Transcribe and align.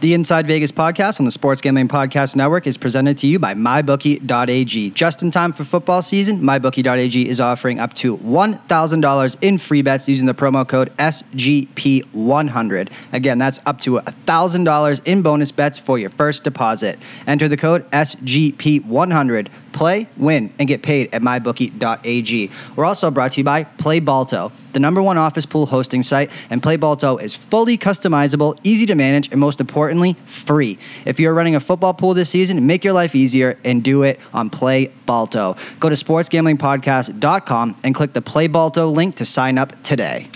The 0.00 0.14
Inside 0.14 0.46
Vegas 0.46 0.70
podcast 0.70 1.18
on 1.18 1.24
the 1.24 1.32
Sports 1.32 1.60
Gambling 1.60 1.88
Podcast 1.88 2.36
Network 2.36 2.68
is 2.68 2.76
presented 2.76 3.18
to 3.18 3.26
you 3.26 3.40
by 3.40 3.54
MyBookie.ag. 3.54 4.90
Just 4.90 5.24
in 5.24 5.32
time 5.32 5.52
for 5.52 5.64
football 5.64 6.02
season, 6.02 6.38
MyBookie.ag 6.40 7.28
is 7.28 7.40
offering 7.40 7.80
up 7.80 7.94
to 7.94 8.16
$1,000 8.18 9.36
in 9.42 9.58
free 9.58 9.82
bets 9.82 10.08
using 10.08 10.26
the 10.26 10.34
promo 10.34 10.68
code 10.68 10.96
SGP100. 10.98 12.92
Again, 13.12 13.38
that's 13.38 13.58
up 13.66 13.80
to 13.80 13.94
$1,000 13.94 15.04
in 15.04 15.22
bonus 15.22 15.50
bets 15.50 15.80
for 15.80 15.98
your 15.98 16.10
first 16.10 16.44
deposit. 16.44 16.96
Enter 17.26 17.48
the 17.48 17.56
code 17.56 17.90
SGP100. 17.90 19.48
Play, 19.72 20.08
win, 20.16 20.52
and 20.58 20.66
get 20.66 20.82
paid 20.82 21.12
at 21.12 21.22
MyBookie.ag. 21.22 22.50
We're 22.74 22.84
also 22.84 23.10
brought 23.10 23.32
to 23.32 23.40
you 23.40 23.44
by 23.44 23.64
PlayBalto, 23.64 24.50
the 24.72 24.80
number 24.80 25.00
one 25.02 25.18
office 25.18 25.46
pool 25.46 25.66
hosting 25.66 26.02
site, 26.02 26.30
and 26.50 26.60
PlayBalto 26.60 27.22
is 27.22 27.36
fully 27.36 27.78
customizable, 27.78 28.58
easy 28.64 28.86
to 28.86 28.96
manage, 28.96 29.30
and 29.30 29.38
most 29.38 29.60
importantly, 29.88 30.22
free. 30.26 30.78
If 31.06 31.18
you're 31.18 31.32
running 31.32 31.54
a 31.54 31.60
football 31.60 31.94
pool 31.94 32.12
this 32.12 32.28
season, 32.28 32.66
make 32.66 32.84
your 32.84 32.92
life 32.92 33.14
easier 33.14 33.58
and 33.64 33.82
do 33.82 34.02
it 34.02 34.20
on 34.34 34.50
Play 34.50 34.88
Balto. 35.06 35.56
Go 35.80 35.88
to 35.88 35.94
sportsgamblingpodcast.com 35.94 37.76
and 37.82 37.94
click 37.94 38.12
the 38.12 38.22
Play 38.22 38.48
Balto 38.48 38.88
link 38.88 39.16
to 39.16 39.24
sign 39.24 39.56
up 39.56 39.82
today. 39.82 40.26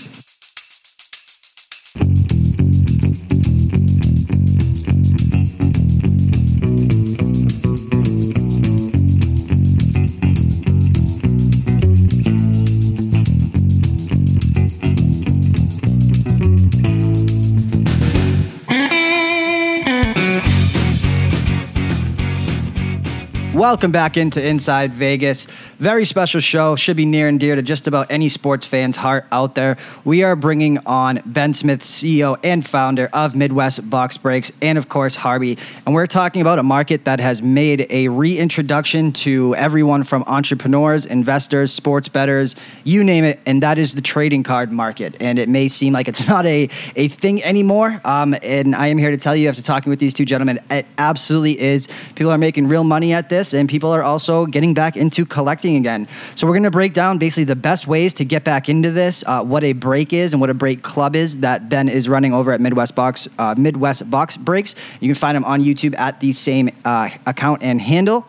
Welcome 23.63 23.93
back 23.93 24.17
into 24.17 24.45
Inside 24.45 24.91
Vegas. 24.91 25.45
Very 25.79 26.03
special 26.03 26.41
show. 26.41 26.75
Should 26.75 26.97
be 26.97 27.05
near 27.05 27.29
and 27.29 27.39
dear 27.39 27.55
to 27.55 27.61
just 27.61 27.87
about 27.87 28.11
any 28.11 28.27
sports 28.27 28.67
fan's 28.67 28.97
heart 28.97 29.25
out 29.31 29.55
there. 29.55 29.77
We 30.03 30.23
are 30.23 30.35
bringing 30.35 30.79
on 30.85 31.21
Ben 31.25 31.53
Smith, 31.53 31.81
CEO 31.81 32.37
and 32.43 32.67
founder 32.67 33.09
of 33.13 33.37
Midwest 33.37 33.89
Box 33.89 34.17
Breaks, 34.17 34.51
and 34.61 34.77
of 34.77 34.89
course, 34.89 35.15
Harby. 35.15 35.57
And 35.85 35.95
we're 35.95 36.07
talking 36.07 36.41
about 36.41 36.59
a 36.59 36.63
market 36.63 37.05
that 37.05 37.21
has 37.21 37.41
made 37.41 37.87
a 37.89 38.09
reintroduction 38.09 39.13
to 39.13 39.55
everyone 39.55 40.03
from 40.03 40.25
entrepreneurs, 40.27 41.05
investors, 41.05 41.71
sports 41.71 42.09
bettors, 42.09 42.57
you 42.83 43.01
name 43.01 43.23
it. 43.23 43.39
And 43.45 43.63
that 43.63 43.77
is 43.77 43.95
the 43.95 44.01
trading 44.01 44.43
card 44.43 44.73
market. 44.73 45.15
And 45.21 45.39
it 45.39 45.47
may 45.47 45.69
seem 45.69 45.93
like 45.93 46.09
it's 46.09 46.27
not 46.27 46.45
a, 46.45 46.67
a 46.97 47.07
thing 47.07 47.41
anymore. 47.45 48.01
Um, 48.03 48.35
and 48.43 48.75
I 48.75 48.87
am 48.87 48.97
here 48.97 49.11
to 49.11 49.17
tell 49.17 49.37
you, 49.37 49.47
after 49.47 49.61
talking 49.61 49.89
with 49.89 49.99
these 49.99 50.13
two 50.13 50.25
gentlemen, 50.25 50.59
it 50.69 50.85
absolutely 50.97 51.57
is. 51.61 51.87
People 52.15 52.33
are 52.33 52.37
making 52.37 52.67
real 52.67 52.83
money 52.83 53.13
at 53.13 53.29
this, 53.29 53.52
and 53.53 53.69
people 53.69 53.91
are 53.91 54.03
also 54.03 54.45
getting 54.45 54.73
back 54.73 54.97
into 54.97 55.25
collecting 55.25 55.75
again. 55.75 56.07
So 56.35 56.47
we're 56.47 56.53
going 56.53 56.63
to 56.63 56.71
break 56.71 56.93
down 56.93 57.17
basically 57.17 57.45
the 57.45 57.55
best 57.55 57.87
ways 57.87 58.13
to 58.15 58.25
get 58.25 58.43
back 58.43 58.69
into 58.69 58.91
this, 58.91 59.23
uh, 59.27 59.43
what 59.43 59.63
a 59.63 59.73
break 59.73 60.13
is, 60.13 60.33
and 60.33 60.41
what 60.41 60.49
a 60.49 60.53
break 60.53 60.81
club 60.81 61.15
is 61.15 61.37
that 61.37 61.69
Ben 61.69 61.89
is 61.89 62.09
running 62.09 62.33
over 62.33 62.51
at 62.51 62.61
Midwest 62.61 62.95
Box 62.95 63.27
uh, 63.37 63.55
Midwest 63.57 64.09
Box 64.09 64.37
Breaks. 64.37 64.75
You 64.99 65.07
can 65.07 65.15
find 65.15 65.37
him 65.37 65.45
on 65.45 65.61
YouTube 65.61 65.97
at 65.97 66.19
the 66.19 66.33
same 66.33 66.69
uh, 66.85 67.09
account 67.25 67.63
and 67.63 67.81
handle 67.81 68.25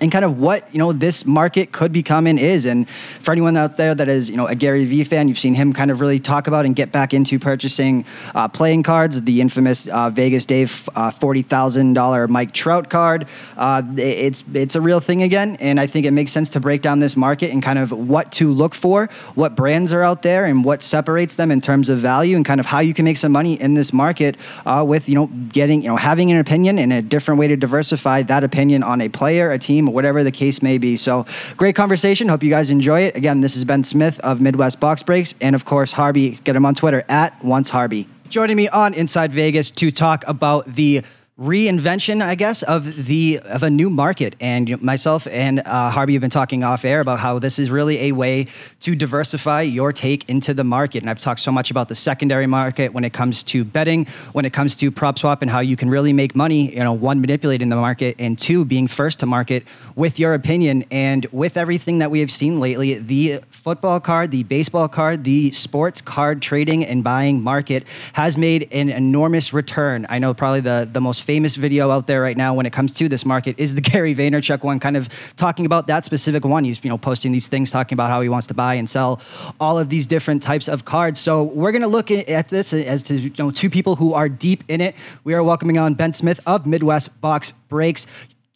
and 0.00 0.12
kind 0.12 0.24
of 0.24 0.38
what 0.38 0.72
you 0.72 0.78
know 0.78 0.92
this 0.92 1.26
market 1.26 1.72
could 1.72 1.92
become 1.92 2.26
and 2.26 2.38
is. 2.38 2.66
And 2.66 2.88
for 2.88 3.32
anyone 3.32 3.56
out 3.56 3.76
there 3.76 3.94
that 3.94 4.08
is 4.08 4.30
you 4.30 4.36
know 4.36 4.46
a 4.46 4.54
Gary 4.54 4.84
Vee 4.84 5.04
fan, 5.04 5.28
you've 5.28 5.38
seen 5.38 5.54
him 5.54 5.72
kind 5.72 5.90
of 5.90 6.00
really 6.00 6.18
talk 6.18 6.46
about 6.46 6.64
and 6.64 6.74
get 6.74 6.92
back 6.92 7.14
into 7.14 7.38
purchasing 7.38 8.04
uh, 8.34 8.48
playing 8.48 8.82
cards. 8.82 9.20
The 9.22 9.40
infamous 9.40 9.88
uh, 9.88 10.10
Vegas 10.10 10.46
Dave 10.46 10.88
uh, 10.94 11.10
forty 11.10 11.42
thousand 11.42 11.94
dollar 11.94 12.28
Mike 12.28 12.52
Trout 12.52 12.90
card. 12.90 13.26
Uh, 13.56 13.82
it's 13.96 14.44
it's 14.54 14.74
a 14.74 14.80
real 14.80 15.00
thing 15.00 15.22
again, 15.22 15.56
and 15.60 15.80
I 15.80 15.86
think 15.86 16.06
it 16.06 16.12
makes 16.12 16.32
sense 16.32 16.50
to 16.50 16.60
break 16.60 16.82
down 16.82 16.98
this 16.98 17.16
market 17.16 17.50
and 17.50 17.62
kind 17.62 17.78
of 17.78 17.92
what 17.92 18.32
to 18.32 18.52
look 18.52 18.74
for, 18.74 19.06
what 19.34 19.56
brands 19.56 19.92
are 19.92 20.02
out 20.02 20.22
there, 20.22 20.46
and 20.46 20.64
what 20.64 20.82
separates 20.82 21.36
them 21.36 21.50
in 21.50 21.60
terms 21.60 21.88
of 21.88 21.98
value, 21.98 22.36
and 22.36 22.44
kind 22.44 22.60
of 22.60 22.66
how 22.66 22.80
you 22.80 22.94
can 22.94 23.04
make 23.04 23.16
some 23.16 23.32
money 23.32 23.60
in 23.60 23.74
this 23.74 23.92
market 23.92 24.36
uh, 24.66 24.84
with 24.86 25.08
you 25.08 25.14
know 25.14 25.26
getting 25.26 25.82
you 25.82 25.88
know 25.88 25.96
having 25.96 26.30
an 26.30 26.38
opinion 26.38 26.78
and 26.78 26.92
a 26.92 27.02
different 27.02 27.38
way 27.38 27.48
to 27.48 27.56
diversify 27.56 28.22
that 28.22 28.44
opinion 28.44 28.82
on 28.82 29.00
a 29.00 29.08
player, 29.08 29.50
a 29.50 29.58
team 29.58 29.87
whatever 29.90 30.24
the 30.24 30.30
case 30.30 30.62
may 30.62 30.78
be. 30.78 30.96
So, 30.96 31.26
great 31.56 31.74
conversation. 31.74 32.28
Hope 32.28 32.42
you 32.42 32.50
guys 32.50 32.70
enjoy 32.70 33.02
it. 33.02 33.16
Again, 33.16 33.40
this 33.40 33.56
is 33.56 33.64
Ben 33.64 33.84
Smith 33.84 34.18
of 34.20 34.40
Midwest 34.40 34.80
Box 34.80 35.02
Breaks, 35.02 35.34
and 35.40 35.54
of 35.54 35.64
course, 35.64 35.92
Harby. 35.92 36.38
Get 36.44 36.56
him 36.56 36.66
on 36.66 36.74
Twitter 36.74 37.04
at 37.08 37.42
once 37.44 37.70
Harby. 37.70 38.08
Joining 38.28 38.56
me 38.56 38.68
on 38.68 38.92
Inside 38.92 39.32
Vegas 39.32 39.70
to 39.70 39.90
talk 39.90 40.22
about 40.26 40.66
the 40.66 41.02
reinvention, 41.38 42.20
I 42.20 42.34
guess, 42.34 42.64
of 42.64 43.06
the 43.06 43.40
of 43.44 43.62
a 43.62 43.70
new 43.70 43.90
market. 43.90 44.34
And 44.40 44.68
you 44.68 44.76
know, 44.76 44.82
myself 44.82 45.26
and 45.28 45.60
uh, 45.60 45.90
Harby 45.90 46.14
have 46.14 46.20
been 46.20 46.30
talking 46.30 46.64
off 46.64 46.84
air 46.84 47.00
about 47.00 47.20
how 47.20 47.38
this 47.38 47.60
is 47.60 47.70
really 47.70 48.06
a 48.06 48.12
way 48.12 48.48
to 48.80 48.96
diversify 48.96 49.62
your 49.62 49.92
take 49.92 50.28
into 50.28 50.52
the 50.52 50.64
market. 50.64 51.02
And 51.02 51.08
I've 51.08 51.20
talked 51.20 51.40
so 51.40 51.52
much 51.52 51.70
about 51.70 51.88
the 51.88 51.94
secondary 51.94 52.48
market 52.48 52.92
when 52.92 53.04
it 53.04 53.12
comes 53.12 53.44
to 53.44 53.64
betting, 53.64 54.06
when 54.32 54.44
it 54.44 54.52
comes 54.52 54.74
to 54.76 54.90
prop 54.90 55.18
swap, 55.18 55.42
and 55.42 55.50
how 55.50 55.60
you 55.60 55.76
can 55.76 55.88
really 55.88 56.12
make 56.12 56.34
money. 56.34 56.74
You 56.74 56.82
know, 56.82 56.92
one 56.92 57.20
manipulating 57.20 57.68
the 57.68 57.76
market, 57.76 58.16
and 58.18 58.36
two 58.36 58.64
being 58.64 58.88
first 58.88 59.20
to 59.20 59.26
market 59.26 59.64
with 59.94 60.18
your 60.18 60.34
opinion. 60.34 60.84
And 60.90 61.24
with 61.30 61.56
everything 61.56 61.98
that 61.98 62.10
we 62.10 62.18
have 62.18 62.32
seen 62.32 62.58
lately, 62.58 62.94
the 62.94 63.40
football 63.50 64.00
card, 64.00 64.32
the 64.32 64.42
baseball 64.42 64.88
card, 64.88 65.22
the 65.22 65.52
sports 65.52 66.00
card 66.00 66.42
trading 66.42 66.84
and 66.84 67.04
buying 67.04 67.40
market 67.40 67.86
has 68.14 68.36
made 68.36 68.72
an 68.72 68.88
enormous 68.88 69.52
return. 69.52 70.04
I 70.08 70.18
know 70.18 70.34
probably 70.34 70.62
the 70.62 70.88
the 70.90 71.00
most 71.00 71.27
famous 71.28 71.56
video 71.56 71.90
out 71.90 72.06
there 72.06 72.22
right 72.22 72.38
now 72.38 72.54
when 72.54 72.64
it 72.64 72.72
comes 72.72 72.90
to 72.90 73.06
this 73.06 73.26
market 73.26 73.54
is 73.60 73.74
the 73.74 73.80
Gary 73.90 74.14
Vaynerchuk 74.14 74.62
one, 74.62 74.80
kind 74.80 74.96
of 74.96 75.10
talking 75.36 75.66
about 75.66 75.86
that 75.88 76.06
specific 76.06 76.42
one. 76.42 76.64
He's 76.64 76.82
you 76.82 76.88
know 76.88 76.96
posting 76.96 77.32
these 77.32 77.48
things, 77.48 77.70
talking 77.70 77.94
about 77.94 78.08
how 78.08 78.22
he 78.22 78.30
wants 78.30 78.46
to 78.46 78.54
buy 78.54 78.76
and 78.76 78.88
sell 78.88 79.20
all 79.60 79.78
of 79.78 79.90
these 79.90 80.06
different 80.06 80.42
types 80.42 80.68
of 80.68 80.86
cards. 80.86 81.20
So 81.20 81.42
we're 81.42 81.72
gonna 81.72 81.86
look 81.86 82.10
at 82.10 82.48
this 82.48 82.72
as 82.72 83.02
to 83.04 83.16
you 83.16 83.30
know 83.38 83.50
two 83.50 83.68
people 83.68 83.94
who 83.94 84.14
are 84.14 84.30
deep 84.30 84.64
in 84.68 84.80
it. 84.80 84.94
We 85.22 85.34
are 85.34 85.42
welcoming 85.42 85.76
on 85.76 85.92
Ben 85.92 86.14
Smith 86.14 86.40
of 86.46 86.66
Midwest 86.66 87.20
Box 87.20 87.52
Breaks. 87.68 88.06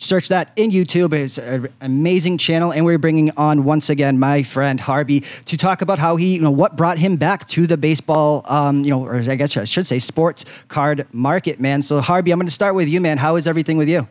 Search 0.03 0.29
that 0.29 0.51
in 0.57 0.73
YouTube. 0.73 1.13
It's 1.13 1.39
an 1.39 1.69
amazing 1.81 2.37
channel, 2.37 2.73
and 2.73 2.85
we're 2.85 2.99
bringing 2.99 3.31
on 3.37 3.63
once 3.63 3.89
again 3.89 4.19
my 4.19 4.43
friend 4.43 4.81
Harby 4.81 5.21
to 5.21 5.57
talk 5.57 5.81
about 5.81 6.01
how 6.01 6.17
he, 6.17 6.35
you 6.35 6.41
know, 6.41 6.51
what 6.51 6.77
brought 6.77 6.99
him 6.99 7.15
back 7.17 7.47
to 7.51 7.69
the 7.69 7.77
baseball, 7.77 8.43
um, 8.47 8.83
you 8.83 8.91
know, 8.91 9.07
or 9.07 9.15
I 9.15 9.37
guess 9.37 9.57
I 9.57 9.63
should 9.63 9.87
say 9.87 10.01
sports 10.01 10.45
card 10.67 11.07
market, 11.13 11.61
man. 11.61 11.83
So 11.83 12.01
Harby, 12.01 12.33
I'm 12.33 12.41
going 12.41 12.49
to 12.49 12.53
start 12.53 12.75
with 12.75 12.89
you, 12.89 13.01
man. 13.01 13.17
How 13.17 13.37
is 13.37 13.47
everything 13.47 13.77
with 13.77 13.89
you? 13.89 14.09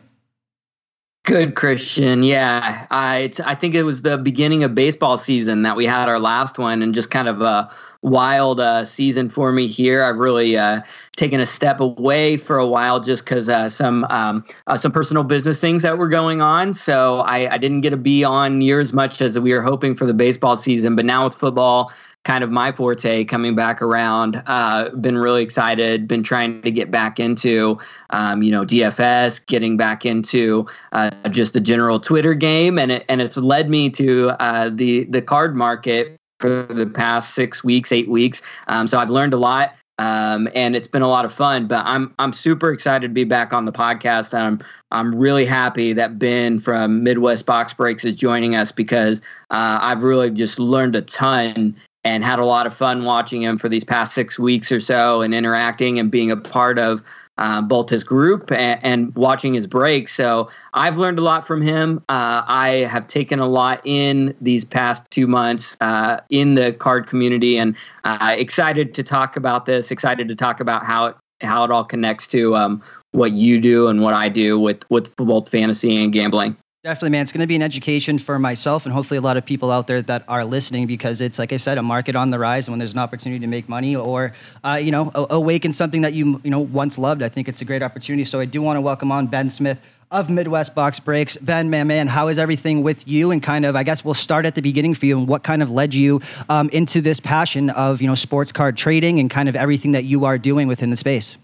Good, 1.24 1.54
Christian. 1.54 2.24
Yeah, 2.24 2.84
I 2.90 3.30
I 3.44 3.54
think 3.54 3.76
it 3.76 3.84
was 3.84 4.02
the 4.02 4.18
beginning 4.18 4.64
of 4.64 4.74
baseball 4.74 5.16
season 5.16 5.62
that 5.62 5.76
we 5.76 5.86
had 5.86 6.08
our 6.08 6.18
last 6.18 6.58
one, 6.58 6.82
and 6.82 6.92
just 6.92 7.12
kind 7.12 7.28
of 7.28 7.40
a 7.40 7.70
wild 8.02 8.58
uh, 8.58 8.84
season 8.84 9.30
for 9.30 9.52
me 9.52 9.68
here. 9.68 10.02
I've 10.02 10.16
really 10.16 10.56
uh, 10.56 10.80
taken 11.14 11.38
a 11.38 11.46
step 11.46 11.78
away 11.78 12.36
for 12.38 12.58
a 12.58 12.66
while 12.66 12.98
just 12.98 13.24
because 13.24 13.48
uh, 13.48 13.68
some 13.68 14.04
um, 14.10 14.44
uh, 14.66 14.76
some 14.76 14.90
personal 14.90 15.22
business 15.22 15.60
things 15.60 15.82
that 15.82 15.96
were 15.96 16.08
going 16.08 16.40
on. 16.40 16.74
So 16.74 17.20
I, 17.20 17.54
I 17.54 17.58
didn't 17.58 17.82
get 17.82 17.90
to 17.90 17.96
be 17.96 18.24
on 18.24 18.58
near 18.58 18.80
as 18.80 18.92
much 18.92 19.20
as 19.20 19.38
we 19.38 19.52
were 19.52 19.62
hoping 19.62 19.94
for 19.94 20.06
the 20.06 20.14
baseball 20.14 20.56
season. 20.56 20.96
But 20.96 21.04
now 21.04 21.26
it's 21.26 21.36
football 21.36 21.92
kind 22.24 22.44
of 22.44 22.50
my 22.50 22.72
forte 22.72 23.24
coming 23.24 23.54
back 23.54 23.82
around. 23.82 24.42
Uh, 24.46 24.90
been 24.90 25.18
really 25.18 25.42
excited. 25.42 26.06
Been 26.06 26.22
trying 26.22 26.62
to 26.62 26.70
get 26.70 26.90
back 26.90 27.18
into, 27.18 27.78
um, 28.10 28.42
you 28.42 28.50
know, 28.50 28.64
DFS, 28.64 29.44
getting 29.46 29.76
back 29.76 30.06
into 30.06 30.66
uh, 30.92 31.10
just 31.30 31.54
the 31.54 31.60
general 31.60 31.98
Twitter 31.98 32.34
game, 32.34 32.78
and 32.78 32.92
it 32.92 33.04
and 33.08 33.20
it's 33.20 33.36
led 33.36 33.68
me 33.68 33.90
to 33.90 34.30
uh, 34.40 34.70
the 34.72 35.04
the 35.04 35.22
card 35.22 35.56
market 35.56 36.16
for 36.38 36.64
the 36.64 36.86
past 36.86 37.34
six 37.34 37.62
weeks, 37.62 37.92
eight 37.92 38.08
weeks. 38.08 38.42
Um, 38.66 38.86
so 38.88 38.98
I've 38.98 39.10
learned 39.10 39.34
a 39.34 39.38
lot. 39.38 39.74
Um, 39.98 40.48
and 40.54 40.74
it's 40.74 40.88
been 40.88 41.02
a 41.02 41.08
lot 41.08 41.24
of 41.24 41.32
fun. 41.32 41.66
But 41.66 41.84
I'm 41.86 42.12
I'm 42.18 42.32
super 42.32 42.72
excited 42.72 43.08
to 43.08 43.14
be 43.14 43.24
back 43.24 43.52
on 43.52 43.66
the 43.66 43.72
podcast. 43.72 44.36
I'm 44.36 44.60
I'm 44.90 45.14
really 45.14 45.44
happy 45.44 45.92
that 45.92 46.18
Ben 46.18 46.58
from 46.58 47.04
Midwest 47.04 47.46
Box 47.46 47.74
Breaks 47.74 48.04
is 48.04 48.16
joining 48.16 48.56
us 48.56 48.72
because 48.72 49.20
uh, 49.50 49.78
I've 49.80 50.02
really 50.02 50.30
just 50.30 50.58
learned 50.58 50.96
a 50.96 51.02
ton 51.02 51.76
and 52.04 52.24
had 52.24 52.38
a 52.38 52.44
lot 52.44 52.66
of 52.66 52.74
fun 52.74 53.04
watching 53.04 53.42
him 53.42 53.58
for 53.58 53.68
these 53.68 53.84
past 53.84 54.14
six 54.14 54.38
weeks 54.38 54.72
or 54.72 54.80
so 54.80 55.22
and 55.22 55.34
interacting 55.34 55.98
and 55.98 56.10
being 56.10 56.30
a 56.30 56.36
part 56.36 56.78
of 56.78 57.02
uh, 57.38 57.62
both 57.62 57.88
his 57.88 58.04
group 58.04 58.52
and, 58.52 58.78
and, 58.82 59.14
watching 59.14 59.54
his 59.54 59.66
break. 59.66 60.08
So 60.08 60.50
I've 60.74 60.98
learned 60.98 61.18
a 61.18 61.22
lot 61.22 61.46
from 61.46 61.62
him. 61.62 61.98
Uh, 62.08 62.42
I 62.46 62.86
have 62.90 63.06
taken 63.06 63.38
a 63.38 63.46
lot 63.46 63.80
in 63.84 64.34
these 64.40 64.64
past 64.64 65.10
two 65.10 65.26
months 65.26 65.76
uh, 65.80 66.20
in 66.28 66.54
the 66.54 66.72
card 66.74 67.06
community, 67.06 67.58
and 67.58 67.74
uh, 68.04 68.34
excited 68.36 68.92
to 68.94 69.02
talk 69.02 69.36
about 69.36 69.64
this. 69.64 69.90
Excited 69.90 70.28
to 70.28 70.34
talk 70.34 70.60
about 70.60 70.84
how 70.84 71.06
it 71.06 71.16
how 71.40 71.64
it 71.64 71.70
all 71.70 71.84
connects 71.84 72.26
to 72.28 72.54
um, 72.54 72.82
what 73.10 73.32
you 73.32 73.60
do 73.60 73.88
and 73.88 74.02
what 74.02 74.14
I 74.14 74.28
do 74.28 74.60
with 74.60 74.88
with 74.90 75.14
both 75.16 75.48
fantasy 75.48 76.02
and 76.02 76.12
gambling. 76.12 76.56
Definitely, 76.84 77.10
man. 77.10 77.22
It's 77.22 77.30
going 77.30 77.42
to 77.42 77.46
be 77.46 77.54
an 77.54 77.62
education 77.62 78.18
for 78.18 78.40
myself 78.40 78.86
and 78.86 78.92
hopefully 78.92 79.18
a 79.18 79.20
lot 79.20 79.36
of 79.36 79.46
people 79.46 79.70
out 79.70 79.86
there 79.86 80.02
that 80.02 80.24
are 80.26 80.44
listening 80.44 80.88
because 80.88 81.20
it's, 81.20 81.38
like 81.38 81.52
I 81.52 81.56
said, 81.56 81.78
a 81.78 81.82
market 81.82 82.16
on 82.16 82.30
the 82.30 82.40
rise. 82.40 82.66
And 82.66 82.72
when 82.72 82.80
there's 82.80 82.92
an 82.92 82.98
opportunity 82.98 83.38
to 83.38 83.46
make 83.46 83.68
money 83.68 83.94
or, 83.94 84.32
uh, 84.64 84.80
you 84.82 84.90
know, 84.90 85.12
awaken 85.14 85.72
something 85.72 86.02
that 86.02 86.12
you, 86.12 86.40
you 86.42 86.50
know, 86.50 86.58
once 86.58 86.98
loved, 86.98 87.22
I 87.22 87.28
think 87.28 87.48
it's 87.48 87.60
a 87.60 87.64
great 87.64 87.84
opportunity. 87.84 88.24
So 88.24 88.40
I 88.40 88.46
do 88.46 88.60
want 88.60 88.78
to 88.78 88.80
welcome 88.80 89.12
on 89.12 89.28
Ben 89.28 89.48
Smith 89.48 89.78
of 90.10 90.28
Midwest 90.28 90.74
Box 90.74 90.98
Breaks. 90.98 91.36
Ben, 91.36 91.70
man, 91.70 91.86
man, 91.86 92.08
how 92.08 92.26
is 92.26 92.36
everything 92.36 92.82
with 92.82 93.06
you? 93.06 93.30
And 93.30 93.40
kind 93.40 93.64
of, 93.64 93.76
I 93.76 93.84
guess 93.84 94.04
we'll 94.04 94.14
start 94.14 94.44
at 94.44 94.56
the 94.56 94.60
beginning 94.60 94.94
for 94.94 95.06
you 95.06 95.16
and 95.16 95.28
what 95.28 95.44
kind 95.44 95.62
of 95.62 95.70
led 95.70 95.94
you 95.94 96.20
um, 96.48 96.68
into 96.70 97.00
this 97.00 97.20
passion 97.20 97.70
of, 97.70 98.02
you 98.02 98.08
know, 98.08 98.16
sports 98.16 98.50
card 98.50 98.76
trading 98.76 99.20
and 99.20 99.30
kind 99.30 99.48
of 99.48 99.54
everything 99.54 99.92
that 99.92 100.02
you 100.02 100.24
are 100.24 100.36
doing 100.36 100.66
within 100.66 100.90
the 100.90 100.96
space. 100.96 101.36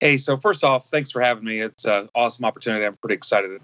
Hey, 0.00 0.16
so 0.16 0.36
first 0.36 0.62
off, 0.62 0.86
thanks 0.86 1.10
for 1.10 1.20
having 1.20 1.44
me. 1.44 1.60
It's 1.60 1.84
an 1.84 2.08
awesome 2.14 2.44
opportunity. 2.44 2.84
I'm 2.84 2.96
pretty 3.02 3.14
excited 3.14 3.60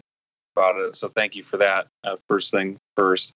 about 0.56 0.76
it. 0.76 0.96
So 0.96 1.08
thank 1.08 1.36
you 1.36 1.44
for 1.44 1.56
that. 1.58 1.86
Uh, 2.02 2.16
first 2.28 2.50
thing 2.50 2.76
first. 2.96 3.32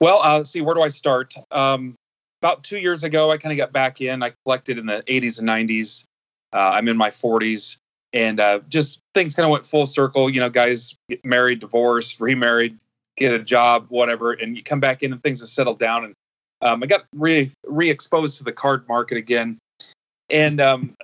Well, 0.00 0.20
uh, 0.22 0.44
see, 0.44 0.62
where 0.62 0.74
do 0.74 0.82
I 0.82 0.88
start? 0.88 1.34
Um, 1.50 1.94
about 2.40 2.64
two 2.64 2.78
years 2.78 3.04
ago, 3.04 3.30
I 3.30 3.36
kind 3.36 3.52
of 3.52 3.58
got 3.58 3.72
back 3.72 4.00
in. 4.00 4.22
I 4.22 4.32
collected 4.44 4.78
in 4.78 4.86
the 4.86 5.02
80s 5.06 5.38
and 5.38 5.48
90s. 5.48 6.04
Uh, 6.52 6.72
I'm 6.74 6.88
in 6.88 6.96
my 6.96 7.10
40s, 7.10 7.76
and 8.12 8.40
uh, 8.40 8.60
just 8.68 9.00
things 9.14 9.34
kind 9.34 9.44
of 9.44 9.50
went 9.50 9.66
full 9.66 9.86
circle. 9.86 10.30
You 10.30 10.40
know, 10.40 10.48
guys 10.48 10.94
get 11.08 11.24
married, 11.24 11.60
divorced, 11.60 12.20
remarried, 12.20 12.78
get 13.16 13.32
a 13.32 13.38
job, 13.38 13.86
whatever, 13.88 14.32
and 14.32 14.56
you 14.56 14.62
come 14.62 14.80
back 14.80 15.02
in 15.02 15.12
and 15.12 15.22
things 15.22 15.40
have 15.40 15.50
settled 15.50 15.78
down. 15.78 16.04
And 16.04 16.14
um, 16.62 16.82
I 16.82 16.86
got 16.86 17.04
re 17.14 17.52
re 17.66 17.90
exposed 17.90 18.38
to 18.38 18.44
the 18.44 18.52
card 18.52 18.86
market 18.88 19.18
again 19.18 19.58
and 20.30 20.60
um, 20.60 20.94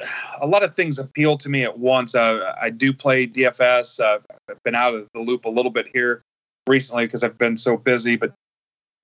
a 0.40 0.46
lot 0.46 0.62
of 0.62 0.74
things 0.74 0.98
appeal 0.98 1.36
to 1.38 1.48
me 1.48 1.62
at 1.62 1.78
once. 1.78 2.14
Uh, 2.14 2.54
I 2.60 2.70
do 2.70 2.92
play 2.92 3.26
DFS. 3.26 4.00
Uh, 4.00 4.18
I've 4.48 4.62
been 4.64 4.74
out 4.74 4.94
of 4.94 5.06
the 5.14 5.20
loop 5.20 5.44
a 5.44 5.50
little 5.50 5.70
bit 5.70 5.86
here 5.92 6.22
recently 6.66 7.06
because 7.06 7.22
I've 7.22 7.38
been 7.38 7.56
so 7.56 7.76
busy, 7.76 8.16
but 8.16 8.32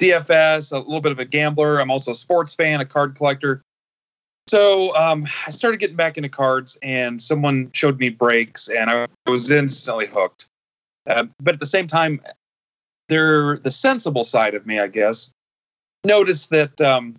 DFS, 0.01 0.73
a 0.73 0.79
little 0.79 1.01
bit 1.01 1.13
of 1.13 1.19
a 1.19 1.25
gambler. 1.25 1.81
I'm 1.81 1.91
also 1.91 2.13
a 2.13 2.15
sports 2.15 2.55
fan, 2.55 2.81
a 2.81 2.85
card 2.85 3.15
collector. 3.15 3.63
So 4.49 4.95
um, 4.95 5.27
I 5.47 5.51
started 5.51 5.81
getting 5.81 5.97
back 5.97 6.17
into 6.17 6.29
cards, 6.29 6.79
and 6.83 7.21
someone 7.21 7.71
showed 7.73 7.99
me 7.99 8.11
breaks, 8.11 8.69
and 8.69 8.89
I 8.89 9.07
was 9.27 9.51
instantly 9.51 10.07
hooked. 10.07 10.47
Uh, 11.07 11.25
but 11.41 11.55
at 11.55 11.61
the 11.61 11.67
same 11.67 11.87
time, 11.87 12.21
they're 13.09 13.59
the 13.59 13.71
sensible 13.71 14.25
side 14.25 14.55
of 14.55 14.67
me, 14.67 14.79
I 14.79 14.87
guess. 14.87 15.33
Noticed 16.05 16.51
that 16.51 16.81
um, 16.81 17.17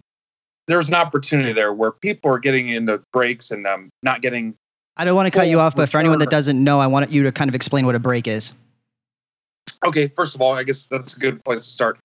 there's 0.68 0.90
an 0.90 0.96
opportunity 0.96 1.54
there 1.54 1.74
where 1.74 1.92
people 1.92 2.32
are 2.32 2.40
getting 2.40 2.70
into 2.70 3.02
breaks 3.12 3.52
and 3.52 3.66
um, 3.66 3.90
not 4.04 4.22
getting. 4.22 4.56
I 4.98 5.06
don't 5.06 5.16
want 5.16 5.32
to 5.32 5.38
cut 5.38 5.48
you 5.48 5.60
off, 5.60 5.76
but 5.76 5.90
for 5.90 6.00
anyone 6.00 6.20
that 6.20 6.30
doesn't 6.30 6.62
know, 6.62 6.80
I 6.80 6.88
want 6.88 7.10
you 7.12 7.24
to 7.24 7.32
kind 7.32 7.50
of 7.50 7.56
explain 7.56 7.86
what 7.86 7.96
a 7.96 8.00
break 8.00 8.28
is. 8.28 8.54
Okay, 9.86 10.08
first 10.08 10.36
of 10.36 10.42
all, 10.42 10.54
I 10.54 10.64
guess 10.64 10.88
that's 10.88 11.16
a 11.16 11.20
good 11.20 11.44
place 11.44 11.60
to 11.60 11.66
start. 11.66 12.00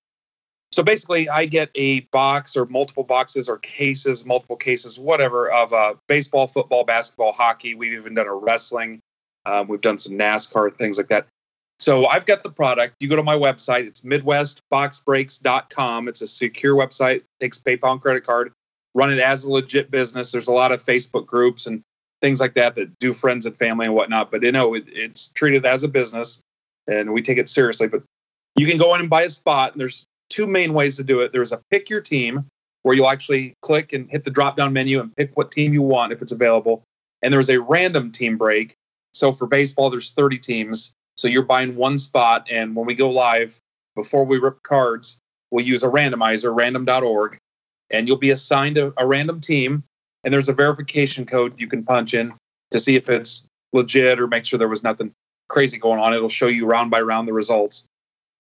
So 0.73 0.83
basically, 0.83 1.29
I 1.29 1.47
get 1.47 1.71
a 1.75 2.01
box 2.13 2.57
or 2.57 2.67
multiple 2.67 3.05
boxes 3.05 3.49
or 3.49 3.59
cases, 3.59 4.25
multiple 4.25 4.57
cases, 4.57 4.99
whatever, 4.99 5.51
of 5.51 5.73
uh, 5.73 5.95
baseball, 6.07 6.47
football, 6.47 6.85
basketball, 6.85 7.33
hockey. 7.33 7.75
We've 7.75 7.93
even 7.93 8.15
done 8.15 8.27
a 8.27 8.35
wrestling. 8.35 9.01
Um, 9.45 9.69
we've 9.69 9.81
done 9.81 9.99
some 9.99 10.15
NASCAR, 10.15 10.75
things 10.77 10.99
like 10.99 11.09
that. 11.09 11.27
So 11.83 12.07
I've 12.07 12.25
got 12.27 12.45
the 12.45 12.51
product. 12.51 12.95
You 13.01 13.09
go 13.09 13.17
to 13.17 13.25
my 13.25 13.35
website. 13.35 13.89
It's 13.89 14.03
midwestboxbreaks.com. 14.03 16.07
It's 16.07 16.23
a 16.23 16.29
secure 16.29 16.77
website. 16.77 17.25
Takes 17.41 17.59
PayPal 17.59 17.91
and 17.91 18.01
credit 18.01 18.23
card. 18.23 18.53
Run 18.95 19.13
it 19.13 19.19
as 19.19 19.45
a 19.45 19.51
legit 19.51 19.91
business. 19.91 20.31
There's 20.31 20.47
a 20.47 20.53
lot 20.53 20.71
of 20.71 20.81
Facebook 20.81 21.27
groups 21.27 21.67
and 21.67 21.83
things 22.21 22.39
like 22.39 22.55
that 22.55 22.77
that 22.77 22.97
do 23.01 23.13
friends 23.13 23.47
and 23.47 23.59
family 23.59 23.87
and 23.87 23.97
whatnot. 23.97 24.31
But 24.31 24.45
you 24.45 24.53
know, 24.53 24.75
it, 24.75 24.85
it's 24.87 25.33
treated 25.33 25.67
as 25.67 25.83
a 25.83 25.89
business, 25.89 26.41
and 26.87 27.13
we 27.13 27.21
take 27.21 27.39
it 27.39 27.49
seriously. 27.49 27.89
But 27.89 28.05
you 28.55 28.69
can 28.69 28.79
go 28.79 28.95
in 28.95 29.01
and 29.01 29.11
buy 29.11 29.23
a 29.23 29.29
spot. 29.29 29.73
And 29.73 29.81
there's 29.81 30.07
two 30.31 30.47
main 30.47 30.75
ways 30.75 30.97
to 30.99 31.03
do 31.03 31.19
it. 31.19 31.33
There's 31.33 31.51
a 31.51 31.61
pick 31.73 31.91
your 31.91 32.01
team 32.01 32.47
where 32.85 32.95
you'll 32.95 33.11
actually 33.11 33.55
click 33.63 33.93
and 33.93 34.09
hit 34.09 34.23
the 34.23 34.31
drop 34.31 34.57
down 34.57 34.73
menu 34.73 35.01
and 35.01 35.13
pick 35.17 35.33
what 35.35 35.51
team 35.51 35.73
you 35.73 35.83
want 35.83 36.13
if 36.13 36.23
it's 36.23 36.31
available. 36.31 36.85
And 37.23 37.35
there's 37.35 37.51
a 37.51 37.61
random 37.61 38.13
team 38.13 38.39
break. 38.39 38.77
So 39.15 39.33
for 39.33 39.49
baseball, 39.49 39.91
there's 39.91 40.13
30 40.13 40.39
teams 40.39 40.95
so 41.17 41.29
you're 41.29 41.43
buying 41.43 41.77
one 41.77 41.99
spot, 41.99 42.47
and 42.51 42.75
when 42.75 42.87
we 42.87 42.95
go 42.95 43.11
live, 43.11 43.59
before 43.95 44.25
we 44.25 44.39
rip 44.39 44.63
cards, 44.63 45.19
we'll 45.51 45.65
use 45.65 45.83
a 45.83 45.89
randomizer, 45.89 46.55
random.org, 46.55 47.39
and 47.91 48.09
you'll 48.09 48.17
be 48.17 48.31
assigned 48.31 48.79
a, 48.79 48.93
a 48.97 49.07
random 49.07 49.41
team. 49.41 49.85
And 50.25 50.33
there's 50.33 50.49
a 50.49 50.53
verification 50.53 51.27
code 51.27 51.61
you 51.61 51.67
can 51.67 51.85
punch 51.85 52.15
in 52.15 52.33
to 52.71 52.79
see 52.79 52.95
if 52.95 53.09
it's 53.09 53.49
legit 53.73 54.21
or 54.21 54.29
make 54.29 54.47
sure 54.47 54.59
there 54.59 54.69
was 54.69 54.85
nothing 54.85 55.13
crazy 55.49 55.79
going 55.79 55.99
on. 56.01 56.15
It'll 56.15 56.29
show 56.29 56.47
you 56.47 56.65
round 56.65 56.91
by 56.91 57.01
round 57.01 57.27
the 57.27 57.33
results. 57.33 57.87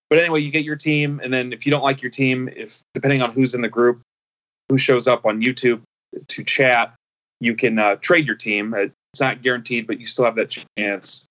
But 0.09 0.19
anyway, 0.19 0.41
you 0.41 0.51
get 0.51 0.65
your 0.65 0.77
team, 0.77 1.21
and 1.23 1.33
then 1.33 1.53
if 1.53 1.67
you 1.67 1.71
don't 1.71 1.83
like 1.83 2.03
your 2.03 2.11
team, 2.11 2.49
if 2.55 2.83
depending 2.95 3.23
on 3.23 3.33
who's 3.33 3.55
in 3.55 3.63
the 3.63 3.69
group, 3.69 4.01
who 4.69 4.79
shows 4.79 5.09
up 5.09 5.25
on 5.27 5.43
YouTube 5.43 5.81
to 6.29 6.45
chat, 6.45 6.95
you 7.41 7.55
can 7.55 7.79
uh, 7.79 7.97
trade 7.97 8.27
your 8.27 8.37
team. 8.37 8.75
It's 8.75 9.21
not 9.21 9.43
guaranteed, 9.43 9.87
but 9.87 9.99
you 9.99 10.07
still 10.07 10.25
have 10.25 10.37
that 10.37 10.55
chance. 10.79 11.27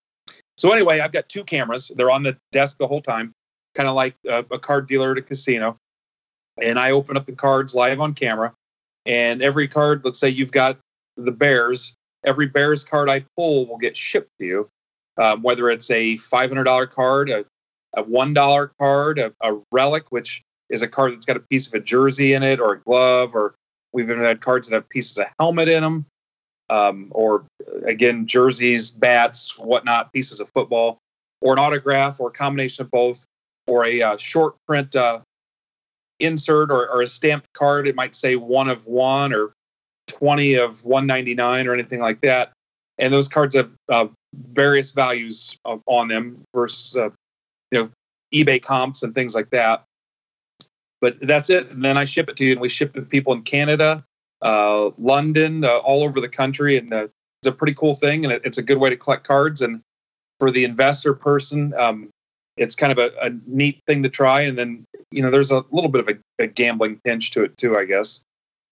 So 0.58 0.72
anyway, 0.72 1.00
I've 1.00 1.12
got 1.12 1.30
two 1.30 1.44
cameras. 1.44 1.92
They're 1.96 2.12
on 2.12 2.24
the 2.24 2.38
desk 2.52 2.78
the 2.78 2.88
whole 2.88 3.02
time, 3.02 3.34
kind 3.76 3.90
of 3.90 3.96
like 3.96 4.16
a, 4.28 4.46
a 4.52 4.60
card 4.60 4.88
dealer 4.88 5.12
at 5.12 5.18
a 5.18 5.22
casino. 5.22 5.78
And 6.62 6.78
I 6.78 6.92
open 6.92 7.18
up 7.18 7.26
the 7.26 7.34
cards 7.34 7.74
live 7.74 8.00
on 8.00 8.14
camera. 8.14 8.54
And 9.06 9.42
every 9.42 9.68
card, 9.68 10.06
let's 10.06 10.20
say 10.20 10.30
you've 10.30 10.52
got 10.52 10.78
the 11.18 11.32
Bears, 11.32 11.96
every 12.26 12.46
Bears 12.46 12.84
card 12.84 13.10
I 13.10 13.26
pull 13.36 13.66
will 13.66 13.78
get 13.78 13.98
shipped 13.98 14.30
to 14.40 14.46
you, 14.46 14.70
um, 15.18 15.42
whether 15.42 15.70
it's 15.70 15.90
a 15.90 16.16
$500 16.18 16.90
card, 16.90 17.30
a, 17.30 17.46
a 17.96 18.04
$1 18.04 18.70
card, 18.80 19.20
a, 19.20 19.34
a 19.42 19.60
relic, 19.72 20.12
which 20.12 20.44
is 20.70 20.84
a 20.84 20.88
card 20.88 21.14
that's 21.14 21.26
got 21.26 21.38
a 21.38 21.42
piece 21.42 21.68
of 21.68 21.74
a 21.74 21.80
jersey 21.80 22.34
in 22.34 22.44
it 22.44 22.60
or 22.60 22.74
a 22.74 22.80
glove, 22.82 23.34
or 23.34 23.56
we've 23.94 24.10
even 24.10 24.24
had 24.24 24.42
cards 24.42 24.68
that 24.68 24.76
have 24.76 24.90
pieces 24.90 25.18
of 25.18 25.26
helmet 25.40 25.68
in 25.68 25.82
them 25.82 26.06
um, 26.72 27.08
or 27.12 27.46
again, 27.86 28.26
jerseys, 28.26 28.90
bats, 28.90 29.58
whatnot, 29.58 30.12
pieces 30.14 30.40
of 30.40 30.50
football, 30.54 30.98
or 31.42 31.54
an 31.54 31.60
autograph, 31.60 32.20
or 32.20 32.30
a 32.30 32.32
combination 32.32 32.86
of 32.86 32.92
both, 32.92 33.26
or 33.68 33.86
a 33.86 34.02
uh, 34.02 34.18
short 34.18 34.56
print 34.68 34.96
uh, 34.96 35.20
insert 36.20 36.72
or, 36.72 36.90
or, 36.90 37.02
a 37.02 37.08
stamped 37.08 37.52
card. 37.54 37.88
It 37.88 37.96
might 37.96 38.16
say 38.16 38.36
one 38.36 38.70
of 38.70 38.88
one 38.88 39.34
or 39.34 39.54
20 40.08 40.56
of 40.56 40.86
199 40.86 41.68
or 41.68 41.74
anything 41.74 42.00
like 42.00 42.22
that. 42.22 42.54
And 42.98 43.12
those 43.12 43.28
cards 43.28 43.56
have 43.56 43.72
uh, 43.90 44.08
various 44.52 44.92
values 44.92 45.58
on 45.66 46.08
them 46.08 46.44
versus, 46.54 46.96
uh, 46.96 47.10
you 47.72 47.80
know, 47.84 47.90
eBay 48.34 48.62
comps 48.62 49.04
and 49.04 49.14
things 49.14 49.36
like 49.36 49.50
that. 49.50 49.84
But 51.02 51.20
that's 51.22 51.50
it. 51.50 51.70
And 51.70 51.84
then 51.84 51.98
I 51.98 52.06
ship 52.06 52.30
it 52.30 52.38
to 52.38 52.46
you, 52.46 52.52
and 52.52 52.62
we 52.62 52.70
ship 52.70 52.96
it 52.96 53.00
to 53.00 53.06
people 53.06 53.34
in 53.34 53.42
Canada, 53.42 54.06
uh, 54.42 54.92
London, 54.98 55.64
uh, 55.64 55.78
all 55.78 56.04
over 56.04 56.20
the 56.20 56.30
country, 56.30 56.78
and 56.78 56.94
uh, 56.94 57.08
it's 57.42 57.48
a 57.48 57.52
pretty 57.52 57.74
cool 57.74 57.96
thing, 57.96 58.24
and 58.24 58.34
it, 58.34 58.42
it's 58.46 58.58
a 58.58 58.64
good 58.64 58.78
way 58.78 58.90
to 58.90 58.98
collect 58.98 59.28
cards. 59.28 59.62
And 59.62 59.82
for 60.40 60.52
the 60.52 60.64
investor 60.64 61.14
person, 61.14 61.74
um, 61.76 62.10
it's 62.58 62.76
kind 62.76 62.92
of 62.92 62.98
a, 62.98 63.12
a, 63.22 63.32
neat 63.48 63.82
thing 63.88 64.04
to 64.04 64.10
try. 64.10 64.42
And 64.42 64.58
then 64.58 64.86
you 65.12 65.22
know, 65.22 65.32
there's 65.32 65.52
a 65.52 65.64
little 65.72 65.90
bit 65.90 66.02
of 66.02 66.16
a, 66.16 66.44
a, 66.44 66.48
gambling 66.48 67.00
pinch 67.04 67.32
to 67.32 67.44
it 67.44 67.58
too, 67.58 67.78
I 67.78 67.86
guess. 67.86 68.22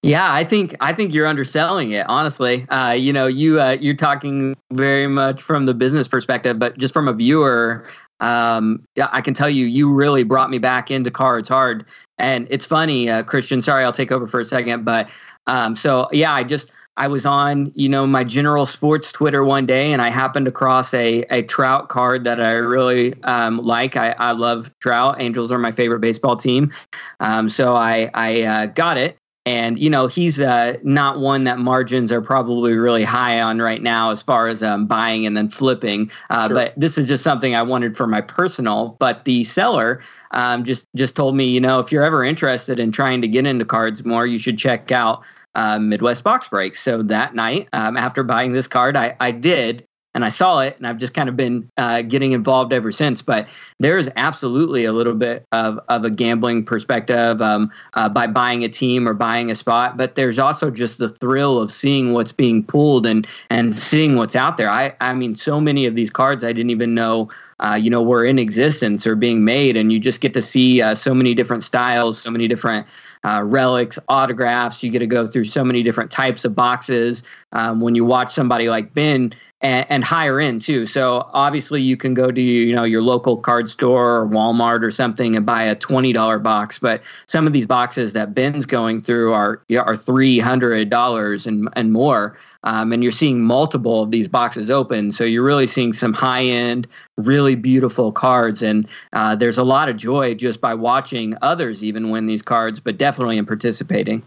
Yeah, 0.01 0.33
I 0.33 0.45
think 0.45 0.75
I 0.79 0.93
think 0.93 1.13
you're 1.13 1.27
underselling 1.27 1.91
it. 1.91 2.05
Honestly, 2.07 2.65
uh, 2.69 2.91
you 2.91 3.11
know, 3.11 3.27
you 3.27 3.59
uh, 3.59 3.77
you're 3.81 3.95
talking 3.95 4.55
very 4.71 5.07
much 5.07 5.41
from 5.41 5.65
the 5.65 5.73
business 5.73 6.07
perspective, 6.07 6.57
but 6.57 6.77
just 6.77 6.93
from 6.93 7.09
a 7.09 7.13
viewer, 7.13 7.85
um, 8.21 8.81
I 9.11 9.19
can 9.19 9.33
tell 9.33 9.49
you, 9.49 9.65
you 9.65 9.91
really 9.91 10.23
brought 10.23 10.49
me 10.49 10.57
back 10.57 10.89
into 10.89 11.11
cards 11.11 11.49
hard. 11.49 11.85
And 12.17 12.47
it's 12.49 12.65
funny, 12.65 13.09
uh, 13.09 13.23
Christian. 13.23 13.61
Sorry, 13.61 13.83
I'll 13.83 13.91
take 13.91 14.11
over 14.11 14.25
for 14.25 14.39
a 14.39 14.45
second, 14.45 14.85
but 14.85 15.09
um, 15.49 15.75
so 15.75 16.07
yeah, 16.11 16.33
I 16.33 16.43
just 16.43 16.71
I 16.95 17.07
was 17.07 17.25
on 17.25 17.71
you 17.75 17.89
know 17.89 18.05
my 18.05 18.23
general 18.23 18.65
sports 18.65 19.11
Twitter 19.11 19.43
one 19.43 19.65
day, 19.65 19.91
and 19.91 20.01
I 20.01 20.09
happened 20.09 20.47
across 20.47 20.93
a 20.93 21.23
a 21.31 21.41
Trout 21.43 21.89
card 21.89 22.23
that 22.25 22.39
I 22.39 22.51
really 22.51 23.21
um, 23.23 23.57
like. 23.57 23.97
I, 23.97 24.15
I 24.19 24.31
love 24.31 24.71
Trout. 24.79 25.15
Angels 25.19 25.51
are 25.51 25.57
my 25.57 25.71
favorite 25.71 26.01
baseball 26.01 26.37
team, 26.37 26.71
um, 27.19 27.49
so 27.49 27.73
I 27.73 28.11
I 28.13 28.41
uh, 28.43 28.65
got 28.67 28.97
it. 28.97 29.17
And 29.45 29.79
you 29.79 29.89
know 29.89 30.05
he's 30.05 30.39
uh, 30.39 30.73
not 30.83 31.19
one 31.19 31.45
that 31.45 31.57
margins 31.57 32.11
are 32.11 32.21
probably 32.21 32.73
really 32.73 33.05
high 33.05 33.41
on 33.41 33.59
right 33.59 33.81
now 33.81 34.11
as 34.11 34.21
far 34.21 34.47
as 34.47 34.61
um, 34.61 34.85
buying 34.85 35.25
and 35.25 35.35
then 35.35 35.49
flipping. 35.49 36.11
Uh, 36.29 36.47
sure. 36.47 36.55
But 36.55 36.73
this 36.77 36.97
is 36.97 37.07
just 37.07 37.23
something 37.23 37.55
I 37.55 37.63
wanted 37.63 37.97
for 37.97 38.05
my 38.05 38.21
personal. 38.21 38.97
But 38.99 39.23
the 39.23 39.43
seller 39.45 40.01
um, 40.31 40.63
just 40.65 40.85
just 40.95 41.15
told 41.15 41.35
me, 41.35 41.45
you 41.45 41.61
know, 41.61 41.79
if 41.79 41.91
you're 41.91 42.03
ever 42.03 42.23
interested 42.23 42.79
in 42.79 42.91
trying 42.91 43.21
to 43.23 43.27
get 43.27 43.47
into 43.47 43.65
cards 43.65 44.05
more, 44.05 44.27
you 44.27 44.37
should 44.37 44.59
check 44.59 44.91
out 44.91 45.23
uh, 45.55 45.79
Midwest 45.79 46.23
Box 46.23 46.47
Breaks. 46.47 46.79
So 46.81 47.01
that 47.03 47.35
night, 47.35 47.67
um, 47.73 47.97
after 47.97 48.23
buying 48.23 48.53
this 48.53 48.67
card, 48.67 48.95
I, 48.95 49.15
I 49.19 49.31
did. 49.31 49.85
and 50.15 50.25
I 50.25 50.29
saw 50.29 50.59
it, 50.61 50.75
and 50.77 50.87
I've 50.87 50.97
just 50.97 51.13
kind 51.13 51.29
of 51.29 51.37
been 51.37 51.69
uh, 51.77 52.01
getting 52.01 52.31
involved 52.31 52.73
ever 52.73 52.91
since. 52.91 53.21
But 53.21 53.47
there 53.79 53.97
is 53.97 54.09
absolutely 54.15 54.83
a 54.85 54.91
little 54.91 55.13
bit 55.13 55.45
of 55.51 55.79
of 55.87 56.03
a 56.03 56.09
gambling 56.09 56.65
perspective 56.65 57.41
um, 57.41 57.71
uh, 57.93 58.09
by 58.09 58.27
buying 58.27 58.63
a 58.63 58.69
team 58.69 59.07
or 59.07 59.13
buying 59.13 59.51
a 59.51 59.55
spot, 59.55 59.97
but 59.97 60.15
there's 60.15 60.39
also 60.39 60.71
just 60.71 60.97
the 60.97 61.09
thrill 61.09 61.59
of 61.61 61.71
seeing 61.71 62.13
what's 62.13 62.31
being 62.31 62.63
pulled 62.63 63.05
and 63.05 63.27
and 63.49 63.75
seeing 63.75 64.15
what's 64.15 64.35
out 64.35 64.57
there. 64.57 64.69
I 64.69 64.95
I 64.99 65.13
mean, 65.13 65.35
so 65.35 65.61
many 65.61 65.85
of 65.85 65.95
these 65.95 66.09
cards 66.09 66.43
I 66.43 66.53
didn't 66.53 66.71
even 66.71 66.95
know 66.95 67.29
uh, 67.61 67.75
you 67.75 67.89
know, 67.89 68.01
were 68.01 68.23
in 68.23 68.39
existence 68.39 69.05
or 69.05 69.15
being 69.15 69.43
made. 69.43 69.75
And 69.75 69.91
you 69.91 69.99
just 69.99 70.21
get 70.21 70.33
to 70.33 70.41
see 70.41 70.81
uh, 70.81 70.95
so 70.95 71.13
many 71.13 71.35
different 71.35 71.61
styles, 71.61 72.17
so 72.17 72.31
many 72.31 72.47
different 72.47 72.87
uh, 73.23 73.41
relics, 73.43 73.99
autographs. 74.07 74.83
You 74.83 74.91
get 74.91 74.99
to 74.99 75.07
go 75.07 75.27
through 75.27 75.45
so 75.45 75.63
many 75.63 75.83
different 75.83 76.11
types 76.11 76.45
of 76.45 76.55
boxes. 76.55 77.23
Um, 77.51 77.81
when 77.81 77.95
you 77.95 78.05
watch 78.05 78.33
somebody 78.33 78.69
like 78.69 78.93
Ben, 78.93 79.33
and, 79.61 79.85
and 79.89 80.03
higher 80.03 80.39
end 80.39 80.61
too. 80.61 80.85
So 80.85 81.29
obviously 81.33 81.81
you 81.81 81.97
can 81.97 82.13
go 82.13 82.31
to 82.31 82.41
you 82.41 82.75
know 82.75 82.83
your 82.83 83.01
local 83.01 83.37
card 83.37 83.69
store 83.69 84.21
or 84.21 84.27
Walmart 84.27 84.83
or 84.83 84.91
something 84.91 85.35
and 85.35 85.45
buy 85.45 85.63
a 85.63 85.75
twenty 85.75 86.13
dollar 86.13 86.39
box. 86.39 86.79
But 86.79 87.01
some 87.27 87.47
of 87.47 87.53
these 87.53 87.67
boxes 87.67 88.13
that 88.13 88.33
Ben's 88.33 88.65
going 88.65 89.01
through 89.01 89.33
are 89.33 89.61
are 89.77 89.95
three 89.95 90.39
hundred 90.39 90.89
dollars 90.89 91.45
and 91.45 91.69
and 91.73 91.91
more. 91.91 92.37
Um, 92.63 92.91
and 92.91 93.01
you're 93.01 93.11
seeing 93.11 93.41
multiple 93.41 94.01
of 94.01 94.11
these 94.11 94.27
boxes 94.27 94.69
open. 94.69 95.13
So 95.13 95.23
you're 95.23 95.43
really 95.43 95.67
seeing 95.67 95.93
some 95.93 96.13
high 96.13 96.43
end, 96.43 96.87
really 97.15 97.55
beautiful 97.55 98.11
cards. 98.11 98.61
And 98.61 98.85
uh, 99.13 99.35
there's 99.35 99.57
a 99.57 99.63
lot 99.63 99.87
of 99.87 99.95
joy 99.95 100.35
just 100.35 100.59
by 100.59 100.73
watching 100.73 101.35
others 101.41 101.85
even 101.85 102.09
win 102.09 102.27
these 102.27 102.41
cards, 102.41 102.81
but 102.81 102.97
definitely 102.97 103.37
in 103.37 103.45
participating. 103.45 104.23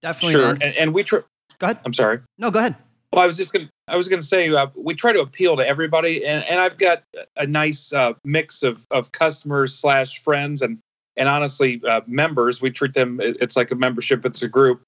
Definitely. 0.00 0.32
Sure. 0.32 0.50
And, 0.52 0.62
and, 0.62 0.94
we 0.94 1.02
try. 1.02 1.20
Go 1.58 1.66
ahead. 1.66 1.78
I'm 1.84 1.92
sorry. 1.92 2.20
No, 2.38 2.50
go 2.50 2.60
ahead. 2.60 2.76
Well, 3.12 3.22
I 3.22 3.26
was 3.26 3.36
just 3.36 3.52
gonna. 3.52 3.68
I 3.88 3.96
was 3.96 4.08
gonna 4.08 4.22
say 4.22 4.50
uh, 4.50 4.66
we 4.74 4.94
try 4.94 5.12
to 5.12 5.20
appeal 5.20 5.56
to 5.56 5.66
everybody, 5.66 6.24
and, 6.26 6.44
and 6.44 6.60
I've 6.60 6.78
got 6.78 7.02
a 7.36 7.46
nice 7.46 7.92
uh, 7.92 8.14
mix 8.24 8.62
of 8.62 8.86
of 8.90 9.12
customers 9.12 9.74
slash 9.74 10.22
friends 10.22 10.62
and 10.62 10.78
and 11.16 11.28
honestly 11.28 11.80
uh, 11.88 12.00
members. 12.06 12.60
We 12.60 12.70
treat 12.70 12.94
them. 12.94 13.20
It's 13.22 13.56
like 13.56 13.70
a 13.70 13.76
membership. 13.76 14.24
It's 14.24 14.42
a 14.42 14.48
group. 14.48 14.82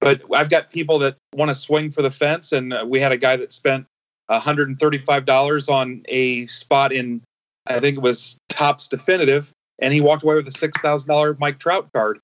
But 0.00 0.22
I've 0.34 0.50
got 0.50 0.72
people 0.72 0.98
that 1.00 1.16
want 1.34 1.50
to 1.50 1.54
swing 1.54 1.90
for 1.90 2.02
the 2.02 2.10
fence, 2.10 2.52
and 2.52 2.72
uh, 2.72 2.84
we 2.88 2.98
had 2.98 3.12
a 3.12 3.16
guy 3.16 3.36
that 3.36 3.52
spent 3.52 3.86
$135 4.30 5.68
on 5.68 6.02
a 6.08 6.46
spot 6.46 6.92
in, 6.92 7.22
I 7.66 7.78
think 7.78 7.98
it 7.98 8.02
was 8.02 8.38
Topps 8.48 8.88
Definitive, 8.88 9.52
and 9.78 9.92
he 9.92 10.00
walked 10.00 10.22
away 10.22 10.34
with 10.34 10.48
a 10.48 10.50
$6,000 10.50 11.38
Mike 11.38 11.58
Trout 11.58 11.88
card. 11.94 12.18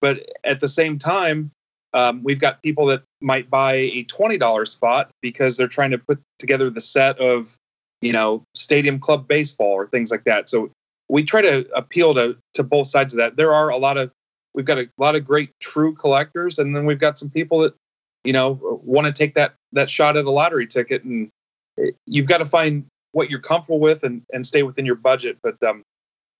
But 0.00 0.30
at 0.44 0.60
the 0.60 0.68
same 0.68 0.98
time, 0.98 1.50
um, 1.94 2.22
we've 2.24 2.40
got 2.40 2.60
people 2.62 2.86
that 2.86 3.02
might 3.20 3.48
buy 3.48 3.74
a 3.74 4.04
$20 4.04 4.68
spot 4.68 5.10
because 5.22 5.56
they're 5.56 5.68
trying 5.68 5.92
to 5.92 5.98
put 5.98 6.20
together 6.40 6.68
the 6.68 6.80
set 6.80 7.18
of, 7.20 7.56
you 8.02 8.12
know, 8.12 8.42
stadium 8.54 8.98
club 8.98 9.28
baseball 9.28 9.70
or 9.70 9.86
things 9.86 10.10
like 10.10 10.24
that. 10.24 10.48
So 10.48 10.70
we 11.08 11.22
try 11.22 11.40
to 11.40 11.66
appeal 11.72 12.12
to, 12.14 12.36
to 12.54 12.64
both 12.64 12.88
sides 12.88 13.14
of 13.14 13.18
that. 13.18 13.36
There 13.36 13.54
are 13.54 13.68
a 13.68 13.76
lot 13.76 13.96
of, 13.96 14.10
we've 14.54 14.64
got 14.64 14.78
a 14.78 14.90
lot 14.98 15.14
of 15.14 15.24
great 15.24 15.50
true 15.60 15.94
collectors, 15.94 16.58
and 16.58 16.74
then 16.74 16.84
we've 16.84 16.98
got 16.98 17.16
some 17.16 17.30
people 17.30 17.60
that, 17.60 17.74
you 18.24 18.32
know, 18.32 18.58
want 18.82 19.06
to 19.06 19.12
take 19.12 19.34
that, 19.34 19.54
that 19.72 19.88
shot 19.88 20.16
at 20.16 20.24
a 20.24 20.30
lottery 20.30 20.66
ticket. 20.66 21.04
And 21.04 21.30
you've 22.06 22.26
got 22.26 22.38
to 22.38 22.46
find 22.46 22.86
what 23.12 23.30
you're 23.30 23.38
comfortable 23.38 23.78
with 23.78 24.02
and, 24.02 24.22
and 24.32 24.44
stay 24.44 24.64
within 24.64 24.84
your 24.84 24.96
budget. 24.96 25.38
But 25.44 25.62
um, 25.62 25.82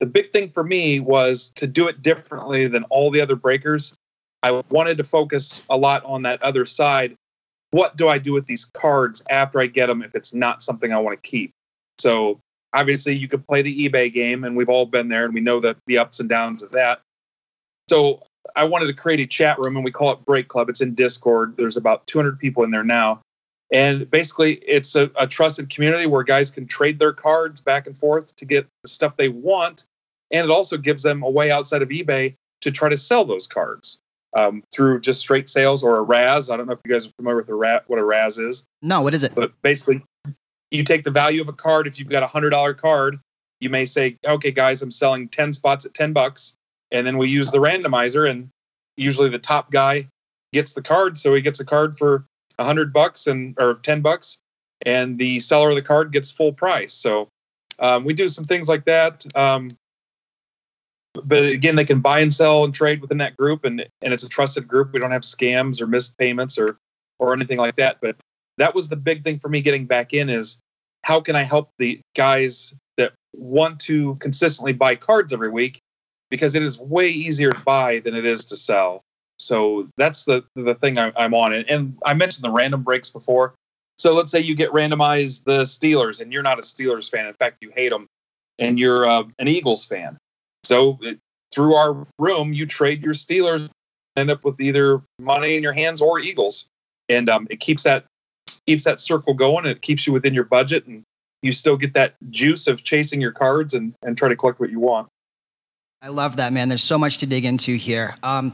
the 0.00 0.06
big 0.06 0.32
thing 0.32 0.50
for 0.50 0.64
me 0.64 0.98
was 0.98 1.50
to 1.50 1.68
do 1.68 1.86
it 1.86 2.02
differently 2.02 2.66
than 2.66 2.82
all 2.84 3.12
the 3.12 3.20
other 3.20 3.36
breakers 3.36 3.94
I 4.44 4.62
wanted 4.68 4.98
to 4.98 5.04
focus 5.04 5.62
a 5.70 5.76
lot 5.76 6.04
on 6.04 6.20
that 6.22 6.42
other 6.42 6.66
side. 6.66 7.16
What 7.70 7.96
do 7.96 8.08
I 8.08 8.18
do 8.18 8.34
with 8.34 8.44
these 8.44 8.66
cards 8.66 9.24
after 9.30 9.58
I 9.58 9.66
get 9.66 9.86
them 9.86 10.02
if 10.02 10.14
it's 10.14 10.34
not 10.34 10.62
something 10.62 10.92
I 10.92 10.98
want 10.98 11.20
to 11.20 11.28
keep? 11.28 11.50
So 11.98 12.38
obviously 12.74 13.14
you 13.14 13.26
could 13.26 13.46
play 13.46 13.62
the 13.62 13.88
eBay 13.88 14.12
game 14.12 14.44
and 14.44 14.54
we've 14.54 14.68
all 14.68 14.84
been 14.84 15.08
there 15.08 15.24
and 15.24 15.32
we 15.32 15.40
know 15.40 15.60
that 15.60 15.78
the 15.86 15.96
ups 15.96 16.20
and 16.20 16.28
downs 16.28 16.62
of 16.62 16.72
that. 16.72 17.00
So 17.88 18.22
I 18.54 18.64
wanted 18.64 18.88
to 18.88 18.92
create 18.92 19.18
a 19.18 19.26
chat 19.26 19.58
room 19.58 19.76
and 19.76 19.84
we 19.84 19.90
call 19.90 20.12
it 20.12 20.22
Break 20.26 20.48
Club. 20.48 20.68
It's 20.68 20.82
in 20.82 20.94
Discord. 20.94 21.56
There's 21.56 21.78
about 21.78 22.06
200 22.06 22.38
people 22.38 22.64
in 22.64 22.70
there 22.70 22.84
now. 22.84 23.22
And 23.72 24.10
basically, 24.10 24.56
it's 24.56 24.94
a, 24.94 25.10
a, 25.18 25.26
trusted 25.26 25.70
community 25.70 26.04
where 26.06 26.22
guys 26.22 26.50
can 26.50 26.66
trade 26.66 26.98
their 26.98 27.14
cards 27.14 27.62
back 27.62 27.86
and 27.86 27.96
forth 27.96 28.36
to 28.36 28.44
get 28.44 28.66
the 28.82 28.88
stuff 28.88 29.16
they 29.16 29.30
want. 29.30 29.86
And 30.30 30.44
it 30.44 30.50
also 30.50 30.76
gives 30.76 31.02
them 31.02 31.22
a 31.22 31.30
way 31.30 31.50
outside 31.50 31.80
of 31.80 31.88
eBay 31.88 32.34
to 32.60 32.70
try 32.70 32.90
to 32.90 32.96
sell 32.98 33.24
those 33.24 33.46
cards 33.46 34.00
um, 34.34 34.62
through 34.74 35.00
just 35.00 35.20
straight 35.20 35.48
sales 35.48 35.82
or 35.82 35.98
a 35.98 36.02
razz. 36.02 36.50
I 36.50 36.56
don't 36.56 36.66
know 36.66 36.72
if 36.72 36.80
you 36.84 36.92
guys 36.92 37.06
are 37.06 37.12
familiar 37.16 37.38
with 37.38 37.48
a 37.48 37.54
razz, 37.54 37.82
what 37.86 37.98
a 37.98 38.04
razz 38.04 38.38
is. 38.38 38.64
No, 38.82 39.02
what 39.02 39.14
is 39.14 39.22
it? 39.22 39.34
But 39.34 39.52
basically, 39.62 40.02
you 40.70 40.82
take 40.82 41.04
the 41.04 41.10
value 41.10 41.40
of 41.40 41.48
a 41.48 41.52
card. 41.52 41.86
If 41.86 41.98
you've 41.98 42.08
got 42.08 42.22
a 42.22 42.26
hundred 42.26 42.50
dollar 42.50 42.74
card, 42.74 43.20
you 43.60 43.70
may 43.70 43.84
say, 43.84 44.16
"Okay, 44.26 44.50
guys, 44.50 44.82
I'm 44.82 44.90
selling 44.90 45.28
ten 45.28 45.52
spots 45.52 45.86
at 45.86 45.94
ten 45.94 46.12
bucks," 46.12 46.56
and 46.90 47.06
then 47.06 47.16
we 47.18 47.28
use 47.28 47.50
the 47.50 47.58
randomizer, 47.58 48.28
and 48.28 48.48
usually 48.96 49.28
the 49.28 49.38
top 49.38 49.70
guy 49.70 50.08
gets 50.52 50.72
the 50.72 50.82
card, 50.82 51.18
so 51.18 51.34
he 51.34 51.40
gets 51.40 51.60
a 51.60 51.64
card 51.64 51.96
for 51.96 52.24
a 52.58 52.64
hundred 52.64 52.92
bucks 52.92 53.26
and 53.26 53.54
or 53.58 53.74
ten 53.74 54.00
bucks, 54.00 54.38
and 54.84 55.18
the 55.18 55.40
seller 55.40 55.70
of 55.70 55.76
the 55.76 55.82
card 55.82 56.12
gets 56.12 56.30
full 56.32 56.52
price. 56.52 56.92
So 56.92 57.28
um, 57.78 58.04
we 58.04 58.14
do 58.14 58.28
some 58.28 58.44
things 58.44 58.68
like 58.68 58.84
that. 58.84 59.24
Um, 59.36 59.68
but 61.24 61.44
again, 61.44 61.76
they 61.76 61.84
can 61.84 62.00
buy 62.00 62.20
and 62.20 62.32
sell 62.32 62.64
and 62.64 62.74
trade 62.74 63.00
within 63.00 63.18
that 63.18 63.36
group, 63.36 63.64
and 63.64 63.86
and 64.02 64.12
it's 64.12 64.24
a 64.24 64.28
trusted 64.28 64.66
group. 64.66 64.92
We 64.92 64.98
don't 64.98 65.12
have 65.12 65.22
scams 65.22 65.80
or 65.80 65.86
missed 65.86 66.18
payments 66.18 66.58
or 66.58 66.78
or 67.18 67.32
anything 67.32 67.58
like 67.58 67.76
that. 67.76 67.98
But 68.00 68.16
that 68.58 68.74
was 68.74 68.88
the 68.88 68.96
big 68.96 69.24
thing 69.24 69.38
for 69.38 69.48
me 69.48 69.60
getting 69.60 69.86
back 69.86 70.12
in 70.12 70.28
is 70.28 70.58
how 71.02 71.20
can 71.20 71.36
I 71.36 71.42
help 71.42 71.70
the 71.78 72.00
guys 72.16 72.74
that 72.96 73.12
want 73.34 73.78
to 73.80 74.16
consistently 74.16 74.72
buy 74.72 74.96
cards 74.96 75.32
every 75.32 75.50
week 75.50 75.78
because 76.30 76.54
it 76.54 76.62
is 76.62 76.78
way 76.78 77.08
easier 77.08 77.52
to 77.52 77.60
buy 77.60 78.00
than 78.00 78.14
it 78.14 78.24
is 78.24 78.44
to 78.46 78.56
sell. 78.56 79.02
So 79.38 79.88
that's 79.96 80.24
the 80.24 80.44
the 80.56 80.74
thing 80.74 80.98
I, 80.98 81.12
am 81.16 81.34
on. 81.34 81.52
And, 81.52 81.68
and 81.70 81.98
I 82.04 82.14
mentioned 82.14 82.44
the 82.44 82.50
random 82.50 82.82
breaks 82.82 83.10
before. 83.10 83.54
So 83.96 84.14
let's 84.14 84.32
say 84.32 84.40
you 84.40 84.56
get 84.56 84.70
randomized 84.70 85.44
the 85.44 85.62
Steelers, 85.62 86.20
and 86.20 86.32
you're 86.32 86.42
not 86.42 86.58
a 86.58 86.62
Steelers 86.62 87.08
fan. 87.08 87.26
In 87.26 87.34
fact, 87.34 87.58
you 87.60 87.70
hate 87.74 87.90
them, 87.90 88.08
and 88.58 88.78
you're 88.78 89.08
uh, 89.08 89.24
an 89.38 89.46
Eagles 89.46 89.84
fan. 89.84 90.16
So 90.64 90.98
it, 91.02 91.18
through 91.54 91.74
our 91.74 92.06
room, 92.18 92.52
you 92.52 92.66
trade 92.66 93.02
your 93.02 93.14
Steelers, 93.14 93.68
end 94.16 94.30
up 94.30 94.44
with 94.44 94.60
either 94.60 95.02
money 95.20 95.56
in 95.56 95.62
your 95.62 95.72
hands 95.72 96.00
or 96.00 96.18
Eagles, 96.18 96.66
and 97.08 97.28
um, 97.28 97.46
it 97.50 97.60
keeps 97.60 97.82
that 97.84 98.04
keeps 98.66 98.84
that 98.84 99.00
circle 99.00 99.34
going. 99.34 99.66
It 99.66 99.82
keeps 99.82 100.06
you 100.06 100.12
within 100.12 100.34
your 100.34 100.44
budget, 100.44 100.86
and 100.86 101.02
you 101.42 101.52
still 101.52 101.76
get 101.76 101.94
that 101.94 102.14
juice 102.30 102.66
of 102.66 102.82
chasing 102.82 103.20
your 103.20 103.32
cards 103.32 103.74
and 103.74 103.94
and 104.02 104.16
try 104.16 104.28
to 104.28 104.36
collect 104.36 104.60
what 104.60 104.70
you 104.70 104.80
want. 104.80 105.08
I 106.02 106.08
love 106.08 106.36
that, 106.36 106.52
man. 106.52 106.68
There's 106.68 106.82
so 106.82 106.98
much 106.98 107.18
to 107.18 107.26
dig 107.26 107.46
into 107.46 107.76
here. 107.76 108.14
Um, 108.22 108.52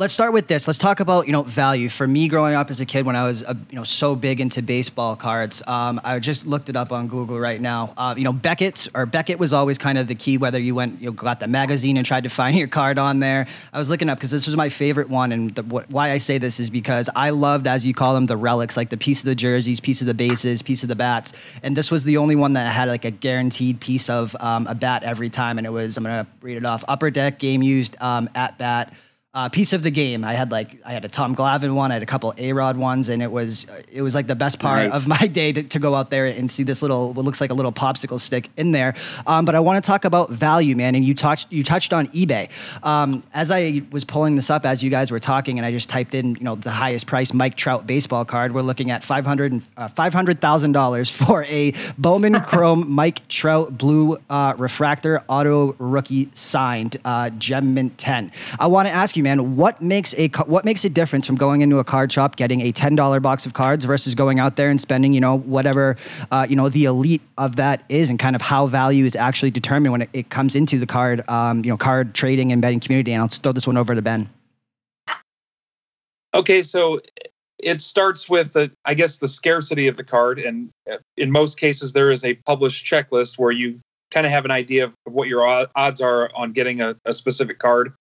Let's 0.00 0.14
start 0.14 0.32
with 0.32 0.46
this. 0.46 0.68
Let's 0.68 0.78
talk 0.78 1.00
about 1.00 1.26
you 1.26 1.32
know 1.32 1.42
value. 1.42 1.88
For 1.88 2.06
me, 2.06 2.28
growing 2.28 2.54
up 2.54 2.70
as 2.70 2.80
a 2.80 2.86
kid, 2.86 3.04
when 3.04 3.16
I 3.16 3.24
was 3.24 3.42
uh, 3.42 3.54
you 3.68 3.74
know 3.74 3.82
so 3.82 4.14
big 4.14 4.40
into 4.40 4.62
baseball 4.62 5.16
cards, 5.16 5.60
um, 5.66 6.00
I 6.04 6.20
just 6.20 6.46
looked 6.46 6.68
it 6.68 6.76
up 6.76 6.92
on 6.92 7.08
Google 7.08 7.40
right 7.40 7.60
now. 7.60 7.94
Uh, 7.96 8.14
you 8.16 8.22
know 8.22 8.32
Beckett 8.32 8.86
or 8.94 9.06
Beckett 9.06 9.40
was 9.40 9.52
always 9.52 9.76
kind 9.76 9.98
of 9.98 10.06
the 10.06 10.14
key. 10.14 10.38
Whether 10.38 10.60
you 10.60 10.76
went 10.76 11.00
you 11.00 11.06
know, 11.06 11.12
got 11.12 11.40
the 11.40 11.48
magazine 11.48 11.96
and 11.96 12.06
tried 12.06 12.22
to 12.22 12.28
find 12.28 12.56
your 12.58 12.68
card 12.68 12.96
on 13.00 13.18
there. 13.18 13.48
I 13.72 13.78
was 13.80 13.90
looking 13.90 14.08
up 14.08 14.18
because 14.18 14.30
this 14.30 14.46
was 14.46 14.56
my 14.56 14.68
favorite 14.68 15.10
one, 15.10 15.32
and 15.32 15.52
the, 15.52 15.62
wh- 15.64 15.90
why 15.90 16.12
I 16.12 16.18
say 16.18 16.38
this 16.38 16.60
is 16.60 16.70
because 16.70 17.10
I 17.16 17.30
loved, 17.30 17.66
as 17.66 17.84
you 17.84 17.92
call 17.92 18.14
them, 18.14 18.26
the 18.26 18.36
relics, 18.36 18.76
like 18.76 18.90
the 18.90 18.96
piece 18.96 19.18
of 19.18 19.24
the 19.24 19.34
jerseys, 19.34 19.80
piece 19.80 20.00
of 20.00 20.06
the 20.06 20.14
bases, 20.14 20.62
piece 20.62 20.84
of 20.84 20.88
the 20.88 20.94
bats, 20.94 21.32
and 21.64 21.76
this 21.76 21.90
was 21.90 22.04
the 22.04 22.18
only 22.18 22.36
one 22.36 22.52
that 22.52 22.70
had 22.70 22.86
like 22.86 23.04
a 23.04 23.10
guaranteed 23.10 23.80
piece 23.80 24.08
of 24.08 24.36
um, 24.38 24.68
a 24.68 24.76
bat 24.76 25.02
every 25.02 25.28
time, 25.28 25.58
and 25.58 25.66
it 25.66 25.70
was 25.70 25.96
I'm 25.96 26.04
gonna 26.04 26.28
read 26.40 26.56
it 26.56 26.66
off: 26.66 26.84
Upper 26.86 27.10
Deck 27.10 27.40
game 27.40 27.62
used 27.62 28.00
um, 28.00 28.30
at 28.36 28.58
bat 28.58 28.94
uh, 29.34 29.48
piece 29.48 29.74
of 29.74 29.82
the 29.82 29.90
game. 29.90 30.24
I 30.24 30.32
had 30.32 30.50
like 30.50 30.80
I 30.86 30.92
had 30.92 31.04
a 31.04 31.08
Tom 31.08 31.36
Glavine 31.36 31.74
one, 31.74 31.90
I 31.90 31.94
had 31.94 32.02
a 32.02 32.06
couple 32.06 32.32
A 32.38 32.52
Rod 32.54 32.78
ones, 32.78 33.10
and 33.10 33.22
it 33.22 33.30
was 33.30 33.66
it 33.92 34.00
was 34.00 34.14
like 34.14 34.26
the 34.26 34.34
best 34.34 34.58
part 34.58 34.88
nice. 34.88 34.96
of 34.96 35.06
my 35.20 35.26
day 35.26 35.52
to, 35.52 35.62
to, 35.62 35.78
go 35.78 35.94
out 35.94 36.08
there 36.08 36.26
and 36.26 36.50
see 36.50 36.62
this 36.62 36.80
little 36.80 37.12
what 37.12 37.24
looks 37.24 37.40
like 37.40 37.50
a 37.50 37.54
little 37.54 37.72
popsicle 37.72 38.18
stick 38.18 38.48
in 38.56 38.72
there. 38.72 38.94
Um, 39.26 39.44
but 39.44 39.54
I 39.54 39.60
want 39.60 39.82
to 39.82 39.86
talk 39.86 40.06
about 40.06 40.30
value, 40.30 40.74
man. 40.74 40.94
And 40.94 41.04
you 41.04 41.14
touched 41.14 41.52
you 41.52 41.62
touched 41.62 41.92
on 41.92 42.08
eBay. 42.08 42.50
Um, 42.84 43.22
as 43.34 43.50
I 43.50 43.82
was 43.90 44.04
pulling 44.04 44.34
this 44.34 44.48
up, 44.48 44.64
as 44.64 44.82
you 44.82 44.88
guys 44.88 45.10
were 45.10 45.20
talking, 45.20 45.58
and 45.58 45.66
I 45.66 45.72
just 45.72 45.90
typed 45.90 46.14
in 46.14 46.34
you 46.36 46.42
know 46.42 46.54
the 46.54 46.70
highest 46.70 47.06
price 47.06 47.34
Mike 47.34 47.56
Trout 47.56 47.86
baseball 47.86 48.24
card. 48.24 48.54
We're 48.54 48.62
looking 48.62 48.90
at 48.90 49.04
five 49.04 49.26
hundred 49.26 49.60
uh, 49.76 49.88
five 49.88 50.14
hundred 50.14 50.40
thousand 50.40 50.72
dollars 50.72 51.10
for 51.14 51.44
a 51.44 51.74
Bowman 51.98 52.40
Chrome 52.46 52.90
Mike 52.90 53.28
Trout 53.28 53.76
blue 53.76 54.16
uh, 54.30 54.54
refractor 54.56 55.22
auto 55.28 55.74
rookie 55.78 56.30
signed 56.34 56.96
uh, 57.04 57.28
Gem 57.30 57.74
Mint 57.74 57.98
ten. 57.98 58.32
I 58.58 58.68
want 58.68 58.88
to 58.88 58.94
ask 58.94 59.17
you 59.17 59.17
man, 59.22 59.56
what 59.56 59.80
makes 59.80 60.14
a 60.14 60.28
what 60.46 60.64
makes 60.64 60.84
a 60.84 60.90
difference 60.90 61.26
from 61.26 61.36
going 61.36 61.60
into 61.60 61.78
a 61.78 61.84
card 61.84 62.12
shop, 62.12 62.36
getting 62.36 62.60
a 62.62 62.72
ten 62.72 62.94
dollar 62.94 63.20
box 63.20 63.46
of 63.46 63.52
cards 63.52 63.84
versus 63.84 64.14
going 64.14 64.38
out 64.38 64.56
there 64.56 64.70
and 64.70 64.80
spending, 64.80 65.12
you 65.12 65.20
know, 65.20 65.38
whatever, 65.38 65.96
uh, 66.30 66.46
you 66.48 66.56
know, 66.56 66.68
the 66.68 66.84
elite 66.84 67.22
of 67.36 67.56
that 67.56 67.84
is, 67.88 68.10
and 68.10 68.18
kind 68.18 68.36
of 68.36 68.42
how 68.42 68.66
value 68.66 69.04
is 69.04 69.16
actually 69.16 69.50
determined 69.50 69.92
when 69.92 70.02
it, 70.02 70.10
it 70.12 70.30
comes 70.30 70.54
into 70.54 70.78
the 70.78 70.86
card, 70.86 71.28
um, 71.28 71.64
you 71.64 71.70
know, 71.70 71.76
card 71.76 72.14
trading 72.14 72.52
and 72.52 72.62
betting 72.62 72.80
community. 72.80 73.12
And 73.12 73.22
I'll 73.22 73.28
throw 73.28 73.52
this 73.52 73.66
one 73.66 73.76
over 73.76 73.94
to 73.94 74.02
Ben. 74.02 74.28
Okay, 76.34 76.62
so 76.62 77.00
it 77.58 77.80
starts 77.80 78.28
with, 78.28 78.56
I 78.84 78.94
guess, 78.94 79.16
the 79.16 79.28
scarcity 79.28 79.88
of 79.88 79.96
the 79.96 80.04
card. 80.04 80.38
And 80.38 80.70
uh, 80.90 80.98
in 81.16 81.30
most 81.30 81.58
cases, 81.58 81.92
there 81.92 82.10
is 82.10 82.24
a 82.24 82.34
published 82.46 82.86
checklist 82.86 83.38
where 83.38 83.50
you 83.50 83.80
kind 84.10 84.26
of 84.26 84.32
have 84.32 84.44
an 84.44 84.50
idea 84.50 84.84
of 84.84 84.94
what 85.04 85.28
your 85.28 85.68
odds 85.74 86.00
are 86.00 86.30
on 86.34 86.52
getting 86.52 86.80
a, 86.80 86.96
a 87.04 87.12
specific 87.12 87.58
card. 87.58 87.92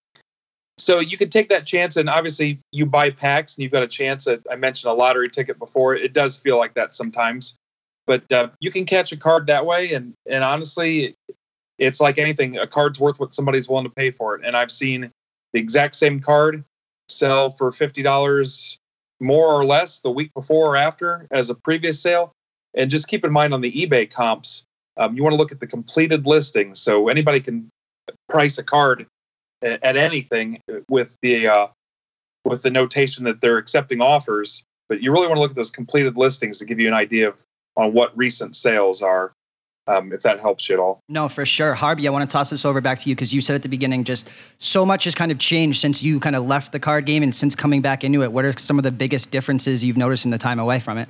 So 0.79 0.99
you 0.99 1.17
can 1.17 1.29
take 1.29 1.49
that 1.49 1.65
chance, 1.65 1.97
and 1.97 2.09
obviously 2.09 2.59
you 2.71 2.85
buy 2.85 3.09
packs, 3.09 3.55
and 3.55 3.63
you've 3.63 3.71
got 3.71 3.83
a 3.83 3.87
chance. 3.87 4.27
At, 4.27 4.41
I 4.51 4.55
mentioned 4.55 4.91
a 4.91 4.93
lottery 4.93 5.27
ticket 5.27 5.57
before; 5.57 5.95
it 5.95 6.13
does 6.13 6.37
feel 6.37 6.57
like 6.57 6.75
that 6.75 6.93
sometimes, 6.93 7.57
but 8.05 8.31
uh, 8.31 8.49
you 8.59 8.71
can 8.71 8.85
catch 8.85 9.11
a 9.11 9.17
card 9.17 9.47
that 9.47 9.65
way. 9.65 9.93
And 9.93 10.13
and 10.27 10.43
honestly, 10.43 11.15
it's 11.79 11.99
like 11.99 12.19
anything; 12.19 12.57
a 12.57 12.67
card's 12.67 12.99
worth 12.99 13.19
what 13.19 13.33
somebody's 13.33 13.67
willing 13.67 13.85
to 13.85 13.91
pay 13.91 14.11
for 14.11 14.35
it. 14.35 14.41
And 14.45 14.55
I've 14.55 14.71
seen 14.71 15.11
the 15.53 15.59
exact 15.59 15.95
same 15.95 16.19
card 16.19 16.63
sell 17.09 17.49
for 17.49 17.71
fifty 17.71 18.03
dollars 18.03 18.77
more 19.19 19.47
or 19.47 19.65
less 19.65 20.01
the 20.01 20.11
week 20.11 20.31
before 20.35 20.73
or 20.73 20.75
after 20.77 21.25
as 21.31 21.49
a 21.49 21.55
previous 21.55 21.99
sale. 21.99 22.31
And 22.75 22.91
just 22.91 23.07
keep 23.07 23.25
in 23.25 23.31
mind 23.31 23.55
on 23.55 23.61
the 23.61 23.71
eBay 23.71 24.07
comps, 24.07 24.63
um, 24.97 25.17
you 25.17 25.23
want 25.23 25.33
to 25.33 25.37
look 25.37 25.51
at 25.51 25.59
the 25.59 25.65
completed 25.65 26.27
listings. 26.27 26.79
So 26.79 27.07
anybody 27.07 27.39
can 27.39 27.69
price 28.29 28.59
a 28.59 28.63
card 28.63 29.07
at, 29.61 29.97
anything 29.97 30.61
with 30.89 31.17
the 31.21 31.47
uh, 31.47 31.67
with 32.45 32.63
the 32.63 32.69
notation 32.69 33.23
that 33.25 33.41
they're 33.41 33.57
accepting 33.57 34.01
offers. 34.01 34.63
But 34.89 35.01
you 35.01 35.11
really 35.11 35.27
want 35.27 35.37
to 35.37 35.41
look 35.41 35.51
at 35.51 35.55
those 35.55 35.71
completed 35.71 36.15
listings 36.15 36.59
to 36.59 36.65
give 36.65 36.79
you 36.79 36.87
an 36.87 36.93
idea 36.93 37.27
of 37.27 37.43
on 37.75 37.93
what 37.93 38.17
recent 38.17 38.55
sales 38.55 39.01
are 39.01 39.33
um, 39.87 40.11
if 40.11 40.21
that 40.21 40.39
helps 40.39 40.67
you 40.67 40.75
at 40.75 40.79
all. 40.79 40.99
No, 41.09 41.29
for 41.29 41.45
sure. 41.45 41.73
Harby, 41.73 42.07
I 42.07 42.11
want 42.11 42.29
to 42.29 42.31
toss 42.31 42.49
this 42.49 42.65
over 42.65 42.81
back 42.81 42.99
to 42.99 43.09
you 43.09 43.15
because 43.15 43.33
you 43.33 43.41
said 43.41 43.55
at 43.55 43.63
the 43.63 43.69
beginning 43.69 44.03
just 44.03 44.29
so 44.61 44.85
much 44.85 45.05
has 45.05 45.15
kind 45.15 45.31
of 45.31 45.39
changed 45.39 45.79
since 45.79 46.03
you 46.03 46.19
kind 46.19 46.35
of 46.35 46.45
left 46.45 46.71
the 46.71 46.79
card 46.79 47.05
game 47.05 47.23
and 47.23 47.33
since 47.33 47.55
coming 47.55 47.81
back 47.81 48.03
into 48.03 48.23
it. 48.23 48.31
What 48.31 48.45
are 48.45 48.57
some 48.57 48.77
of 48.77 48.83
the 48.83 48.91
biggest 48.91 49.31
differences 49.31 49.83
you've 49.83 49.97
noticed 49.97 50.25
in 50.25 50.31
the 50.31 50.37
time 50.37 50.59
away 50.59 50.79
from 50.79 50.97
it? 50.97 51.07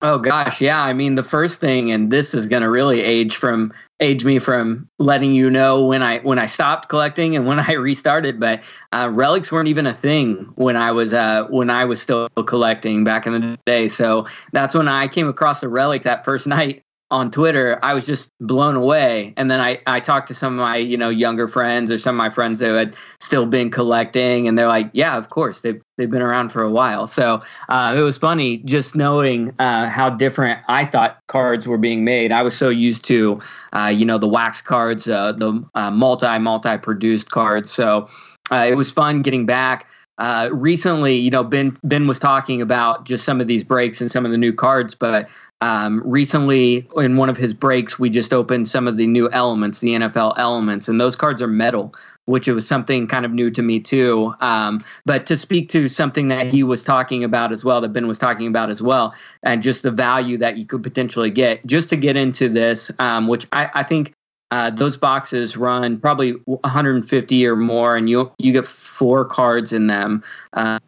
Oh 0.00 0.18
gosh, 0.18 0.60
yeah. 0.60 0.80
I 0.80 0.92
mean, 0.92 1.16
the 1.16 1.24
first 1.24 1.58
thing, 1.58 1.90
and 1.90 2.12
this 2.12 2.32
is 2.32 2.46
going 2.46 2.62
to 2.62 2.70
really 2.70 3.00
age 3.00 3.34
from 3.34 3.72
age 4.00 4.24
me 4.24 4.38
from 4.38 4.88
letting 5.00 5.34
you 5.34 5.50
know 5.50 5.84
when 5.84 6.04
I 6.04 6.18
when 6.20 6.38
I 6.38 6.46
stopped 6.46 6.88
collecting 6.88 7.34
and 7.34 7.46
when 7.46 7.58
I 7.68 7.72
restarted. 7.72 8.38
But 8.38 8.62
uh, 8.92 9.10
relics 9.12 9.50
weren't 9.50 9.66
even 9.68 9.88
a 9.88 9.94
thing 9.94 10.52
when 10.54 10.76
I 10.76 10.92
was 10.92 11.12
uh, 11.12 11.46
when 11.50 11.68
I 11.68 11.84
was 11.84 12.00
still 12.00 12.28
collecting 12.46 13.02
back 13.02 13.26
in 13.26 13.32
the 13.32 13.58
day. 13.66 13.88
So 13.88 14.26
that's 14.52 14.74
when 14.74 14.86
I 14.86 15.08
came 15.08 15.28
across 15.28 15.64
a 15.64 15.68
relic 15.68 16.04
that 16.04 16.24
first 16.24 16.46
night 16.58 16.84
on 17.10 17.30
Twitter, 17.30 17.78
I 17.82 17.94
was 17.94 18.04
just 18.04 18.30
blown 18.40 18.76
away. 18.76 19.32
And 19.36 19.50
then 19.50 19.60
I, 19.60 19.80
I 19.86 19.98
talked 19.98 20.28
to 20.28 20.34
some 20.34 20.54
of 20.54 20.60
my, 20.60 20.76
you 20.76 20.96
know, 20.96 21.08
younger 21.08 21.48
friends 21.48 21.90
or 21.90 21.98
some 21.98 22.14
of 22.14 22.18
my 22.18 22.28
friends 22.28 22.60
who 22.60 22.74
had 22.74 22.96
still 23.20 23.46
been 23.46 23.70
collecting 23.70 24.46
and 24.46 24.58
they're 24.58 24.68
like, 24.68 24.90
yeah, 24.92 25.16
of 25.16 25.30
course, 25.30 25.60
they've, 25.60 25.80
they've 25.96 26.10
been 26.10 26.22
around 26.22 26.50
for 26.50 26.62
a 26.62 26.70
while. 26.70 27.06
So 27.06 27.40
uh, 27.70 27.94
it 27.96 28.02
was 28.02 28.18
funny 28.18 28.58
just 28.58 28.94
knowing 28.94 29.54
uh, 29.58 29.88
how 29.88 30.10
different 30.10 30.60
I 30.68 30.84
thought 30.84 31.18
cards 31.28 31.66
were 31.66 31.78
being 31.78 32.04
made. 32.04 32.30
I 32.30 32.42
was 32.42 32.56
so 32.56 32.68
used 32.68 33.04
to, 33.06 33.40
uh, 33.72 33.86
you 33.86 34.04
know, 34.04 34.18
the 34.18 34.28
wax 34.28 34.60
cards, 34.60 35.08
uh, 35.08 35.32
the 35.32 35.64
uh, 35.74 35.90
multi, 35.90 36.38
multi 36.38 36.76
produced 36.76 37.30
cards. 37.30 37.70
So 37.70 38.06
uh, 38.50 38.66
it 38.68 38.74
was 38.74 38.90
fun 38.90 39.22
getting 39.22 39.46
back. 39.46 39.86
Uh, 40.18 40.48
recently, 40.52 41.14
you 41.14 41.30
know, 41.30 41.44
Ben 41.44 41.78
Ben 41.84 42.08
was 42.08 42.18
talking 42.18 42.60
about 42.60 43.06
just 43.06 43.24
some 43.24 43.40
of 43.40 43.46
these 43.46 43.62
breaks 43.62 44.00
and 44.00 44.10
some 44.10 44.24
of 44.24 44.32
the 44.32 44.38
new 44.38 44.52
cards, 44.52 44.92
but 44.92 45.28
um, 45.60 46.02
recently, 46.04 46.86
in 46.96 47.16
one 47.16 47.28
of 47.28 47.36
his 47.36 47.52
breaks, 47.52 47.98
we 47.98 48.10
just 48.10 48.32
opened 48.32 48.68
some 48.68 48.86
of 48.86 48.96
the 48.96 49.06
new 49.06 49.28
elements, 49.30 49.80
the 49.80 49.94
NFL 49.94 50.34
elements, 50.36 50.88
and 50.88 51.00
those 51.00 51.16
cards 51.16 51.42
are 51.42 51.48
metal, 51.48 51.94
which 52.26 52.46
was 52.46 52.66
something 52.66 53.08
kind 53.08 53.24
of 53.24 53.32
new 53.32 53.50
to 53.50 53.62
me 53.62 53.80
too. 53.80 54.32
Um, 54.40 54.84
but 55.04 55.26
to 55.26 55.36
speak 55.36 55.68
to 55.70 55.88
something 55.88 56.28
that 56.28 56.46
he 56.46 56.62
was 56.62 56.84
talking 56.84 57.24
about 57.24 57.52
as 57.52 57.64
well, 57.64 57.80
that 57.80 57.88
Ben 57.88 58.06
was 58.06 58.18
talking 58.18 58.46
about 58.46 58.70
as 58.70 58.80
well, 58.80 59.14
and 59.42 59.60
just 59.60 59.82
the 59.82 59.90
value 59.90 60.38
that 60.38 60.58
you 60.58 60.64
could 60.64 60.82
potentially 60.82 61.30
get, 61.30 61.66
just 61.66 61.90
to 61.90 61.96
get 61.96 62.16
into 62.16 62.48
this, 62.48 62.92
um, 63.00 63.26
which 63.26 63.46
I, 63.52 63.68
I 63.74 63.82
think 63.82 64.14
uh, 64.52 64.70
those 64.70 64.96
boxes 64.96 65.56
run 65.56 65.98
probably 65.98 66.32
150 66.44 67.46
or 67.46 67.56
more, 67.56 67.96
and 67.96 68.08
you 68.08 68.30
you 68.38 68.52
get 68.52 68.64
four 68.64 69.24
cards 69.24 69.72
in 69.72 69.88
them. 69.88 70.22
Uh, 70.52 70.78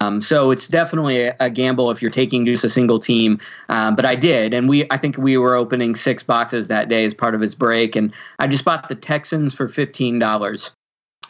um, 0.00 0.22
so 0.22 0.50
it's 0.52 0.68
definitely 0.68 1.22
a, 1.22 1.36
a, 1.40 1.50
gamble 1.50 1.90
if 1.90 2.00
you're 2.00 2.10
taking 2.10 2.46
just 2.46 2.62
a 2.62 2.68
single 2.68 3.00
team. 3.00 3.40
Um, 3.68 3.96
but 3.96 4.04
I 4.04 4.14
did, 4.14 4.54
and 4.54 4.68
we 4.68 4.86
I 4.90 4.96
think 4.96 5.18
we 5.18 5.36
were 5.36 5.56
opening 5.56 5.96
six 5.96 6.22
boxes 6.22 6.68
that 6.68 6.88
day 6.88 7.04
as 7.04 7.14
part 7.14 7.34
of 7.34 7.40
his 7.40 7.54
break, 7.54 7.96
and 7.96 8.12
I 8.38 8.46
just 8.46 8.64
bought 8.64 8.88
the 8.88 8.94
Texans 8.94 9.54
for 9.54 9.66
fifteen 9.66 10.18
dollars. 10.18 10.70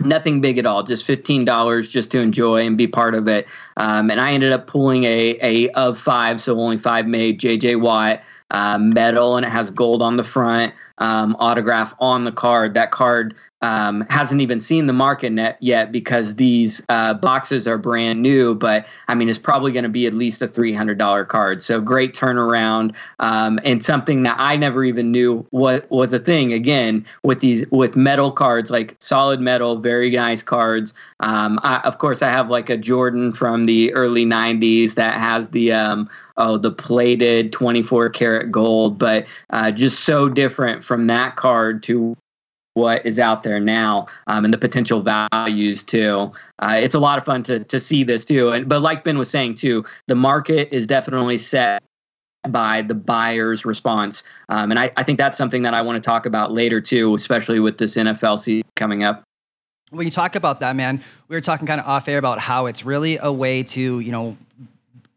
Nothing 0.01 0.41
big 0.41 0.59
at 0.59 0.67
all, 0.67 0.83
just 0.83 1.05
fifteen 1.07 1.47
dollars 1.47 1.91
just 1.91 2.11
to 2.11 2.21
enjoy 2.21 2.67
and 2.67 2.77
be 2.77 2.87
part 2.87 3.15
of 3.15 3.27
it. 3.27 3.47
Um, 3.79 4.11
and 4.11 4.21
I 4.21 4.33
ended 4.33 4.53
up 4.53 4.67
pulling 4.67 5.05
a 5.05 5.39
a 5.41 5.71
of 5.71 5.99
five, 5.99 6.43
so 6.43 6.61
only 6.61 6.77
five 6.77 7.07
made 7.07 7.41
J.J. 7.41 7.77
Watt 7.77 8.23
uh, 8.51 8.79
metal, 8.79 9.37
and 9.37 9.45
it 9.45 9.51
has 9.51 9.71
gold 9.71 10.03
on 10.03 10.17
the 10.17 10.25
front 10.25 10.75
um, 10.99 11.37
autograph 11.39 11.95
on 12.01 12.25
the 12.25 12.33
card. 12.33 12.75
That 12.75 12.91
card 12.91 13.35
um, 13.61 14.07
hasn't 14.09 14.41
even 14.41 14.61
seen 14.61 14.87
the 14.87 14.93
market 14.93 15.31
net 15.31 15.57
yet 15.61 15.91
because 15.91 16.37
these 16.37 16.81
uh, 16.89 17.15
boxes 17.15 17.67
are 17.67 17.77
brand 17.77 18.23
new. 18.23 18.55
But 18.55 18.87
I 19.09 19.15
mean, 19.15 19.29
it's 19.29 19.39
probably 19.39 19.73
going 19.73 19.83
to 19.83 19.89
be 19.89 20.07
at 20.07 20.15
least 20.15 20.43
a 20.43 20.47
three 20.47 20.73
hundred 20.73 20.99
dollar 20.99 21.25
card. 21.25 21.63
So 21.63 21.81
great 21.81 22.15
turnaround 22.15 22.95
um, 23.19 23.59
and 23.65 23.85
something 23.85 24.23
that 24.25 24.37
I 24.39 24.57
never 24.57 24.85
even 24.85 25.11
knew 25.11 25.47
what 25.51 25.91
was 25.91 26.13
a 26.13 26.19
thing. 26.21 26.53
Again, 26.53 27.05
with 27.25 27.41
these 27.41 27.69
with 27.71 27.97
metal 27.97 28.31
cards, 28.31 28.71
like 28.71 28.95
solid 29.01 29.41
metal, 29.41 29.79
very 29.79 30.11
nice 30.11 30.43
cards. 30.43 30.95
Um, 31.21 31.59
I, 31.63 31.79
of 31.79 31.99
course, 31.99 32.23
I 32.23 32.31
have 32.31 32.51
like 32.51 32.71
a 32.71 32.77
Jordan 32.77 33.33
from 33.33 33.65
the 33.65 33.93
early 33.95 34.25
'90s 34.25 34.95
that 34.95 35.19
has 35.19 35.49
the 35.51 35.73
um, 35.73 36.09
oh 36.37 36.59
the 36.59 36.71
plated 36.71 37.51
24 37.53 38.11
karat 38.11 38.38
gold, 38.47 38.99
but 38.99 39.27
uh, 39.51 39.71
just 39.71 40.05
so 40.05 40.29
different 40.29 40.83
from 40.85 41.07
that 41.07 41.37
card 41.37 41.83
to 41.85 42.17
what 42.75 43.05
is 43.05 43.19
out 43.19 43.43
there 43.43 43.59
now 43.59 44.07
um, 44.29 44.45
and 44.45 44.55
the 44.55 44.59
potential 44.59 45.03
values 45.03 45.83
too. 45.83 46.31
Uh, 46.61 46.79
it's 46.81 46.95
a 46.95 47.01
lot 47.01 47.19
of 47.19 47.25
fun 47.25 47.43
to 47.43 47.65
to 47.65 47.81
see 47.81 48.05
this 48.05 48.25
too. 48.25 48.51
And 48.51 48.69
but 48.69 48.81
like 48.83 49.05
Ben 49.05 49.19
was 49.19 49.29
saying 49.29 49.57
too, 49.57 49.85
the 50.07 50.15
market 50.15 50.69
is 50.73 50.87
definitely 50.87 51.39
set 51.39 51.83
by 52.49 52.83
the 52.83 52.95
buyer's 52.95 53.65
response. 53.65 54.23
Um, 54.49 54.71
and 54.71 54.79
I, 54.79 54.93
I 54.97 55.03
think 55.03 55.19
that's 55.19 55.37
something 55.37 55.63
that 55.63 55.75
I 55.75 55.83
want 55.83 56.01
to 56.01 56.07
talk 56.07 56.25
about 56.25 56.53
later 56.53 56.81
too, 56.81 57.15
especially 57.15 57.59
with 57.59 57.79
this 57.79 57.97
NFL 57.97 58.39
season 58.39 58.63
coming 58.77 59.03
up 59.03 59.25
when 59.91 60.07
you 60.07 60.11
talk 60.11 60.35
about 60.35 60.61
that, 60.61 60.77
man, 60.77 61.01
we 61.29 61.37
were 61.37 61.41
talking 61.41 61.67
kind 61.67 61.81
of 61.81 61.87
off 61.87 62.09
air 62.09 62.19
about 62.19 62.39
how 62.39 62.67
it's 62.67 62.85
really 62.85 63.19
a 63.21 63.33
way 63.33 63.63
to, 63.63 64.01
you 64.01 64.13
know, 64.13 64.37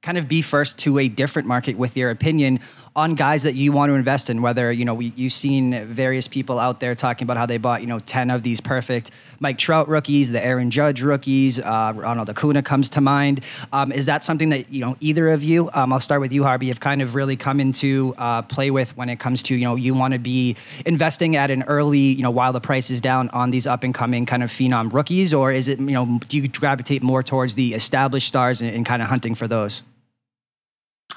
kind 0.01 0.17
of 0.17 0.27
be 0.27 0.41
first 0.41 0.79
to 0.79 0.97
a 0.97 1.07
different 1.07 1.47
market 1.47 1.77
with 1.77 1.95
your 1.95 2.09
opinion 2.09 2.59
on 2.95 3.15
guys 3.15 3.43
that 3.43 3.55
you 3.55 3.71
want 3.71 3.89
to 3.89 3.93
invest 3.93 4.29
in. 4.29 4.41
Whether 4.41 4.71
you 4.71 4.85
know 4.85 4.93
we, 4.93 5.13
you've 5.15 5.33
seen 5.33 5.85
various 5.85 6.27
people 6.27 6.59
out 6.59 6.79
there 6.79 6.95
talking 6.95 7.25
about 7.25 7.37
how 7.37 7.45
they 7.45 7.57
bought 7.57 7.81
you 7.81 7.87
know 7.87 7.99
ten 7.99 8.29
of 8.29 8.43
these 8.43 8.59
perfect 8.59 9.11
Mike 9.39 9.57
Trout 9.57 9.87
rookies, 9.87 10.31
the 10.31 10.43
Aaron 10.43 10.71
Judge 10.71 11.01
rookies, 11.01 11.59
uh, 11.59 11.93
Ronald 11.95 12.29
Acuna 12.29 12.61
comes 12.61 12.89
to 12.91 13.01
mind. 13.01 13.41
Um, 13.71 13.91
is 13.91 14.05
that 14.07 14.23
something 14.23 14.49
that 14.49 14.71
you 14.71 14.81
know 14.81 14.97
either 14.99 15.29
of 15.29 15.43
you? 15.43 15.69
Um, 15.73 15.93
I'll 15.93 15.99
start 15.99 16.21
with 16.21 16.31
you, 16.31 16.43
Harby. 16.43 16.67
Have 16.67 16.79
kind 16.79 17.01
of 17.01 17.15
really 17.15 17.35
come 17.37 17.59
into 17.59 18.13
uh, 18.17 18.41
play 18.41 18.71
with 18.71 18.95
when 18.97 19.09
it 19.09 19.19
comes 19.19 19.43
to 19.43 19.55
you 19.55 19.63
know 19.63 19.75
you 19.75 19.93
want 19.93 20.13
to 20.13 20.19
be 20.19 20.55
investing 20.85 21.35
at 21.35 21.49
an 21.51 21.63
early 21.63 21.99
you 21.99 22.23
know 22.23 22.31
while 22.31 22.53
the 22.53 22.61
price 22.61 22.91
is 22.91 23.01
down 23.01 23.29
on 23.29 23.51
these 23.51 23.67
up 23.67 23.83
and 23.83 23.93
coming 23.93 24.25
kind 24.25 24.43
of 24.43 24.49
phenom 24.49 24.91
rookies, 24.91 25.33
or 25.33 25.51
is 25.51 25.67
it 25.67 25.79
you 25.79 25.91
know 25.91 26.19
do 26.27 26.37
you 26.37 26.47
gravitate 26.47 27.01
more 27.01 27.23
towards 27.23 27.55
the 27.55 27.73
established 27.73 28.27
stars 28.27 28.61
and, 28.61 28.73
and 28.75 28.85
kind 28.85 29.01
of 29.01 29.07
hunting 29.07 29.35
for 29.35 29.47
those? 29.47 29.81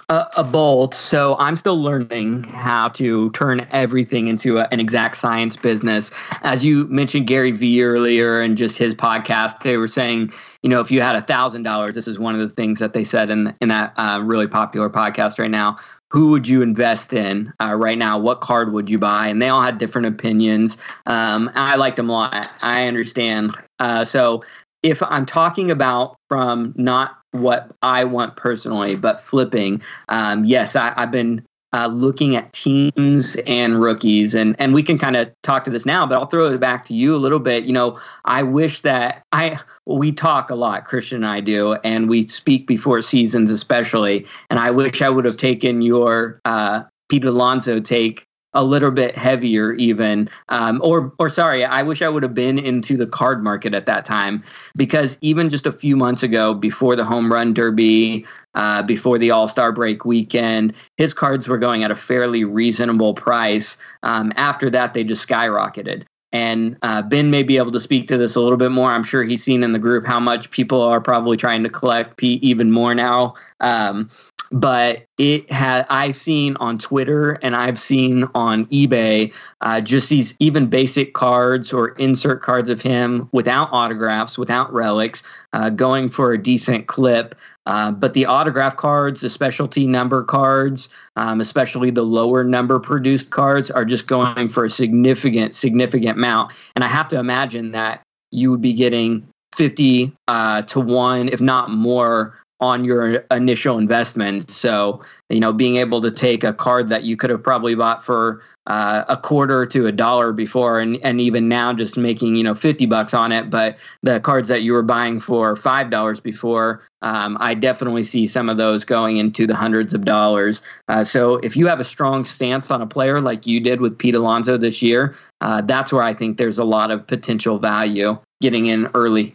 A, 0.09 0.45
bolt. 0.45 0.95
So 0.95 1.37
I'm 1.39 1.57
still 1.57 1.81
learning 1.81 2.45
how 2.45 2.89
to 2.91 3.31
turn 3.31 3.67
everything 3.71 4.29
into 4.29 4.59
a, 4.59 4.69
an 4.71 4.81
exact 4.81 5.17
science 5.17 5.57
business. 5.57 6.11
As 6.43 6.65
you 6.65 6.87
mentioned, 6.89 7.27
Gary 7.27 7.53
Vee 7.53 7.83
earlier 7.83 8.41
and 8.41 8.57
just 8.57 8.77
his 8.77 8.95
podcast, 8.95 9.63
they 9.63 9.77
were 9.77 9.89
saying, 9.89 10.33
you 10.63 10.71
know, 10.71 10.81
if 10.81 10.91
you 10.91 11.01
had 11.01 11.17
a 11.17 11.23
thousand 11.23 11.63
dollars, 11.63 11.95
this 11.95 12.09
is 12.09 12.19
one 12.19 12.39
of 12.39 12.47
the 12.47 12.55
things 12.55 12.79
that 12.79 12.93
they 12.93 13.05
said 13.05 13.31
in 13.31 13.55
in 13.61 13.69
that 13.69 13.93
uh, 13.97 14.21
really 14.23 14.47
popular 14.47 14.91
podcast 14.91 15.39
right 15.39 15.51
now. 15.51 15.79
Who 16.11 16.29
would 16.29 16.47
you 16.47 16.63
invest 16.63 17.13
in 17.13 17.53
uh, 17.61 17.75
right 17.75 17.99
now? 17.99 18.19
What 18.19 18.41
card 18.41 18.73
would 18.73 18.89
you 18.89 18.99
buy? 18.99 19.27
And 19.27 19.43
they 19.43 19.49
all 19.49 19.63
had 19.63 19.79
different 19.79 20.07
opinions. 20.07 20.77
Um, 21.07 21.51
I 21.57 21.75
liked 21.75 21.97
them 21.97 22.09
a 22.09 22.13
lot. 22.13 22.51
I 22.63 22.87
understand. 22.87 23.57
Uh, 23.81 24.05
so 24.05 24.45
if 24.85 25.03
I'm 25.03 25.27
talking 25.27 25.71
about 25.71 26.17
from 26.29 26.75
not 26.77 27.19
what 27.33 27.75
I 27.83 28.05
want 28.05 28.37
personally, 28.37 28.95
but 28.95 29.21
flipping. 29.21 29.83
Um, 30.09 30.45
yes, 30.45 30.77
I, 30.77 30.93
have 30.97 31.11
been 31.11 31.45
uh, 31.73 31.89
looking 31.89 32.37
at 32.37 32.53
teams 32.53 33.35
and 33.49 33.81
rookies, 33.81 34.35
and 34.35 34.55
and 34.61 34.75
we 34.75 34.83
can 34.83 34.97
kind 34.97 35.17
of 35.17 35.33
talk 35.43 35.65
to 35.65 35.71
this 35.71 35.87
now. 35.87 36.07
But 36.07 36.17
I'll 36.17 36.27
throw 36.27 36.53
it 36.53 36.61
back 36.61 36.85
to 36.87 36.95
you 36.95 37.17
a 37.17 37.19
little 37.19 37.41
bit. 37.41 37.65
You 37.65 37.73
know, 37.73 37.99
I 38.27 38.45
wish 38.45 38.83
that 38.83 39.25
I 39.33 39.59
we 39.87 40.13
talk 40.13 40.51
a 40.51 40.55
lot, 40.55 40.85
Christian 40.85 41.17
and 41.17 41.27
I 41.27 41.41
do, 41.41 41.73
and 41.83 42.09
we 42.09 42.29
speak 42.29 42.67
before 42.67 43.01
seasons 43.03 43.51
especially. 43.51 44.27
And 44.51 44.61
I 44.61 44.71
wish 44.71 45.03
I 45.03 45.09
would 45.09 45.25
have 45.25 45.39
taken 45.39 45.83
your 45.83 46.41
uh, 46.45 46.85
Pete 47.09 47.25
Alonso 47.25 47.81
take 47.81 48.27
a 48.55 48.65
little 48.65 48.91
bit 48.91 49.17
heavier 49.17 49.73
even. 49.75 50.29
Um, 50.49 50.81
or 50.83 51.13
or 51.19 51.29
sorry 51.29 51.65
i 51.65 51.83
wish 51.83 52.03
i 52.03 52.09
would 52.09 52.23
have 52.23 52.35
been 52.35 52.59
into 52.59 52.97
the 52.97 53.07
card 53.07 53.43
market 53.43 53.75
at 53.75 53.87
that 53.87 54.05
time 54.05 54.43
because 54.77 55.19
even 55.21 55.51
just 55.51 55.67
a 55.67 55.73
few 55.73 55.97
months 55.97 56.23
ago 56.23 56.55
before 56.55 56.97
the 56.97 57.05
home 57.05 57.33
run 57.33 57.55
derby 57.55 58.25
uh, 58.55 58.83
before 58.83 59.19
the 59.19 59.31
all-star 59.31 59.73
break 59.73 60.05
weekend 60.05 60.73
his 60.97 61.13
cards 61.13 61.49
were 61.49 61.59
going 61.59 61.83
at 61.83 61.91
a 61.91 61.97
fairly 61.97 62.45
reasonable 62.45 63.15
price. 63.15 63.77
Um, 64.03 64.33
after 64.37 64.71
that 64.71 64.95
they 64.95 65.05
just 65.05 65.27
skyrocketed 65.29 66.05
and 66.35 66.77
uh, 66.83 67.01
Ben 67.01 67.31
may 67.31 67.45
be 67.45 67.57
able 67.57 67.71
to 67.71 67.79
speak 67.79 68.09
to 68.09 68.19
this 68.19 68.35
a 68.35 68.41
little 68.41 68.59
bit 68.59 68.73
more. 68.73 68.91
I'm 68.91 69.05
sure 69.05 69.23
he's 69.23 69.43
seen 69.43 69.63
in 69.63 69.73
the 69.73 69.79
group 69.79 70.05
how 70.05 70.19
much 70.19 70.51
people 70.51 70.83
are 70.83 71.01
probably 71.01 71.37
trying 71.37 71.63
to 71.63 71.71
collect 71.71 72.17
Pete 72.17 72.43
even 72.43 72.73
more 72.73 72.93
now. 72.93 73.35
Um, 73.61 74.11
but 74.51 75.07
it 75.17 75.51
had 75.51 75.87
I've 75.91 76.17
seen 76.17 76.57
on 76.57 76.79
Twitter 76.79 77.33
and 77.43 77.55
I've 77.55 77.79
seen 77.79 78.29
on 78.35 78.67
eBay 78.67 79.33
uh, 79.61 79.81
just 79.81 80.09
these 80.09 80.35
even 80.41 80.67
basic 80.67 81.15
cards 81.15 81.73
or 81.73 81.91
insert 81.91 82.43
cards 82.43 82.69
of 82.69 82.83
him 82.83 83.29
without 83.33 83.69
autographs, 83.71 84.37
without 84.37 84.73
relics, 84.73 85.23
uh, 85.53 85.71
going 85.71 86.11
for 86.11 86.33
a 86.33 86.39
decent 86.39 86.89
clip. 86.89 87.37
Uh, 87.67 87.91
but 87.91 88.15
the 88.15 88.27
autograph 88.27 88.77
cards, 88.77 89.21
the 89.21 89.31
specialty 89.31 89.87
number 89.87 90.23
cards, 90.23 90.89
um, 91.17 91.41
especially 91.41 91.91
the 91.91 92.03
lower 92.03 92.45
number 92.45 92.79
produced 92.79 93.31
cards, 93.31 93.71
are 93.71 93.85
just 93.85 94.07
going 94.07 94.49
for 94.49 94.65
a 94.65 94.71
significant, 94.71 95.55
significant 95.55 96.19
amount. 96.19 96.53
And 96.75 96.85
I 96.85 96.89
have 96.89 97.09
to 97.09 97.19
imagine 97.19 97.73
that 97.73 98.03
you 98.31 98.51
would 98.51 98.61
be 98.61 98.73
getting 98.73 99.27
50 99.55 100.13
uh, 100.29 100.63
to 100.63 100.81
1, 100.81 101.29
if 101.29 101.41
not 101.41 101.71
more, 101.71 102.37
on 102.65 102.83
your 102.83 103.25
initial 103.31 103.77
investment. 103.79 104.51
So, 104.51 105.03
you 105.29 105.39
know, 105.39 105.53
being 105.53 105.77
able 105.77 106.01
to 106.01 106.11
take 106.11 106.43
a 106.43 106.53
card 106.53 106.89
that 106.89 107.05
you 107.05 107.15
could 107.15 107.29
have 107.29 107.43
probably 107.43 107.75
bought 107.75 108.03
for 108.03 108.41
uh, 108.67 109.05
a 109.07 109.19
quarter 109.19 109.67
to 109.67 109.87
a 109.87 109.93
dollar 109.93 110.33
before, 110.33 110.81
and, 110.81 110.97
and 111.03 111.21
even 111.21 111.47
now 111.47 111.75
just 111.75 111.99
making, 111.99 112.37
you 112.37 112.43
know, 112.43 112.55
50 112.55 112.87
bucks 112.87 113.13
on 113.13 113.33
it. 113.33 113.51
But 113.51 113.77
the 114.03 114.19
cards 114.21 114.49
that 114.49 114.63
you 114.63 114.73
were 114.73 114.83
buying 114.83 115.21
for 115.21 115.55
$5 115.55 116.23
before, 116.23 116.83
um, 117.03 117.37
I 117.39 117.53
definitely 117.53 118.03
see 118.03 118.27
some 118.27 118.49
of 118.49 118.57
those 118.57 118.87
going 118.87 119.19
into 119.19 119.47
the 119.47 119.55
hundreds 119.55 119.93
of 119.93 120.07
dollars. 120.07 120.63
Uh, 120.89 121.05
so 121.05 121.35
if 121.37 121.59
you 121.59 121.67
have 121.67 121.81
a 121.81 121.85
strong 121.85 122.25
stance 122.25 122.71
on 122.71 122.81
a 122.81 122.87
player 122.87 123.21
like 123.21 123.47
you 123.47 123.61
did 123.61 123.83
with 123.83 123.99
Pete 123.99 124.15
Alonso 124.15 124.57
this 124.57 124.81
year, 124.81 125.15
uh, 125.43 125.61
that's 125.61 125.93
where 125.93 126.03
I 126.03 126.15
think 126.15 126.39
there's 126.39 126.59
a 126.59 126.65
lot 126.65 126.91
of 126.91 127.07
potential 127.07 127.59
value 127.59 128.19
getting 128.41 128.67
in 128.67 128.89
early. 128.95 129.35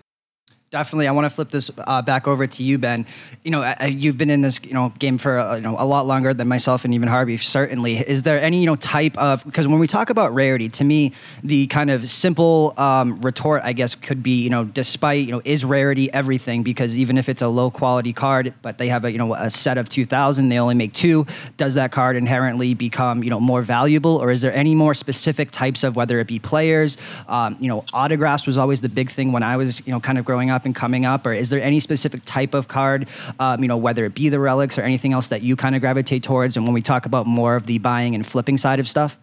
Definitely, 0.71 1.07
I 1.07 1.13
want 1.13 1.25
to 1.25 1.31
flip 1.31 1.49
this 1.49 1.71
uh, 1.79 2.03
back 2.03 2.27
over 2.27 2.45
to 2.45 2.63
you, 2.63 2.77
Ben. 2.77 3.07
You 3.43 3.49
know, 3.49 3.63
uh, 3.63 3.85
you've 3.89 4.19
been 4.19 4.29
in 4.29 4.41
this 4.41 4.63
you 4.63 4.75
know 4.75 4.93
game 4.99 5.17
for 5.17 5.39
uh, 5.39 5.55
you 5.55 5.63
know 5.63 5.75
a 5.79 5.85
lot 5.85 6.05
longer 6.05 6.31
than 6.31 6.47
myself 6.47 6.85
and 6.85 6.93
even 6.93 7.09
Harby. 7.09 7.37
Certainly, 7.37 7.97
is 7.97 8.21
there 8.21 8.39
any 8.39 8.59
you 8.59 8.67
know 8.67 8.75
type 8.75 9.17
of 9.17 9.43
because 9.43 9.67
when 9.67 9.79
we 9.79 9.87
talk 9.87 10.11
about 10.11 10.31
rarity, 10.35 10.69
to 10.69 10.83
me, 10.83 11.13
the 11.43 11.65
kind 11.67 11.89
of 11.89 12.07
simple 12.07 12.75
um, 12.77 13.19
retort, 13.21 13.63
I 13.65 13.73
guess, 13.73 13.95
could 13.95 14.21
be 14.21 14.43
you 14.43 14.51
know, 14.51 14.63
despite 14.63 15.25
you 15.25 15.31
know, 15.31 15.41
is 15.43 15.65
rarity 15.65 16.13
everything? 16.13 16.61
Because 16.61 16.99
even 16.99 17.17
if 17.17 17.29
it's 17.29 17.41
a 17.41 17.47
low 17.47 17.71
quality 17.71 18.13
card, 18.13 18.53
but 18.61 18.77
they 18.77 18.89
have 18.89 19.05
a 19.05 19.11
you 19.11 19.17
know 19.17 19.33
a 19.33 19.49
set 19.49 19.79
of 19.79 19.89
two 19.89 20.05
thousand, 20.05 20.49
they 20.49 20.59
only 20.59 20.75
make 20.75 20.93
two. 20.93 21.25
Does 21.57 21.73
that 21.75 21.91
card 21.91 22.15
inherently 22.15 22.75
become 22.75 23.23
you 23.23 23.31
know 23.31 23.39
more 23.39 23.63
valuable, 23.63 24.17
or 24.17 24.29
is 24.29 24.41
there 24.41 24.53
any 24.53 24.75
more 24.75 24.93
specific 24.93 25.49
types 25.49 25.83
of 25.83 25.95
whether 25.95 26.19
it 26.19 26.27
be 26.27 26.37
players, 26.37 26.99
um, 27.27 27.57
you 27.59 27.69
know, 27.69 27.85
autographs 27.91 28.45
was 28.45 28.57
always 28.57 28.81
the 28.81 28.89
big 28.89 29.09
thing 29.09 29.31
when 29.31 29.41
I 29.41 29.57
was 29.57 29.81
you 29.87 29.91
know 29.91 29.99
kind 29.99 30.19
of 30.19 30.25
growing 30.25 30.51
up 30.51 30.58
up 30.59 30.65
and 30.65 30.75
coming 30.75 31.05
up, 31.05 31.25
or 31.25 31.31
is 31.31 31.49
there 31.49 31.61
any 31.61 31.79
specific 31.79 32.21
type 32.25 32.53
of 32.53 32.67
card, 32.67 33.07
um, 33.39 33.61
you 33.61 33.67
know, 33.67 33.77
whether 33.77 34.03
it 34.03 34.13
be 34.13 34.27
the 34.27 34.39
relics 34.39 34.77
or 34.77 34.81
anything 34.81 35.13
else 35.13 35.29
that 35.29 35.41
you 35.41 35.55
kind 35.55 35.73
of 35.73 35.81
gravitate 35.81 36.21
towards? 36.21 36.57
And 36.57 36.65
when 36.65 36.73
we 36.73 36.81
talk 36.81 37.05
about 37.05 37.25
more 37.25 37.55
of 37.55 37.65
the 37.65 37.77
buying 37.77 38.13
and 38.13 38.25
flipping 38.25 38.57
side 38.57 38.79
of 38.79 38.89
stuff. 38.89 39.17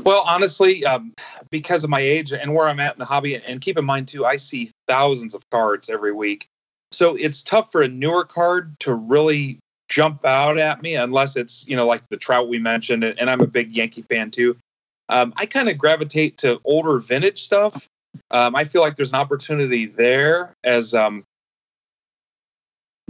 Well, 0.00 0.22
honestly, 0.26 0.84
um, 0.84 1.12
because 1.50 1.84
of 1.84 1.90
my 1.90 2.00
age 2.00 2.32
and 2.32 2.54
where 2.54 2.68
I'm 2.68 2.80
at 2.80 2.94
in 2.94 2.98
the 2.98 3.04
hobby, 3.04 3.36
and 3.36 3.60
keep 3.60 3.78
in 3.78 3.84
mind 3.84 4.08
too, 4.08 4.24
I 4.24 4.36
see 4.36 4.70
thousands 4.86 5.34
of 5.34 5.48
cards 5.50 5.90
every 5.90 6.12
week. 6.12 6.46
So 6.92 7.16
it's 7.16 7.42
tough 7.42 7.72
for 7.72 7.82
a 7.82 7.88
newer 7.88 8.24
card 8.24 8.78
to 8.80 8.94
really 8.94 9.58
jump 9.88 10.24
out 10.24 10.58
at 10.58 10.82
me 10.82 10.94
unless 10.94 11.36
it's, 11.36 11.66
you 11.66 11.76
know, 11.76 11.86
like 11.86 12.08
the 12.08 12.16
Trout 12.16 12.48
we 12.48 12.58
mentioned. 12.58 13.04
And 13.04 13.28
I'm 13.28 13.40
a 13.40 13.46
big 13.46 13.74
Yankee 13.74 14.02
fan 14.02 14.30
too. 14.30 14.56
Um, 15.08 15.34
I 15.36 15.46
kind 15.46 15.68
of 15.68 15.78
gravitate 15.78 16.38
to 16.38 16.60
older 16.64 16.98
vintage 16.98 17.42
stuff. 17.42 17.88
Um, 18.30 18.54
I 18.54 18.64
feel 18.64 18.82
like 18.82 18.96
there's 18.96 19.12
an 19.12 19.18
opportunity 19.18 19.86
there 19.86 20.54
as 20.64 20.94
um, 20.94 21.24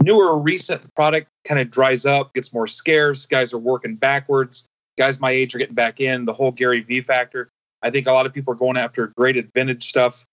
newer 0.01 0.37
recent 0.39 0.81
product 0.95 1.27
kind 1.45 1.59
of 1.59 1.71
dries 1.71 2.05
up, 2.05 2.33
gets 2.33 2.53
more 2.53 2.67
scarce. 2.67 3.25
Guys 3.25 3.53
are 3.53 3.57
working 3.57 3.95
backwards. 3.95 4.65
Guys 4.97 5.19
my 5.19 5.31
age 5.31 5.55
are 5.55 5.57
getting 5.57 5.75
back 5.75 5.99
in. 5.99 6.25
The 6.25 6.33
whole 6.33 6.51
Gary 6.51 6.81
Vee 6.81 7.01
factor. 7.01 7.49
I 7.81 7.89
think 7.89 8.07
a 8.07 8.11
lot 8.11 8.25
of 8.25 8.33
people 8.33 8.53
are 8.53 8.57
going 8.57 8.77
after 8.77 9.07
graded 9.17 9.49
vintage 9.53 9.83
stuff 9.83 10.25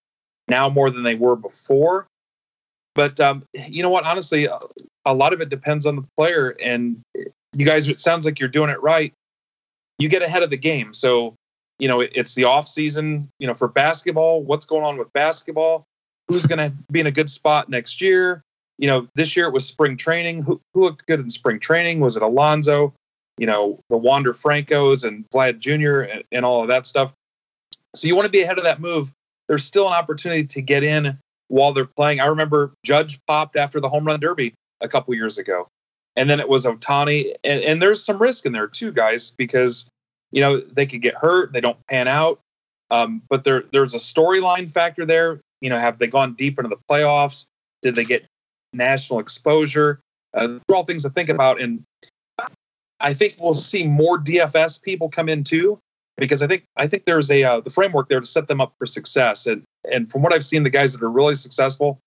now 0.48 0.68
more 0.68 0.90
than 0.90 1.02
they 1.02 1.14
were 1.14 1.36
before. 1.36 2.06
But 2.94 3.18
um, 3.20 3.44
you 3.54 3.82
know 3.82 3.90
what? 3.90 4.06
Honestly, 4.06 4.48
a 5.04 5.14
lot 5.14 5.32
of 5.32 5.40
it 5.40 5.48
depends 5.48 5.86
on 5.86 5.96
the 5.96 6.04
player. 6.16 6.56
And 6.62 7.00
you 7.56 7.64
guys, 7.64 7.88
it 7.88 8.00
sounds 8.00 8.26
like 8.26 8.38
you're 8.38 8.48
doing 8.48 8.70
it 8.70 8.82
right. 8.82 9.12
You 9.98 10.08
get 10.08 10.22
ahead 10.22 10.42
of 10.42 10.50
the 10.50 10.56
game. 10.56 10.92
So 10.94 11.34
you 11.80 11.88
know, 11.88 12.00
it's 12.00 12.34
the 12.34 12.44
off 12.44 12.68
season, 12.68 13.26
you 13.38 13.46
know, 13.46 13.54
for 13.54 13.66
basketball. 13.66 14.42
What's 14.42 14.66
going 14.66 14.84
on 14.84 14.98
with 14.98 15.12
basketball? 15.12 15.84
Who's 16.28 16.46
going 16.46 16.58
to 16.58 16.76
be 16.92 17.00
in 17.00 17.06
a 17.06 17.10
good 17.10 17.30
spot 17.30 17.68
next 17.68 18.00
year? 18.00 18.42
You 18.78 18.86
know, 18.86 19.08
this 19.14 19.36
year 19.36 19.46
it 19.46 19.52
was 19.52 19.66
spring 19.66 19.96
training. 19.96 20.42
Who, 20.42 20.60
who 20.74 20.82
looked 20.82 21.06
good 21.06 21.20
in 21.20 21.30
spring 21.30 21.58
training? 21.58 22.00
Was 22.00 22.16
it 22.16 22.22
Alonso? 22.22 22.94
You 23.38 23.46
know, 23.46 23.80
the 23.88 23.96
Wander 23.96 24.32
Francos 24.32 25.04
and 25.04 25.24
Vlad 25.30 25.58
Jr. 25.58 26.02
And, 26.02 26.24
and 26.30 26.44
all 26.44 26.62
of 26.62 26.68
that 26.68 26.86
stuff. 26.86 27.12
So 27.94 28.06
you 28.06 28.14
want 28.14 28.26
to 28.26 28.32
be 28.32 28.42
ahead 28.42 28.58
of 28.58 28.64
that 28.64 28.80
move. 28.80 29.12
There's 29.48 29.64
still 29.64 29.88
an 29.88 29.94
opportunity 29.94 30.44
to 30.44 30.62
get 30.62 30.84
in 30.84 31.18
while 31.48 31.72
they're 31.72 31.84
playing. 31.84 32.20
I 32.20 32.26
remember 32.26 32.72
Judge 32.84 33.18
popped 33.26 33.56
after 33.56 33.80
the 33.80 33.88
home 33.88 34.04
run 34.04 34.20
derby 34.20 34.54
a 34.80 34.88
couple 34.88 35.14
years 35.14 35.38
ago. 35.38 35.66
And 36.16 36.28
then 36.28 36.40
it 36.40 36.48
was 36.48 36.66
Ohtani. 36.66 37.34
And, 37.42 37.62
and 37.62 37.82
there's 37.82 38.04
some 38.04 38.20
risk 38.20 38.46
in 38.46 38.52
there 38.52 38.68
too, 38.68 38.92
guys, 38.92 39.30
because 39.30 39.88
you 40.32 40.40
know 40.40 40.60
they 40.60 40.86
could 40.86 41.02
get 41.02 41.14
hurt 41.14 41.52
they 41.52 41.60
don't 41.60 41.78
pan 41.88 42.08
out. 42.08 42.40
Um, 42.90 43.22
but 43.28 43.44
there 43.44 43.64
there's 43.72 43.94
a 43.94 43.98
storyline 43.98 44.70
factor 44.70 45.06
there. 45.06 45.40
You 45.60 45.70
know 45.70 45.78
have 45.78 45.98
they 45.98 46.06
gone 46.06 46.34
deep 46.34 46.58
into 46.58 46.68
the 46.68 46.80
playoffs? 46.90 47.46
Did 47.82 47.94
they 47.94 48.04
get 48.04 48.26
national 48.72 49.20
exposure? 49.20 50.00
Uh, 50.34 50.58
are 50.68 50.74
all 50.74 50.84
things 50.84 51.02
to 51.02 51.10
think 51.10 51.28
about. 51.28 51.60
And 51.60 51.82
i 53.00 53.14
think 53.14 53.34
we'll 53.40 53.54
see 53.54 53.86
more 53.86 54.18
dfs 54.18 54.80
people 54.80 55.08
come 55.08 55.28
in 55.28 55.42
too 55.42 55.78
because 56.18 56.42
i 56.42 56.46
think 56.46 56.64
i 56.76 56.86
think 56.86 57.04
there's 57.04 57.30
a 57.30 57.42
uh, 57.42 57.60
the 57.60 57.70
framework 57.70 58.08
there 58.08 58.20
to 58.20 58.26
set 58.26 58.46
them 58.46 58.60
up 58.60 58.74
for 58.78 58.86
success. 58.86 59.46
And 59.46 59.62
and 59.90 60.10
from 60.10 60.22
what 60.22 60.32
i've 60.32 60.44
seen 60.44 60.62
the 60.62 60.70
guys 60.70 60.92
that 60.92 61.02
are 61.02 61.10
really 61.10 61.34
successful 61.34 61.98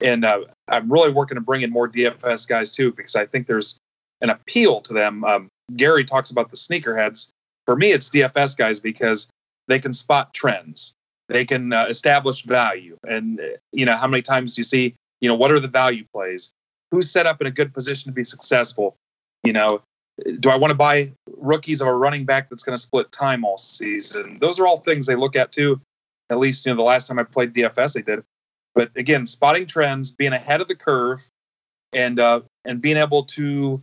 and 0.00 0.24
uh, 0.24 0.40
i'm 0.68 0.92
really 0.92 1.12
working 1.12 1.36
to 1.36 1.40
bring 1.40 1.62
in 1.62 1.70
more 1.70 1.88
dfs 1.88 2.46
guys 2.46 2.72
too 2.72 2.92
because 2.92 3.16
i 3.16 3.24
think 3.24 3.46
there's 3.46 3.78
an 4.20 4.30
appeal 4.30 4.80
to 4.80 4.94
them. 4.94 5.24
Um, 5.24 5.48
gary 5.76 6.04
talks 6.04 6.30
about 6.30 6.50
the 6.50 6.56
sneakerheads 6.56 7.30
for 7.66 7.76
me, 7.76 7.92
it's 7.92 8.10
DFS 8.10 8.56
guys 8.56 8.80
because 8.80 9.28
they 9.68 9.78
can 9.78 9.92
spot 9.92 10.34
trends. 10.34 10.94
They 11.28 11.44
can 11.44 11.72
uh, 11.72 11.86
establish 11.88 12.42
value. 12.42 12.96
And, 13.08 13.40
uh, 13.40 13.44
you 13.72 13.86
know, 13.86 13.96
how 13.96 14.06
many 14.06 14.22
times 14.22 14.58
you 14.58 14.64
see, 14.64 14.94
you 15.20 15.28
know, 15.28 15.34
what 15.34 15.50
are 15.50 15.60
the 15.60 15.68
value 15.68 16.04
plays? 16.12 16.52
Who's 16.90 17.10
set 17.10 17.26
up 17.26 17.40
in 17.40 17.46
a 17.46 17.50
good 17.50 17.72
position 17.72 18.10
to 18.10 18.14
be 18.14 18.24
successful? 18.24 18.96
You 19.42 19.54
know, 19.54 19.82
do 20.40 20.50
I 20.50 20.56
want 20.56 20.70
to 20.70 20.76
buy 20.76 21.12
rookies 21.36 21.80
of 21.80 21.88
a 21.88 21.94
running 21.94 22.24
back 22.24 22.50
that's 22.50 22.62
going 22.62 22.76
to 22.76 22.80
split 22.82 23.10
time 23.10 23.44
all 23.44 23.58
season? 23.58 24.38
Those 24.40 24.60
are 24.60 24.66
all 24.66 24.76
things 24.76 25.06
they 25.06 25.16
look 25.16 25.34
at 25.34 25.50
too. 25.50 25.80
At 26.30 26.38
least, 26.38 26.66
you 26.66 26.72
know, 26.72 26.76
the 26.76 26.82
last 26.82 27.08
time 27.08 27.18
I 27.18 27.24
played 27.24 27.54
DFS, 27.54 27.94
they 27.94 28.02
did. 28.02 28.22
But 28.74 28.90
again, 28.96 29.26
spotting 29.26 29.66
trends, 29.66 30.10
being 30.10 30.32
ahead 30.32 30.60
of 30.60 30.68
the 30.68 30.74
curve, 30.74 31.28
and 31.92 32.18
uh, 32.18 32.40
and 32.64 32.80
being 32.80 32.96
able 32.96 33.22
to 33.24 33.78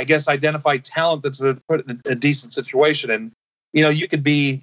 I 0.00 0.04
guess, 0.04 0.28
identify 0.28 0.78
talent 0.78 1.22
that's 1.22 1.40
been 1.40 1.60
put 1.68 1.86
in 1.86 2.00
a 2.06 2.14
decent 2.14 2.54
situation. 2.54 3.10
And, 3.10 3.32
you 3.74 3.82
know, 3.82 3.90
you 3.90 4.08
could 4.08 4.22
be 4.22 4.62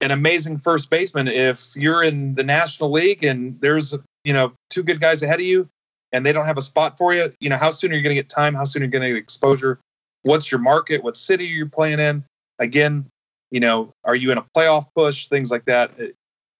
an 0.00 0.12
amazing 0.12 0.58
first 0.58 0.88
baseman 0.88 1.26
if 1.26 1.74
you're 1.74 2.04
in 2.04 2.36
the 2.36 2.44
National 2.44 2.88
League 2.88 3.24
and 3.24 3.60
there's, 3.60 3.96
you 4.22 4.32
know, 4.32 4.52
two 4.70 4.84
good 4.84 5.00
guys 5.00 5.20
ahead 5.20 5.40
of 5.40 5.46
you 5.46 5.68
and 6.12 6.24
they 6.24 6.32
don't 6.32 6.44
have 6.44 6.58
a 6.58 6.62
spot 6.62 6.96
for 6.96 7.12
you. 7.12 7.32
You 7.40 7.50
know, 7.50 7.56
how 7.56 7.70
soon 7.70 7.90
are 7.90 7.96
you 7.96 8.02
going 8.02 8.14
to 8.14 8.22
get 8.22 8.28
time? 8.28 8.54
How 8.54 8.62
soon 8.62 8.82
are 8.82 8.84
you 8.84 8.90
going 8.92 9.02
to 9.02 9.08
get 9.08 9.16
exposure? 9.16 9.80
What's 10.22 10.52
your 10.52 10.60
market? 10.60 11.02
What 11.02 11.16
city 11.16 11.44
are 11.46 11.48
you're 11.48 11.66
playing 11.66 11.98
in? 11.98 12.24
Again, 12.60 13.06
you 13.50 13.58
know, 13.58 13.92
are 14.04 14.14
you 14.14 14.30
in 14.30 14.38
a 14.38 14.44
playoff 14.56 14.84
push? 14.94 15.26
Things 15.26 15.50
like 15.50 15.64
that. 15.64 15.90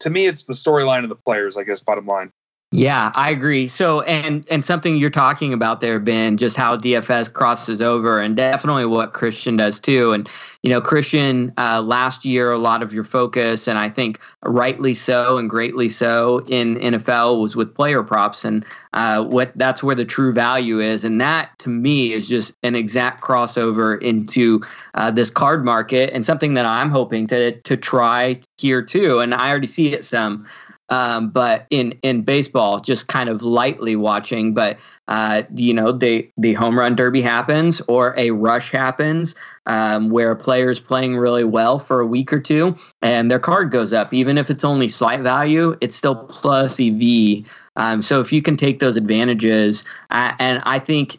to 0.00 0.10
me, 0.10 0.26
it's 0.26 0.42
the 0.42 0.54
storyline 0.54 1.04
of 1.04 1.08
the 1.08 1.18
players, 1.24 1.56
I 1.56 1.62
guess, 1.62 1.82
bottom 1.82 2.06
line. 2.06 2.30
Yeah, 2.70 3.12
I 3.14 3.30
agree. 3.30 3.66
So, 3.66 4.02
and 4.02 4.46
and 4.50 4.62
something 4.62 4.98
you're 4.98 5.08
talking 5.08 5.54
about 5.54 5.80
there, 5.80 5.98
Ben, 5.98 6.36
just 6.36 6.54
how 6.54 6.76
DFS 6.76 7.32
crosses 7.32 7.80
over, 7.80 8.18
and 8.20 8.36
definitely 8.36 8.84
what 8.84 9.14
Christian 9.14 9.56
does 9.56 9.80
too. 9.80 10.12
And 10.12 10.28
you 10.62 10.68
know, 10.68 10.78
Christian, 10.82 11.50
uh, 11.56 11.80
last 11.80 12.26
year 12.26 12.52
a 12.52 12.58
lot 12.58 12.82
of 12.82 12.92
your 12.92 13.04
focus, 13.04 13.68
and 13.68 13.78
I 13.78 13.88
think 13.88 14.20
rightly 14.44 14.92
so 14.92 15.38
and 15.38 15.48
greatly 15.48 15.88
so, 15.88 16.40
in 16.46 16.76
NFL 16.76 17.40
was 17.40 17.56
with 17.56 17.74
player 17.74 18.02
props, 18.02 18.44
and 18.44 18.66
uh, 18.92 19.24
what 19.24 19.50
that's 19.56 19.82
where 19.82 19.94
the 19.94 20.04
true 20.04 20.34
value 20.34 20.78
is, 20.78 21.04
and 21.04 21.18
that 21.22 21.58
to 21.60 21.70
me 21.70 22.12
is 22.12 22.28
just 22.28 22.52
an 22.62 22.74
exact 22.74 23.24
crossover 23.24 23.98
into 24.02 24.60
uh, 24.92 25.10
this 25.10 25.30
card 25.30 25.64
market, 25.64 26.10
and 26.12 26.26
something 26.26 26.52
that 26.52 26.66
I'm 26.66 26.90
hoping 26.90 27.28
to 27.28 27.58
to 27.62 27.78
try 27.78 28.38
here 28.58 28.82
too. 28.82 29.20
And 29.20 29.32
I 29.32 29.48
already 29.48 29.66
see 29.68 29.94
it 29.94 30.04
some. 30.04 30.46
Um, 30.90 31.30
but 31.30 31.66
in 31.70 31.92
in 32.02 32.22
baseball, 32.22 32.80
just 32.80 33.08
kind 33.08 33.28
of 33.28 33.42
lightly 33.42 33.94
watching. 33.96 34.54
But 34.54 34.78
uh, 35.08 35.42
you 35.54 35.74
know, 35.74 35.92
the 35.92 36.30
the 36.38 36.54
home 36.54 36.78
run 36.78 36.96
derby 36.96 37.20
happens 37.20 37.80
or 37.88 38.14
a 38.16 38.30
rush 38.30 38.70
happens 38.70 39.34
um, 39.66 40.10
where 40.10 40.30
a 40.30 40.36
player's 40.36 40.80
playing 40.80 41.16
really 41.16 41.44
well 41.44 41.78
for 41.78 42.00
a 42.00 42.06
week 42.06 42.32
or 42.32 42.40
two, 42.40 42.74
and 43.02 43.30
their 43.30 43.38
card 43.38 43.70
goes 43.70 43.92
up, 43.92 44.14
even 44.14 44.38
if 44.38 44.50
it's 44.50 44.64
only 44.64 44.88
slight 44.88 45.20
value, 45.20 45.76
it's 45.80 45.96
still 45.96 46.14
plus 46.14 46.80
EV. 46.80 47.44
Um, 47.76 48.02
so 48.02 48.20
if 48.20 48.32
you 48.32 48.42
can 48.42 48.56
take 48.56 48.80
those 48.80 48.96
advantages, 48.96 49.84
uh, 50.10 50.32
and 50.38 50.62
I 50.64 50.78
think 50.78 51.18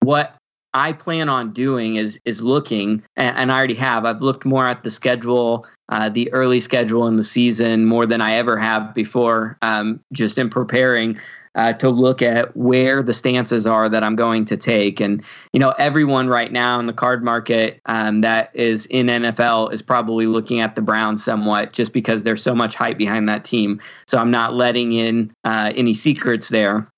what 0.00 0.37
I 0.78 0.92
plan 0.92 1.28
on 1.28 1.52
doing 1.52 1.96
is 1.96 2.20
is 2.24 2.40
looking, 2.40 3.02
and, 3.16 3.36
and, 3.36 3.52
I 3.52 3.58
already 3.58 3.74
have. 3.74 4.04
I've 4.04 4.22
looked 4.22 4.44
more 4.44 4.66
at 4.66 4.84
the 4.84 4.90
schedule, 4.90 5.66
uh, 5.88 6.08
the 6.08 6.32
early 6.32 6.60
schedule 6.60 7.08
in 7.08 7.16
the 7.16 7.24
season, 7.24 7.84
more 7.84 8.06
than 8.06 8.20
I 8.20 8.34
ever 8.34 8.56
have 8.56 8.94
before. 8.94 9.58
Um, 9.60 10.00
just 10.12 10.38
in 10.38 10.48
preparing 10.48 11.18
uh, 11.56 11.72
to 11.74 11.90
look 11.90 12.22
at 12.22 12.56
where 12.56 13.02
the 13.02 13.12
stances 13.12 13.66
are 13.66 13.88
that 13.88 14.04
I'm 14.04 14.14
going 14.14 14.44
to 14.44 14.56
take, 14.56 15.00
and 15.00 15.24
you 15.52 15.58
know, 15.58 15.74
everyone 15.78 16.28
right 16.28 16.52
now 16.52 16.78
in 16.78 16.86
the 16.86 16.92
card 16.92 17.24
market 17.24 17.80
um, 17.86 18.20
that 18.20 18.50
is 18.54 18.86
in 18.86 19.08
NFL 19.08 19.72
is 19.72 19.82
probably 19.82 20.26
looking 20.26 20.60
at 20.60 20.76
the 20.76 20.82
Browns 20.82 21.24
somewhat, 21.24 21.72
just 21.72 21.92
because 21.92 22.22
there's 22.22 22.42
so 22.42 22.54
much 22.54 22.76
hype 22.76 22.98
behind 22.98 23.28
that 23.28 23.44
team. 23.44 23.80
So 24.06 24.18
I'm 24.18 24.30
not 24.30 24.54
letting 24.54 24.92
in 24.92 25.32
uh, 25.42 25.72
any 25.74 25.92
secrets 25.92 26.50
there, 26.50 26.88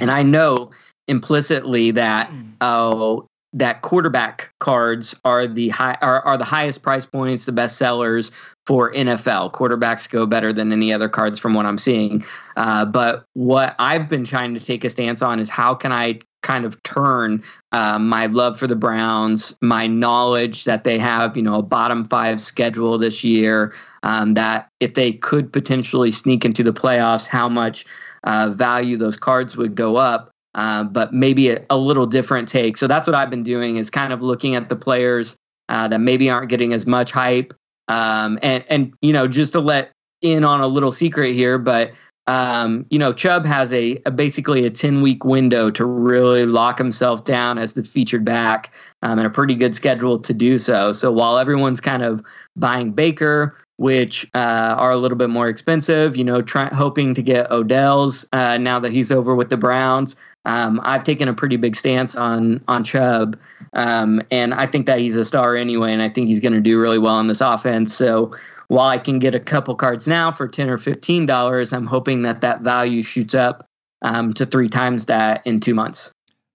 and 0.00 0.10
I 0.10 0.22
know 0.22 0.70
implicitly 1.08 1.90
that 1.90 2.28
hmm. 2.28 2.42
oh 2.60 3.26
that 3.52 3.80
quarterback 3.80 4.52
cards 4.60 5.14
are 5.24 5.46
the 5.46 5.70
high 5.70 5.96
are, 6.02 6.20
are 6.22 6.36
the 6.36 6.44
highest 6.44 6.82
price 6.82 7.06
points, 7.06 7.46
the 7.46 7.52
best 7.52 7.78
sellers 7.78 8.30
for 8.66 8.92
NFL. 8.92 9.52
Quarterbacks 9.52 10.10
go 10.10 10.26
better 10.26 10.52
than 10.52 10.72
any 10.72 10.92
other 10.92 11.08
cards 11.08 11.38
from 11.38 11.54
what 11.54 11.64
I'm 11.64 11.78
seeing. 11.78 12.24
Uh, 12.56 12.84
but 12.84 13.24
what 13.32 13.74
I've 13.78 14.08
been 14.08 14.24
trying 14.24 14.52
to 14.54 14.60
take 14.60 14.84
a 14.84 14.90
stance 14.90 15.22
on 15.22 15.40
is 15.40 15.48
how 15.48 15.74
can 15.74 15.92
I 15.92 16.20
kind 16.42 16.64
of 16.64 16.80
turn 16.82 17.42
uh, 17.72 17.98
my 17.98 18.26
love 18.26 18.58
for 18.58 18.66
the 18.66 18.76
Browns, 18.76 19.56
my 19.62 19.86
knowledge 19.86 20.64
that 20.64 20.84
they 20.84 20.98
have, 20.98 21.36
you 21.36 21.42
know, 21.42 21.56
a 21.56 21.62
bottom 21.62 22.04
five 22.04 22.40
schedule 22.40 22.98
this 22.98 23.24
year, 23.24 23.74
um, 24.02 24.34
that 24.34 24.68
if 24.80 24.94
they 24.94 25.12
could 25.12 25.52
potentially 25.52 26.10
sneak 26.10 26.44
into 26.44 26.62
the 26.62 26.72
playoffs, 26.72 27.26
how 27.26 27.48
much 27.48 27.84
uh, 28.24 28.50
value 28.50 28.96
those 28.96 29.16
cards 29.16 29.56
would 29.56 29.74
go 29.74 29.96
up. 29.96 30.30
Uh, 30.56 30.84
but 30.84 31.12
maybe 31.12 31.50
a, 31.50 31.64
a, 31.68 31.76
little 31.76 32.06
different 32.06 32.48
take. 32.48 32.78
So 32.78 32.86
that's 32.86 33.06
what 33.06 33.14
I've 33.14 33.28
been 33.28 33.42
doing 33.42 33.76
is 33.76 33.90
kind 33.90 34.10
of 34.10 34.22
looking 34.22 34.54
at 34.54 34.70
the 34.70 34.76
players 34.76 35.36
uh, 35.68 35.86
that 35.88 36.00
maybe 36.00 36.30
aren't 36.30 36.48
getting 36.48 36.72
as 36.72 36.86
much 36.86 37.12
hype. 37.12 37.52
Um, 37.88 38.38
and 38.42 38.64
and 38.68 38.94
you 39.02 39.12
know 39.12 39.28
just 39.28 39.52
to 39.52 39.60
let 39.60 39.92
in 40.22 40.44
on 40.44 40.62
a 40.62 40.66
little 40.66 40.90
secret 40.90 41.34
here, 41.34 41.58
but 41.58 41.92
um, 42.26 42.86
you 42.90 42.98
know 42.98 43.12
Chubb 43.12 43.44
has 43.46 43.72
a, 43.72 44.00
a, 44.06 44.10
basically 44.10 44.66
a 44.66 44.70
ten 44.70 45.02
week 45.02 45.24
window 45.24 45.70
to 45.70 45.84
really 45.84 46.46
lock 46.46 46.78
himself 46.78 47.24
down 47.24 47.58
as 47.58 47.74
the 47.74 47.82
featured 47.82 48.24
back, 48.24 48.72
um, 49.02 49.18
and 49.18 49.26
a 49.26 49.30
pretty 49.30 49.54
good 49.54 49.74
schedule 49.74 50.18
to 50.18 50.32
do 50.32 50.58
so. 50.58 50.92
So 50.92 51.12
while 51.12 51.38
everyone's 51.38 51.80
kind 51.80 52.02
of 52.02 52.22
buying 52.56 52.92
Baker, 52.92 53.56
which 53.78 54.28
uh, 54.34 54.74
are 54.78 54.90
a 54.90 54.96
little 54.96 55.18
bit 55.18 55.28
more 55.28 55.48
expensive. 55.48 56.16
You 56.16 56.24
know, 56.24 56.42
try, 56.42 56.66
hoping 56.68 57.14
to 57.14 57.22
get 57.22 57.50
Odell's 57.50 58.26
uh, 58.32 58.58
now 58.58 58.80
that 58.80 58.92
he's 58.92 59.12
over 59.12 59.34
with 59.34 59.50
the 59.50 59.56
Browns. 59.56 60.16
Um, 60.44 60.80
I've 60.84 61.04
taken 61.04 61.28
a 61.28 61.34
pretty 61.34 61.56
big 61.56 61.76
stance 61.76 62.14
on 62.14 62.62
on 62.68 62.84
Chubb, 62.84 63.38
um, 63.74 64.22
and 64.30 64.54
I 64.54 64.66
think 64.66 64.86
that 64.86 65.00
he's 65.00 65.16
a 65.16 65.24
star 65.24 65.56
anyway, 65.56 65.92
and 65.92 66.02
I 66.02 66.08
think 66.08 66.28
he's 66.28 66.40
going 66.40 66.54
to 66.54 66.60
do 66.60 66.80
really 66.80 66.98
well 66.98 67.18
in 67.20 67.26
this 67.26 67.40
offense. 67.40 67.94
So 67.94 68.34
while 68.68 68.88
I 68.88 68.98
can 68.98 69.18
get 69.18 69.34
a 69.34 69.40
couple 69.40 69.74
cards 69.74 70.06
now 70.06 70.32
for 70.32 70.48
ten 70.48 70.68
or 70.68 70.78
fifteen 70.78 71.26
dollars, 71.26 71.72
I'm 71.72 71.86
hoping 71.86 72.22
that 72.22 72.40
that 72.40 72.62
value 72.62 73.02
shoots 73.02 73.34
up 73.34 73.66
um, 74.02 74.34
to 74.34 74.46
three 74.46 74.68
times 74.68 75.06
that 75.06 75.46
in 75.46 75.60
two 75.60 75.74
months. 75.74 76.10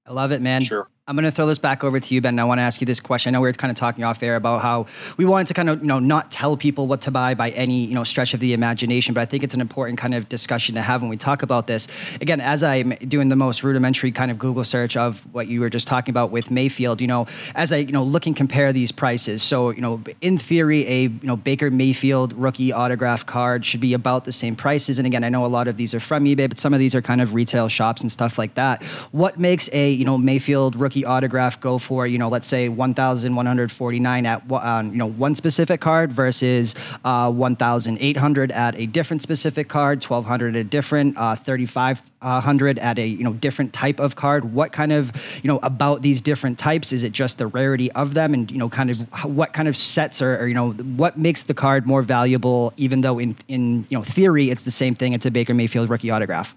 I 0.05 0.13
love 0.13 0.31
it, 0.31 0.41
man. 0.41 0.63
Sure. 0.63 0.89
I'm 1.07 1.15
going 1.15 1.25
to 1.25 1.31
throw 1.31 1.47
this 1.47 1.57
back 1.57 1.83
over 1.83 1.99
to 1.99 2.13
you, 2.13 2.21
Ben. 2.21 2.37
I 2.37 2.43
want 2.43 2.59
to 2.59 2.61
ask 2.61 2.79
you 2.79 2.85
this 2.85 2.99
question. 2.99 3.31
I 3.31 3.31
know 3.33 3.41
we 3.41 3.49
were 3.49 3.53
kind 3.53 3.71
of 3.71 3.75
talking 3.75 4.03
off 4.03 4.21
air 4.21 4.35
about 4.35 4.61
how 4.61 4.85
we 5.17 5.25
wanted 5.25 5.47
to 5.47 5.55
kind 5.55 5.67
of, 5.67 5.81
you 5.81 5.87
know, 5.87 5.97
not 5.97 6.29
tell 6.29 6.55
people 6.55 6.85
what 6.85 7.01
to 7.01 7.11
buy 7.11 7.33
by 7.33 7.49
any, 7.49 7.85
you 7.85 7.95
know, 7.95 8.03
stretch 8.03 8.35
of 8.35 8.39
the 8.39 8.53
imagination, 8.53 9.15
but 9.15 9.21
I 9.21 9.25
think 9.25 9.43
it's 9.43 9.55
an 9.55 9.61
important 9.61 9.97
kind 9.97 10.13
of 10.13 10.29
discussion 10.29 10.75
to 10.75 10.81
have 10.81 11.01
when 11.01 11.09
we 11.09 11.17
talk 11.17 11.41
about 11.41 11.65
this. 11.65 11.87
Again, 12.21 12.39
as 12.39 12.61
I'm 12.61 12.91
doing 12.91 13.29
the 13.29 13.35
most 13.35 13.63
rudimentary 13.63 14.11
kind 14.11 14.29
of 14.29 14.37
Google 14.37 14.63
search 14.63 14.95
of 14.95 15.21
what 15.33 15.47
you 15.47 15.61
were 15.61 15.71
just 15.71 15.87
talking 15.87 16.13
about 16.13 16.29
with 16.29 16.51
Mayfield, 16.51 17.01
you 17.01 17.07
know, 17.07 17.25
as 17.55 17.73
I, 17.73 17.77
you 17.77 17.93
know, 17.93 18.03
look 18.03 18.27
and 18.27 18.37
compare 18.37 18.71
these 18.71 18.91
prices. 18.91 19.41
So, 19.41 19.71
you 19.71 19.81
know, 19.81 20.03
in 20.21 20.37
theory, 20.37 20.85
a, 20.87 21.01
you 21.05 21.19
know, 21.23 21.35
Baker 21.35 21.71
Mayfield 21.71 22.31
rookie 22.33 22.71
autograph 22.71 23.25
card 23.25 23.65
should 23.65 23.81
be 23.81 23.95
about 23.95 24.25
the 24.25 24.31
same 24.31 24.55
prices. 24.55 24.99
And 24.99 25.07
again, 25.07 25.23
I 25.23 25.29
know 25.29 25.45
a 25.45 25.47
lot 25.47 25.67
of 25.67 25.77
these 25.77 25.95
are 25.95 25.99
from 25.99 26.25
eBay, 26.25 26.47
but 26.47 26.59
some 26.59 26.75
of 26.75 26.79
these 26.79 26.93
are 26.93 27.01
kind 27.01 27.21
of 27.21 27.33
retail 27.33 27.69
shops 27.69 28.01
and 28.01 28.11
stuff 28.11 28.37
like 28.37 28.53
that. 28.53 28.83
What 29.11 29.39
makes 29.39 29.67
a, 29.73 29.89
you 29.89 30.05
know, 30.05 30.15
Mayfield 30.19 30.75
rookie 30.75 30.90
autograph 31.05 31.59
go 31.59 31.77
for 31.77 32.05
you 32.05 32.17
know 32.17 32.29
let's 32.29 32.47
say 32.47 32.69
1149 32.69 34.25
at 34.25 34.43
uh, 34.51 34.81
you 34.85 34.97
know 34.97 35.07
one 35.07 35.35
specific 35.35 35.81
card 35.81 36.11
versus 36.11 36.75
uh, 37.05 37.31
1800 37.31 38.51
at 38.51 38.77
a 38.77 38.85
different 38.85 39.21
specific 39.21 39.67
card 39.67 40.03
1200 40.03 40.55
at 40.55 40.59
a 40.59 40.63
different 40.63 41.17
uh, 41.17 41.35
3500 41.35 42.79
at 42.79 42.99
a 42.99 43.07
you 43.07 43.23
know 43.23 43.33
different 43.33 43.73
type 43.73 43.99
of 43.99 44.15
card. 44.15 44.53
What 44.53 44.71
kind 44.71 44.91
of 44.91 45.11
you 45.43 45.47
know 45.47 45.59
about 45.63 46.01
these 46.01 46.21
different 46.21 46.59
types? 46.59 46.93
Is 46.93 47.03
it 47.03 47.11
just 47.11 47.37
the 47.37 47.47
rarity 47.47 47.91
of 47.93 48.13
them? 48.13 48.33
And 48.33 48.49
you 48.51 48.57
know 48.57 48.69
kind 48.69 48.89
of 48.89 48.97
what 49.25 49.53
kind 49.53 49.67
of 49.67 49.75
sets 49.75 50.21
or 50.21 50.47
you 50.47 50.53
know 50.53 50.71
what 50.71 51.17
makes 51.17 51.43
the 51.43 51.53
card 51.53 51.85
more 51.85 52.01
valuable 52.01 52.73
even 52.77 53.01
though 53.01 53.19
in 53.19 53.35
in 53.47 53.85
you 53.89 53.97
know 53.97 54.03
theory 54.03 54.49
it's 54.49 54.63
the 54.63 54.71
same 54.71 54.95
thing. 54.95 55.13
It's 55.13 55.25
a 55.25 55.31
Baker 55.31 55.53
Mayfield 55.53 55.89
rookie 55.89 56.11
autograph 56.11 56.55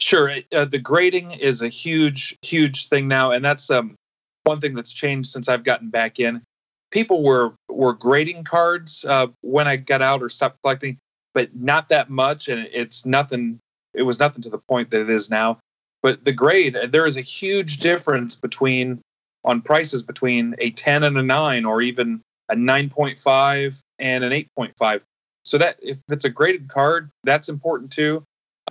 Sure. 0.00 0.36
Uh, 0.52 0.64
the 0.64 0.78
grading 0.78 1.32
is 1.32 1.62
a 1.62 1.68
huge, 1.68 2.36
huge 2.42 2.88
thing 2.88 3.08
now, 3.08 3.30
and 3.30 3.44
that's 3.44 3.70
um, 3.70 3.94
one 4.42 4.60
thing 4.60 4.74
that's 4.74 4.92
changed 4.92 5.30
since 5.30 5.48
I've 5.48 5.64
gotten 5.64 5.88
back 5.88 6.18
in. 6.18 6.42
People 6.90 7.22
were 7.22 7.54
were 7.68 7.92
grading 7.92 8.44
cards 8.44 9.04
uh, 9.04 9.28
when 9.40 9.66
I 9.66 9.76
got 9.76 10.02
out 10.02 10.22
or 10.22 10.28
stopped 10.28 10.60
collecting, 10.62 10.98
but 11.32 11.54
not 11.54 11.88
that 11.88 12.10
much, 12.10 12.48
and 12.48 12.68
it's 12.72 13.06
nothing. 13.06 13.58
It 13.94 14.02
was 14.02 14.18
nothing 14.18 14.42
to 14.42 14.50
the 14.50 14.58
point 14.58 14.90
that 14.90 15.00
it 15.00 15.10
is 15.10 15.30
now. 15.30 15.58
But 16.02 16.24
the 16.24 16.32
grade, 16.32 16.76
there 16.88 17.06
is 17.06 17.16
a 17.16 17.22
huge 17.22 17.78
difference 17.78 18.36
between 18.36 19.00
on 19.44 19.60
prices 19.60 20.02
between 20.02 20.54
a 20.58 20.70
10 20.70 21.02
and 21.02 21.16
a 21.16 21.22
9 21.22 21.64
or 21.64 21.82
even 21.82 22.20
a 22.48 22.54
9.5 22.54 23.82
and 23.98 24.24
an 24.24 24.32
8.5 24.32 25.02
so 25.44 25.58
that 25.58 25.76
if 25.82 25.98
it's 26.10 26.24
a 26.24 26.30
graded 26.30 26.68
card 26.68 27.10
that's 27.24 27.48
important 27.48 27.90
too 27.90 28.22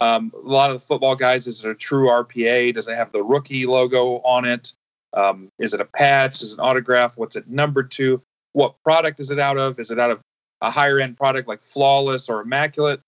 um, 0.01 0.32
a 0.34 0.47
lot 0.47 0.71
of 0.71 0.79
the 0.79 0.86
football 0.86 1.15
guys, 1.15 1.47
is 1.47 1.63
it 1.63 1.69
a 1.69 1.75
true 1.75 2.08
RPA? 2.08 2.73
Does 2.73 2.88
it 2.88 2.95
have 2.95 3.12
the 3.12 3.23
rookie 3.23 3.65
logo 3.65 4.15
on 4.19 4.45
it? 4.45 4.73
Um, 5.13 5.49
is 5.60 5.73
it 5.73 5.82
a 5.82 5.86
patch? 5.86 6.41
Is 6.41 6.53
it 6.53 6.60
an 6.60 6.65
autograph? 6.65 7.17
What's 7.17 7.36
it 7.36 7.47
numbered 7.47 7.91
to? 7.91 8.21
What 8.53 8.75
product 8.84 9.19
is 9.19 9.29
it 9.32 9.39
out 9.39 9.58
of? 9.58 9.79
Is 9.79 9.91
it 9.91 9.99
out 9.99 10.12
of 10.12 10.19
a 10.62 10.71
higher 10.71 10.99
end 10.99 11.17
product 11.17 11.47
like 11.47 11.62
Flawless 11.62 12.29
or 12.29 12.41
Immaculate? 12.41 13.01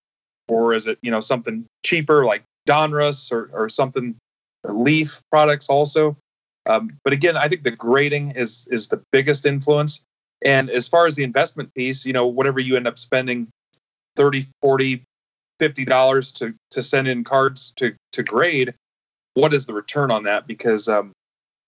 Or 0.48 0.74
is 0.74 0.86
it, 0.86 0.98
you 1.02 1.10
know, 1.10 1.20
something 1.20 1.66
cheaper 1.84 2.24
like 2.24 2.44
Donruss 2.68 3.32
or, 3.32 3.50
or 3.52 3.68
something, 3.68 4.14
Leaf 4.64 5.20
products 5.32 5.68
also? 5.68 6.16
Um, 6.66 6.96
but 7.04 7.12
again, 7.12 7.36
I 7.36 7.48
think 7.48 7.62
the 7.62 7.70
grading 7.70 8.32
is 8.32 8.68
is 8.70 8.88
the 8.88 9.02
biggest 9.12 9.46
influence. 9.46 10.04
And 10.44 10.68
as 10.70 10.88
far 10.88 11.06
as 11.06 11.16
the 11.16 11.24
investment 11.24 11.72
piece, 11.74 12.04
you 12.04 12.12
know, 12.12 12.26
whatever 12.26 12.60
you 12.60 12.76
end 12.76 12.86
up 12.86 12.98
spending 12.98 13.48
30, 14.16 14.46
40, 14.62 15.02
fifty 15.58 15.84
dollars 15.84 16.32
to 16.32 16.54
to 16.70 16.82
send 16.82 17.08
in 17.08 17.24
cards 17.24 17.72
to 17.76 17.94
to 18.12 18.22
grade, 18.22 18.74
what 19.34 19.52
is 19.52 19.66
the 19.66 19.74
return 19.74 20.10
on 20.10 20.24
that? 20.24 20.46
Because 20.46 20.88
um, 20.88 21.12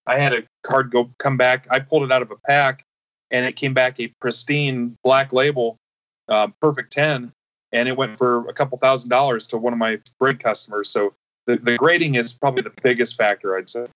I 0.07 0.19
had 0.19 0.33
a 0.33 0.43
card 0.63 0.91
go 0.91 1.11
come 1.19 1.37
back. 1.37 1.67
I 1.71 1.81
pulled 1.81 2.05
it 2.05 2.13
out 2.13 2.23
of 2.23 2.31
a 2.31 2.37
pack, 2.37 2.83
and 3.31 3.47
it 3.47 3.57
came 3.57 3.75
back 3.75 4.01
a 4.01 4.13
pristine 4.21 4.97
black 5.05 5.33
label, 5.33 5.77
uh, 6.29 6.49
perfect 6.61 6.93
ten, 6.93 7.33
and 7.73 7.89
it 7.89 7.97
went 7.97 8.19
for 8.19 8.49
a 8.49 8.53
couple 8.53 8.79
thousand 8.79 9.11
dollars 9.11 9.47
to 9.49 9.59
one 9.59 9.73
of 9.73 9.79
my 9.79 9.99
grade 10.21 10.41
customers. 10.41 10.91
So 10.91 11.15
the, 11.47 11.57
the 11.57 11.77
grading 11.77 12.15
is 12.15 12.33
probably 12.33 12.63
the 12.63 12.73
biggest 12.83 13.17
factor, 13.17 13.57
I'd 13.57 13.71
say. 13.71 13.87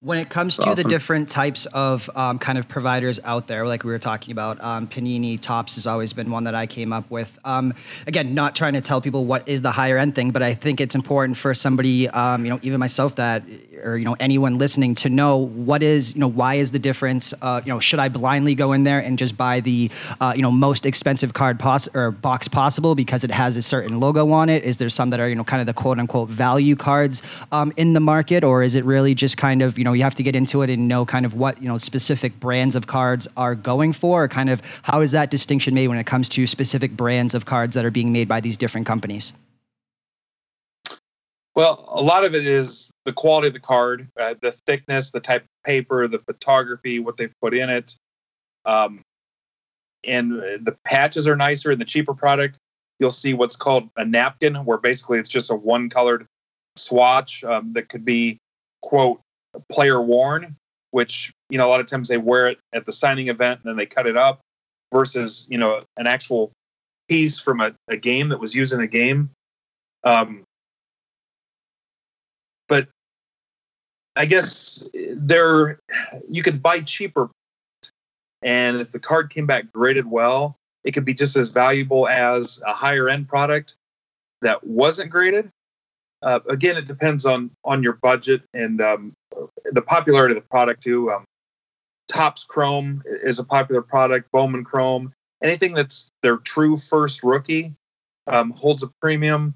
When 0.00 0.18
it 0.18 0.28
comes 0.28 0.56
to 0.58 0.76
the 0.76 0.84
different 0.84 1.28
types 1.28 1.66
of 1.66 2.08
um, 2.14 2.38
kind 2.38 2.56
of 2.56 2.68
providers 2.68 3.18
out 3.24 3.48
there, 3.48 3.66
like 3.66 3.82
we 3.82 3.90
were 3.90 3.98
talking 3.98 4.30
about, 4.30 4.62
um, 4.62 4.86
Panini 4.86 5.40
Topps 5.40 5.74
has 5.74 5.88
always 5.88 6.12
been 6.12 6.30
one 6.30 6.44
that 6.44 6.54
I 6.54 6.68
came 6.68 6.92
up 6.92 7.10
with. 7.10 7.36
Um, 7.44 7.74
again, 8.06 8.32
not 8.32 8.54
trying 8.54 8.74
to 8.74 8.80
tell 8.80 9.00
people 9.00 9.24
what 9.24 9.48
is 9.48 9.60
the 9.60 9.72
higher 9.72 9.98
end 9.98 10.14
thing, 10.14 10.30
but 10.30 10.40
I 10.40 10.54
think 10.54 10.80
it's 10.80 10.94
important 10.94 11.36
for 11.36 11.52
somebody, 11.52 12.08
um, 12.10 12.44
you 12.44 12.50
know, 12.52 12.60
even 12.62 12.78
myself 12.78 13.16
that, 13.16 13.42
or 13.82 13.96
you 13.96 14.04
know, 14.04 14.14
anyone 14.20 14.56
listening 14.56 14.94
to 14.96 15.08
know 15.08 15.36
what 15.36 15.82
is, 15.82 16.14
you 16.14 16.20
know, 16.20 16.28
why 16.28 16.54
is 16.54 16.70
the 16.70 16.78
difference? 16.78 17.34
Uh, 17.42 17.60
you 17.64 17.72
know, 17.72 17.80
should 17.80 17.98
I 17.98 18.08
blindly 18.08 18.54
go 18.54 18.74
in 18.74 18.84
there 18.84 19.00
and 19.00 19.18
just 19.18 19.36
buy 19.36 19.58
the, 19.58 19.90
uh, 20.20 20.32
you 20.36 20.42
know, 20.42 20.52
most 20.52 20.86
expensive 20.86 21.32
card 21.32 21.58
pos- 21.58 21.88
or 21.92 22.12
box 22.12 22.46
possible 22.46 22.94
because 22.94 23.24
it 23.24 23.32
has 23.32 23.56
a 23.56 23.62
certain 23.62 23.98
logo 23.98 24.30
on 24.30 24.48
it? 24.48 24.62
Is 24.62 24.76
there 24.76 24.90
some 24.90 25.10
that 25.10 25.18
are, 25.18 25.28
you 25.28 25.34
know, 25.34 25.42
kind 25.42 25.60
of 25.60 25.66
the 25.66 25.74
quote 25.74 25.98
unquote 25.98 26.28
value 26.28 26.76
cards 26.76 27.20
um, 27.50 27.72
in 27.76 27.94
the 27.94 28.00
market, 28.00 28.44
or 28.44 28.62
is 28.62 28.76
it 28.76 28.84
really 28.84 29.16
just 29.16 29.36
kind 29.36 29.60
of, 29.60 29.76
you 29.76 29.87
know, 29.88 29.94
you 29.94 30.02
have 30.02 30.14
to 30.16 30.22
get 30.22 30.36
into 30.36 30.62
it 30.62 30.70
and 30.70 30.86
know 30.86 31.04
kind 31.04 31.24
of 31.26 31.34
what 31.34 31.60
you 31.62 31.68
know 31.68 31.78
specific 31.78 32.38
brands 32.38 32.76
of 32.76 32.86
cards 32.86 33.26
are 33.36 33.54
going 33.54 33.92
for, 33.92 34.24
or 34.24 34.28
kind 34.28 34.50
of 34.50 34.62
how 34.82 35.00
is 35.00 35.12
that 35.12 35.30
distinction 35.30 35.74
made 35.74 35.88
when 35.88 35.98
it 35.98 36.06
comes 36.06 36.28
to 36.30 36.46
specific 36.46 36.92
brands 36.92 37.34
of 37.34 37.46
cards 37.46 37.74
that 37.74 37.84
are 37.84 37.90
being 37.90 38.12
made 38.12 38.28
by 38.28 38.40
these 38.40 38.56
different 38.56 38.86
companies? 38.86 39.32
Well, 41.54 41.84
a 41.88 42.00
lot 42.00 42.24
of 42.24 42.36
it 42.36 42.46
is 42.46 42.92
the 43.04 43.12
quality 43.12 43.48
of 43.48 43.52
the 43.54 43.60
card, 43.60 44.08
uh, 44.20 44.34
the 44.40 44.52
thickness, 44.52 45.10
the 45.10 45.18
type 45.18 45.42
of 45.42 45.48
paper, 45.64 46.06
the 46.06 46.20
photography, 46.20 47.00
what 47.00 47.16
they've 47.16 47.34
put 47.42 47.52
in 47.52 47.68
it. 47.68 47.96
Um, 48.64 49.02
and 50.06 50.30
the 50.30 50.76
patches 50.84 51.26
are 51.26 51.34
nicer 51.34 51.72
in 51.72 51.80
the 51.80 51.84
cheaper 51.84 52.14
product. 52.14 52.58
You'll 53.00 53.10
see 53.10 53.34
what's 53.34 53.56
called 53.56 53.88
a 53.96 54.04
napkin, 54.04 54.54
where 54.54 54.78
basically 54.78 55.18
it's 55.18 55.28
just 55.28 55.50
a 55.50 55.54
one 55.56 55.88
colored 55.88 56.26
swatch 56.76 57.42
um, 57.42 57.72
that 57.72 57.88
could 57.88 58.04
be, 58.04 58.38
quote, 58.82 59.20
player 59.70 60.00
worn, 60.00 60.56
which 60.90 61.32
you 61.50 61.58
know 61.58 61.66
a 61.66 61.70
lot 61.70 61.80
of 61.80 61.86
times 61.86 62.08
they 62.08 62.18
wear 62.18 62.46
it 62.46 62.58
at 62.72 62.86
the 62.86 62.92
signing 62.92 63.28
event 63.28 63.60
and 63.62 63.70
then 63.70 63.76
they 63.76 63.86
cut 63.86 64.06
it 64.06 64.16
up, 64.16 64.40
versus 64.92 65.46
you 65.50 65.58
know 65.58 65.82
an 65.96 66.06
actual 66.06 66.52
piece 67.08 67.38
from 67.38 67.60
a, 67.60 67.74
a 67.88 67.96
game 67.96 68.28
that 68.28 68.40
was 68.40 68.54
used 68.54 68.72
in 68.72 68.80
a 68.80 68.86
game. 68.86 69.30
Um, 70.04 70.44
but 72.68 72.88
I 74.16 74.26
guess 74.26 74.86
there 75.14 75.78
you 76.28 76.42
could 76.42 76.62
buy 76.62 76.80
cheaper, 76.80 77.30
and 78.42 78.78
if 78.78 78.92
the 78.92 79.00
card 79.00 79.30
came 79.30 79.46
back 79.46 79.72
graded 79.72 80.06
well, 80.06 80.56
it 80.84 80.92
could 80.92 81.04
be 81.04 81.14
just 81.14 81.36
as 81.36 81.48
valuable 81.48 82.08
as 82.08 82.62
a 82.66 82.72
higher 82.72 83.08
end 83.08 83.28
product 83.28 83.76
that 84.40 84.64
wasn't 84.64 85.10
graded. 85.10 85.50
Uh, 86.22 86.40
again, 86.48 86.76
it 86.76 86.86
depends 86.86 87.26
on 87.26 87.50
on 87.64 87.82
your 87.82 87.94
budget 87.94 88.42
and 88.54 88.80
um, 88.80 89.12
the 89.72 89.82
popularity 89.82 90.36
of 90.36 90.42
the 90.42 90.48
product 90.48 90.82
too. 90.82 91.10
Um, 91.10 91.24
Topps 92.08 92.44
Chrome 92.44 93.02
is 93.06 93.38
a 93.38 93.44
popular 93.44 93.82
product. 93.82 94.30
Bowman 94.32 94.64
Chrome, 94.64 95.12
anything 95.42 95.74
that's 95.74 96.10
their 96.22 96.38
true 96.38 96.76
first 96.76 97.22
rookie, 97.22 97.74
um, 98.26 98.52
holds 98.56 98.82
a 98.82 98.88
premium. 99.00 99.54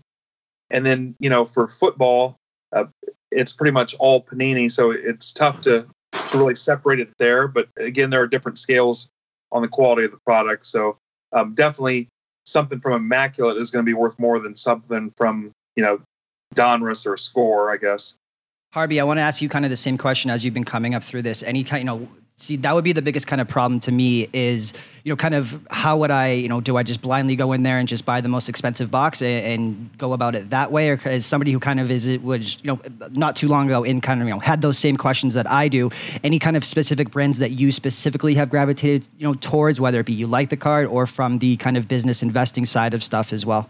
And 0.71 0.87
then 0.87 1.15
you 1.19 1.29
know 1.29 1.45
for 1.45 1.67
football, 1.67 2.37
uh, 2.73 2.85
it's 3.31 3.53
pretty 3.53 3.73
much 3.73 3.95
all 3.99 4.23
Panini, 4.23 4.71
so 4.71 4.91
it's 4.91 5.33
tough 5.33 5.63
to 5.63 5.87
to 6.13 6.39
really 6.39 6.55
separate 6.55 7.01
it 7.01 7.11
there. 7.19 7.49
But 7.49 7.69
again, 7.77 8.11
there 8.11 8.23
are 8.23 8.27
different 8.27 8.59
scales 8.59 9.09
on 9.51 9.63
the 9.63 9.69
quality 9.69 10.05
of 10.05 10.11
the 10.11 10.19
product. 10.25 10.67
So 10.67 10.97
um, 11.33 11.55
definitely 11.55 12.09
something 12.47 12.81
from 12.81 12.95
Immaculate 12.95 13.57
is 13.57 13.71
going 13.71 13.85
to 13.85 13.89
be 13.89 13.95
worth 13.95 14.19
more 14.19 14.39
than 14.39 14.57
something 14.57 15.13
from 15.17 15.53
you 15.77 15.83
know 15.83 16.01
Donruss 16.55 17.07
or 17.07 17.17
Score, 17.17 17.73
I 17.73 17.77
guess. 17.77 18.17
Harby, 18.73 19.01
I 19.01 19.05
want 19.05 19.19
to 19.19 19.23
ask 19.23 19.43
you 19.43 19.51
kind 19.51 19.67
of 19.67 19.71
the 19.71 19.77
same 19.77 19.99
question 19.99 20.31
as 20.31 20.45
you've 20.45 20.55
been 20.55 20.65
coming 20.65 20.95
up 20.95 21.05
through 21.05 21.23
this. 21.23 21.43
Any 21.43 21.63
kind, 21.63 21.83
you 21.83 21.85
know, 21.85 22.09
see, 22.37 22.57
that 22.57 22.75
would 22.75 22.85
be 22.85 22.93
the 22.93 23.03
biggest 23.03 23.27
kind 23.27 23.41
of 23.41 23.47
problem 23.47 23.81
to 23.81 23.93
me 23.93 24.29
is, 24.33 24.73
you 25.05 25.13
know, 25.13 25.17
kind 25.17 25.35
of 25.35 25.61
how 25.71 25.99
would 25.99 26.11
I, 26.11 26.33
you 26.33 26.49
know, 26.49 26.63
do 26.63 26.79
I 26.79 26.83
just 26.83 27.03
blindly 27.03 27.37
go 27.37 27.53
in 27.53 27.63
there 27.63 27.77
and 27.77 27.87
just 27.87 28.07
buy 28.07 28.23
the 28.23 28.31
most 28.31 28.49
expensive 28.49 28.91
box 28.91 29.21
and, 29.21 29.45
and 29.45 29.99
go 29.99 30.15
about 30.15 30.35
it 30.35 30.49
that 30.51 30.73
way? 30.73 30.89
Or 30.89 30.99
as 31.05 31.27
somebody 31.27 31.53
who 31.53 31.61
kind 31.61 31.81
of 31.81 31.91
is, 31.91 32.09
it 32.09 32.23
you 32.23 32.41
know, 32.65 32.81
not 33.11 33.37
too 33.37 33.49
long 33.49 33.67
ago 33.67 33.85
in 33.85 34.01
kind 34.01 34.23
of, 34.23 34.27
you 34.27 34.33
know, 34.33 34.41
had 34.41 34.63
those 34.63 34.79
same 34.79 34.97
questions 34.97 35.35
that 35.35 35.51
I 35.51 35.69
do, 35.69 35.91
any 36.25 36.39
kind 36.39 36.57
of 36.57 36.65
specific 36.65 37.11
brands 37.11 37.41
that 37.41 37.51
you 37.51 37.73
specifically 37.73 38.35
have 38.35 38.49
gravitated, 38.49 39.05
you 39.19 39.27
know, 39.27 39.35
towards, 39.35 39.81
whether 39.81 40.01
it 40.01 40.07
be 40.07 40.15
you 40.15 40.27
like 40.27 40.49
the 40.49 40.57
card 40.57 40.87
or 40.87 41.07
from 41.07 41.41
the 41.41 41.57
kind 41.59 41.77
of 41.77 41.89
business 41.89 42.23
investing 42.23 42.65
side 42.65 42.95
of 42.95 43.05
stuff 43.05 43.35
as 43.35 43.45
well? 43.45 43.69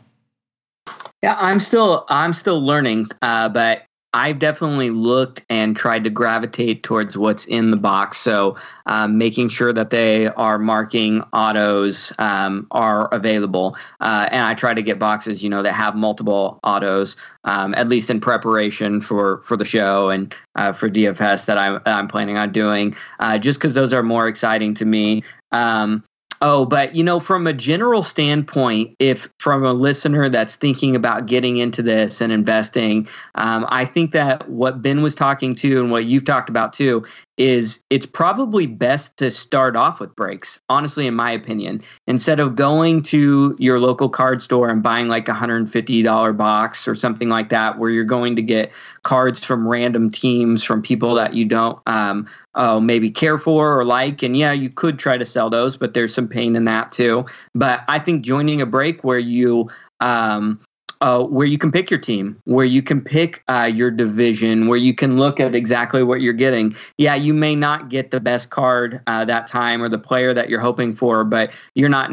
Yeah, 1.23 1.37
I'm 1.39 1.61
still 1.61 2.05
I'm 2.09 2.33
still 2.33 2.65
learning, 2.65 3.09
uh, 3.23 3.49
but 3.49 3.83
I've 4.15 4.39
definitely 4.39 4.91
looked 4.91 5.43
and 5.49 5.75
tried 5.75 6.05
to 6.05 6.11
gravitate 6.11 6.83
towards 6.83 7.17
what's 7.17 7.47
in 7.47 7.71
the 7.71 7.79
box. 7.79 8.19
So, 8.19 8.57
um, 8.85 9.17
making 9.17 9.49
sure 9.49 9.73
that 9.73 9.89
they 9.89 10.27
are 10.27 10.59
marking 10.59 11.23
autos 11.33 12.13
um, 12.19 12.67
are 12.73 13.09
available. 13.15 13.75
Uh, 14.01 14.29
and 14.31 14.45
I 14.45 14.55
try 14.55 14.75
to 14.75 14.83
get 14.83 14.99
boxes, 14.99 15.43
you 15.43 15.49
know, 15.49 15.63
that 15.63 15.73
have 15.73 15.95
multiple 15.95 16.61
autos, 16.63 17.17
um, 17.45 17.75
at 17.75 17.89
least 17.89 18.11
in 18.11 18.21
preparation 18.21 19.01
for 19.01 19.39
for 19.45 19.57
the 19.57 19.65
show 19.65 20.11
and 20.11 20.35
uh, 20.57 20.73
for 20.73 20.91
DFS 20.91 21.47
that 21.47 21.57
I'm, 21.57 21.81
I'm 21.87 22.09
planning 22.09 22.37
on 22.37 22.53
doing, 22.53 22.95
uh, 23.21 23.39
just 23.39 23.59
because 23.59 23.75
those 23.75 23.95
are 23.95 24.03
more 24.03 24.29
exciting 24.29 24.75
to 24.75 24.85
me. 24.85 25.23
Um, 25.53 26.05
Oh, 26.45 26.65
but 26.65 26.97
you 26.97 27.05
know, 27.05 27.21
from 27.21 27.47
a 27.47 27.53
general 27.53 28.03
standpoint, 28.03 28.97
if 28.99 29.29
from 29.39 29.65
a 29.65 29.73
listener 29.73 30.29
that's 30.29 30.57
thinking 30.57 30.97
about 30.97 31.27
getting 31.27 31.59
into 31.59 31.83
this 31.83 32.21
and 32.21 32.33
investing, 32.33 33.07
um, 33.37 33.65
I 33.69 33.85
think 33.85 34.11
that 34.11 34.49
what 34.51 34.83
Ben 34.83 35.03
was 35.03 35.15
talking 35.15 35.55
to 35.55 35.81
and 35.81 35.93
what 35.93 36.07
you've 36.07 36.25
talked 36.25 36.49
about 36.49 36.73
too 36.73 37.05
is 37.39 37.83
it's 37.89 38.05
probably 38.05 38.67
best 38.67 39.17
to 39.17 39.31
start 39.31 39.75
off 39.75 40.01
with 40.01 40.15
breaks 40.15 40.61
honestly 40.69 41.07
in 41.07 41.15
my 41.15 41.31
opinion. 41.31 41.83
Instead 42.07 42.41
of 42.41 42.57
going 42.57 43.03
to 43.03 43.57
your 43.59 43.79
local 43.79 44.09
card 44.09 44.43
store 44.43 44.69
and 44.69 44.83
buying 44.83 45.09
like 45.09 45.29
a 45.29 45.33
$150 45.33 46.37
box 46.37 46.87
or 46.87 46.95
something 46.95 47.29
like 47.29 47.49
that 47.49 47.79
where 47.79 47.91
you're 47.91 48.05
going 48.05 48.37
to 48.37 48.43
get 48.43 48.71
cards 49.03 49.43
from 49.45 49.67
random 49.67 50.11
teams 50.11 50.63
from 50.63 50.83
people 50.83 51.15
that 51.15 51.35
you 51.35 51.45
don't 51.45 51.79
um, 51.87 52.27
oh, 52.55 52.81
maybe 52.81 53.11
care 53.11 53.39
for 53.39 53.79
or 53.79 53.85
like. 53.85 54.23
And 54.23 54.37
yeah 54.37 54.53
you 54.53 54.69
could 54.69 54.99
try 54.99 55.17
to 55.17 55.25
sell 55.25 55.49
those 55.49 55.77
but 55.77 55.95
there's 55.95 56.15
some 56.15 56.29
pain 56.29 56.55
in 56.55 56.65
that 56.67 56.93
too. 56.93 57.25
But 57.55 57.81
i 57.89 57.99
think 57.99 58.23
joining 58.23 58.61
a 58.61 58.67
break 58.67 59.05
where 59.05 59.19
you 59.19 59.69
um, 60.01 60.61
uh, 61.03 61.25
where 61.25 61.47
you 61.47 61.59
can 61.59 61.73
pick 61.73 61.91
your 61.91 61.99
team, 61.99 62.41
where 62.45 62.65
you 62.65 62.81
can 62.81 63.01
pick 63.01 63.43
uh, 63.49 63.71
your 63.73 63.91
division, 63.91 64.69
where 64.69 64.79
you 64.79 64.95
can 64.95 65.19
look 65.19 65.41
at 65.41 65.53
exactly 65.53 66.05
what 66.05 66.23
you're 66.23 66.33
getting. 66.33 66.75
Yeah, 66.97 67.17
you 67.17 67.35
may 67.35 67.57
not 67.57 67.89
get 67.89 68.13
the 68.13 68.21
best 68.21 68.51
card 68.51 69.03
uh, 69.09 69.25
that 69.25 69.49
time 69.49 69.83
or 69.83 69.89
the 69.89 69.99
player 69.99 70.33
that 70.33 70.49
you're 70.49 70.61
hoping 70.61 70.95
for, 70.95 71.25
but 71.25 71.51
you're 71.75 71.89
not 71.89 72.13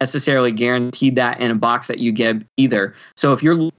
necessarily 0.00 0.52
guaranteed 0.52 1.16
that 1.16 1.40
in 1.40 1.50
a 1.50 1.54
box 1.54 1.86
that 1.86 1.98
you 1.98 2.12
get 2.12 2.36
either. 2.58 2.94
So 3.16 3.32
if 3.32 3.42
you're 3.42 3.70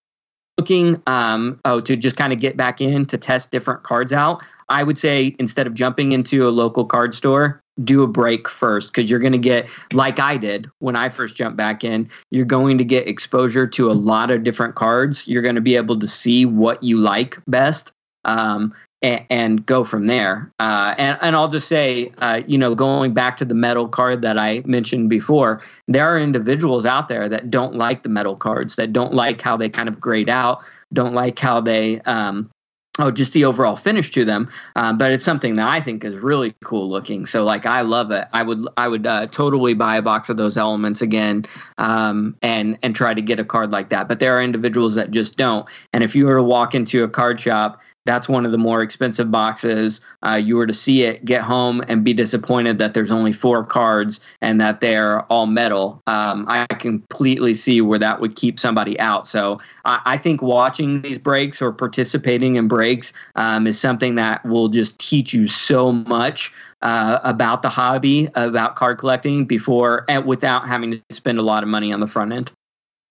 looking 0.57 1.03
um, 1.05 1.59
oh, 1.63 1.79
to 1.81 1.95
just 1.95 2.17
kind 2.17 2.33
of 2.33 2.39
get 2.39 2.57
back 2.57 2.81
in 2.81 3.05
to 3.05 3.17
test 3.17 3.51
different 3.51 3.83
cards 3.83 4.11
out, 4.11 4.41
I 4.69 4.81
would 4.81 4.97
say 4.97 5.35
instead 5.37 5.67
of 5.67 5.75
jumping 5.75 6.13
into 6.13 6.47
a 6.47 6.49
local 6.49 6.83
card 6.83 7.13
store, 7.13 7.61
do 7.83 8.03
a 8.03 8.07
break 8.07 8.47
first 8.47 8.91
because 8.91 9.09
you're 9.09 9.19
going 9.19 9.33
to 9.33 9.37
get, 9.37 9.69
like 9.93 10.19
I 10.19 10.37
did 10.37 10.69
when 10.79 10.95
I 10.95 11.09
first 11.09 11.35
jumped 11.35 11.57
back 11.57 11.83
in, 11.83 12.09
you're 12.31 12.45
going 12.45 12.77
to 12.77 12.83
get 12.83 13.07
exposure 13.07 13.67
to 13.67 13.91
a 13.91 13.93
lot 13.93 14.31
of 14.31 14.43
different 14.43 14.75
cards. 14.75 15.27
You're 15.27 15.41
going 15.41 15.55
to 15.55 15.61
be 15.61 15.75
able 15.75 15.97
to 15.99 16.07
see 16.07 16.45
what 16.45 16.81
you 16.83 16.97
like 16.97 17.37
best. 17.47 17.91
Um, 18.25 18.73
and, 19.03 19.25
and, 19.29 19.65
go 19.65 19.83
from 19.83 20.07
there. 20.07 20.51
Uh, 20.59 20.95
and, 20.97 21.19
and 21.21 21.35
I'll 21.35 21.47
just 21.47 21.67
say, 21.67 22.09
uh, 22.17 22.41
you 22.47 22.57
know, 22.57 22.73
going 22.73 23.13
back 23.13 23.37
to 23.37 23.45
the 23.45 23.53
metal 23.53 23.87
card 23.87 24.23
that 24.23 24.39
I 24.39 24.63
mentioned 24.65 25.07
before, 25.09 25.61
there 25.87 26.03
are 26.07 26.19
individuals 26.19 26.83
out 26.83 27.07
there 27.07 27.29
that 27.29 27.51
don't 27.51 27.75
like 27.75 28.01
the 28.01 28.09
metal 28.09 28.35
cards, 28.35 28.75
that 28.75 28.91
don't 28.91 29.13
like 29.13 29.39
how 29.39 29.55
they 29.55 29.69
kind 29.69 29.87
of 29.87 30.01
grade 30.01 30.29
out, 30.29 30.61
don't 30.93 31.13
like 31.13 31.37
how 31.37 31.61
they 31.61 32.01
um, 32.01 32.49
oh 32.99 33.11
just 33.11 33.33
the 33.33 33.45
overall 33.45 33.75
finish 33.75 34.11
to 34.11 34.25
them. 34.25 34.49
Um, 34.75 34.97
but 34.97 35.11
it's 35.11 35.23
something 35.23 35.55
that 35.55 35.67
i 35.67 35.81
think 35.81 36.03
is 36.03 36.15
really 36.15 36.55
cool 36.63 36.89
looking. 36.89 37.25
So 37.25 37.43
like 37.43 37.65
i 37.65 37.81
love 37.81 38.11
it. 38.11 38.27
I 38.33 38.43
would 38.43 38.67
i 38.77 38.87
would 38.87 39.05
uh, 39.05 39.27
totally 39.27 39.73
buy 39.73 39.97
a 39.97 40.01
box 40.01 40.29
of 40.29 40.37
those 40.37 40.57
elements 40.57 41.01
again 41.01 41.45
um, 41.77 42.35
and 42.41 42.77
and 42.83 42.95
try 42.95 43.13
to 43.13 43.21
get 43.21 43.39
a 43.39 43.45
card 43.45 43.71
like 43.71 43.89
that. 43.89 44.07
But 44.07 44.19
there 44.19 44.37
are 44.37 44.41
individuals 44.41 44.95
that 44.95 45.11
just 45.11 45.37
don't. 45.37 45.67
And 45.93 46.03
if 46.03 46.15
you 46.15 46.25
were 46.25 46.37
to 46.37 46.43
walk 46.43 46.75
into 46.75 47.03
a 47.03 47.09
card 47.09 47.39
shop 47.39 47.81
that's 48.07 48.27
one 48.27 48.45
of 48.45 48.51
the 48.51 48.57
more 48.57 48.81
expensive 48.81 49.29
boxes. 49.29 50.01
Uh, 50.25 50.33
you 50.35 50.55
were 50.55 50.65
to 50.65 50.73
see 50.73 51.03
it, 51.03 51.23
get 51.25 51.41
home, 51.41 51.83
and 51.87 52.03
be 52.03 52.13
disappointed 52.13 52.79
that 52.79 52.95
there's 52.95 53.11
only 53.11 53.33
four 53.33 53.63
cards 53.63 54.19
and 54.41 54.59
that 54.59 54.81
they're 54.81 55.21
all 55.23 55.45
metal. 55.45 56.01
Um, 56.07 56.45
I 56.47 56.65
completely 56.79 57.53
see 57.53 57.81
where 57.81 57.99
that 57.99 58.19
would 58.21 58.35
keep 58.35 58.59
somebody 58.59 58.99
out. 58.99 59.27
So 59.27 59.59
I, 59.85 60.01
I 60.05 60.17
think 60.17 60.41
watching 60.41 61.01
these 61.01 61.19
breaks 61.19 61.61
or 61.61 61.71
participating 61.71 62.55
in 62.55 62.67
breaks 62.67 63.13
um, 63.35 63.67
is 63.67 63.79
something 63.79 64.15
that 64.15 64.43
will 64.45 64.69
just 64.69 64.97
teach 64.99 65.33
you 65.33 65.47
so 65.47 65.91
much 65.91 66.51
uh, 66.81 67.19
about 67.23 67.61
the 67.61 67.69
hobby, 67.69 68.29
about 68.35 68.75
card 68.75 68.97
collecting 68.97 69.45
before 69.45 70.05
and 70.07 70.25
without 70.25 70.67
having 70.67 70.91
to 70.91 71.01
spend 71.09 71.37
a 71.37 71.41
lot 71.41 71.63
of 71.63 71.69
money 71.69 71.91
on 71.91 71.99
the 71.99 72.07
front 72.07 72.31
end. 72.31 72.51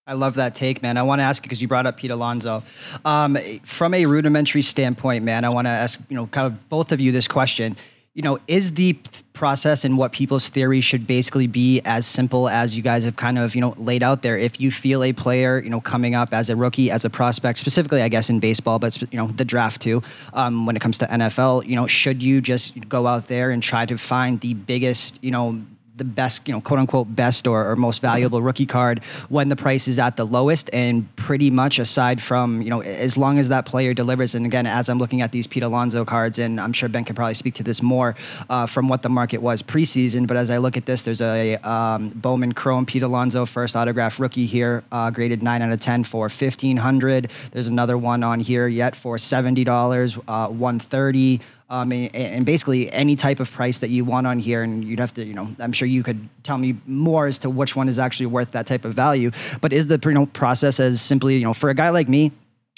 I 0.07 0.13
love 0.13 0.35
that 0.35 0.55
take, 0.55 0.81
man. 0.81 0.95
I 0.95 1.03
want 1.03 1.19
to 1.19 1.23
ask 1.25 1.43
you 1.43 1.47
because 1.47 1.61
you 1.61 1.67
brought 1.67 1.85
up 1.85 1.97
Pete 1.97 2.11
Alonso. 2.11 2.63
Um, 3.03 3.37
from 3.63 3.93
a 3.93 4.05
rudimentary 4.05 4.61
standpoint, 4.61 5.25
man, 5.25 5.43
I 5.43 5.49
want 5.49 5.65
to 5.65 5.69
ask 5.69 5.99
you 6.09 6.15
know 6.15 6.27
kind 6.27 6.47
of 6.47 6.69
both 6.69 6.93
of 6.93 7.01
you 7.01 7.11
this 7.11 7.27
question. 7.27 7.75
You 8.13 8.23
know, 8.23 8.39
is 8.47 8.73
the 8.73 8.97
process 9.33 9.85
and 9.85 9.95
what 9.95 10.11
people's 10.11 10.49
theory 10.49 10.81
should 10.81 11.05
basically 11.05 11.45
be 11.45 11.81
as 11.85 12.07
simple 12.07 12.49
as 12.49 12.75
you 12.75 12.81
guys 12.81 13.03
have 13.03 13.15
kind 13.17 13.37
of 13.37 13.53
you 13.53 13.59
know 13.59 13.75
laid 13.77 14.01
out 14.01 14.21
there? 14.21 14.37
If 14.37 14.61
you 14.61 14.71
feel 14.71 15.03
a 15.03 15.11
player 15.11 15.59
you 15.59 15.69
know 15.69 15.81
coming 15.81 16.15
up 16.15 16.33
as 16.33 16.49
a 16.49 16.55
rookie, 16.55 16.89
as 16.89 17.03
a 17.03 17.09
prospect, 17.09 17.59
specifically, 17.59 18.01
I 18.01 18.07
guess 18.07 18.29
in 18.29 18.39
baseball, 18.39 18.79
but 18.79 18.99
you 19.11 19.17
know 19.17 19.27
the 19.27 19.43
draft 19.43 19.81
too. 19.81 20.01
Um, 20.31 20.65
when 20.65 20.77
it 20.77 20.79
comes 20.79 20.99
to 20.99 21.05
NFL, 21.05 21.67
you 21.67 21.75
know, 21.75 21.85
should 21.85 22.23
you 22.23 22.39
just 22.39 22.87
go 22.87 23.07
out 23.07 23.27
there 23.27 23.51
and 23.51 23.61
try 23.61 23.85
to 23.85 23.97
find 23.97 24.39
the 24.39 24.53
biggest 24.53 25.21
you 25.21 25.31
know 25.31 25.61
the 25.97 26.03
best, 26.03 26.47
you 26.47 26.53
know, 26.53 26.61
quote 26.61 26.79
unquote 26.79 27.15
best 27.15 27.47
or, 27.47 27.69
or, 27.69 27.75
most 27.75 28.01
valuable 28.01 28.41
rookie 28.41 28.65
card 28.65 29.03
when 29.29 29.49
the 29.49 29.55
price 29.55 29.87
is 29.87 29.99
at 29.99 30.15
the 30.15 30.25
lowest. 30.25 30.69
And 30.73 31.13
pretty 31.15 31.49
much 31.49 31.79
aside 31.79 32.21
from, 32.21 32.61
you 32.61 32.69
know, 32.69 32.81
as 32.81 33.17
long 33.17 33.39
as 33.39 33.49
that 33.49 33.65
player 33.65 33.93
delivers. 33.93 34.35
And 34.35 34.45
again, 34.45 34.65
as 34.65 34.89
I'm 34.89 34.99
looking 34.99 35.21
at 35.21 35.31
these 35.31 35.47
Pete 35.47 35.63
Alonso 35.63 36.05
cards, 36.05 36.39
and 36.39 36.59
I'm 36.59 36.73
sure 36.73 36.89
Ben 36.89 37.03
can 37.03 37.15
probably 37.15 37.33
speak 37.33 37.55
to 37.55 37.63
this 37.63 37.81
more 37.81 38.15
uh, 38.49 38.65
from 38.65 38.87
what 38.87 39.01
the 39.01 39.09
market 39.09 39.41
was 39.41 39.61
preseason. 39.61 40.27
But 40.27 40.37
as 40.37 40.49
I 40.49 40.57
look 40.57 40.77
at 40.77 40.85
this, 40.85 41.05
there's 41.05 41.21
a 41.21 41.55
um, 41.57 42.09
Bowman 42.09 42.53
Chrome 42.53 42.85
Pete 42.85 43.03
Alonso 43.03 43.45
first 43.45 43.75
autograph 43.75 44.19
rookie 44.19 44.45
here, 44.45 44.83
uh, 44.91 45.11
graded 45.11 45.43
9 45.43 45.61
out 45.61 45.71
of 45.71 45.79
10 45.79 46.03
for 46.03 46.21
1500 46.21 47.31
There's 47.51 47.67
another 47.67 47.97
one 47.97 48.23
on 48.23 48.39
here 48.39 48.67
yet 48.67 48.95
for 48.95 49.17
$70, 49.17 50.17
uh, 50.27 50.47
130 50.47 51.41
um, 51.69 51.91
and, 51.91 52.15
and, 52.15 52.45
basically 52.45 52.89
any 52.91 53.15
type 53.15 53.39
of 53.39 53.51
price 53.51 53.79
that 53.79 53.89
you 53.89 54.05
want 54.05 54.25
on 54.25 54.39
here. 54.39 54.63
And 54.63 54.83
you'd 54.83 54.99
have 54.99 55.13
to, 55.15 55.25
you 55.25 55.33
know, 55.33 55.53
I'm 55.59 55.73
sure 55.73 55.87
you 55.87 56.01
could 56.01 56.29
tell 56.43 56.57
me 56.57 56.77
more 56.85 57.27
as 57.27 57.39
to 57.39 57.49
which 57.49 57.75
one 57.75 57.89
is 57.89 57.99
actually 57.99 58.27
worth 58.27 58.51
that 58.51 58.67
type 58.67 58.85
of 58.85 58.93
value. 58.93 59.31
But 59.59 59.73
is 59.73 59.87
the 59.87 59.99
you 60.03 60.13
know, 60.13 60.27
process 60.27 60.79
as 60.79 61.01
simply, 61.01 61.35
you 61.35 61.43
know, 61.43 61.53
for 61.53 61.69
a 61.69 61.73
guy 61.73 61.89
like 61.89 62.07
me, 62.07 62.31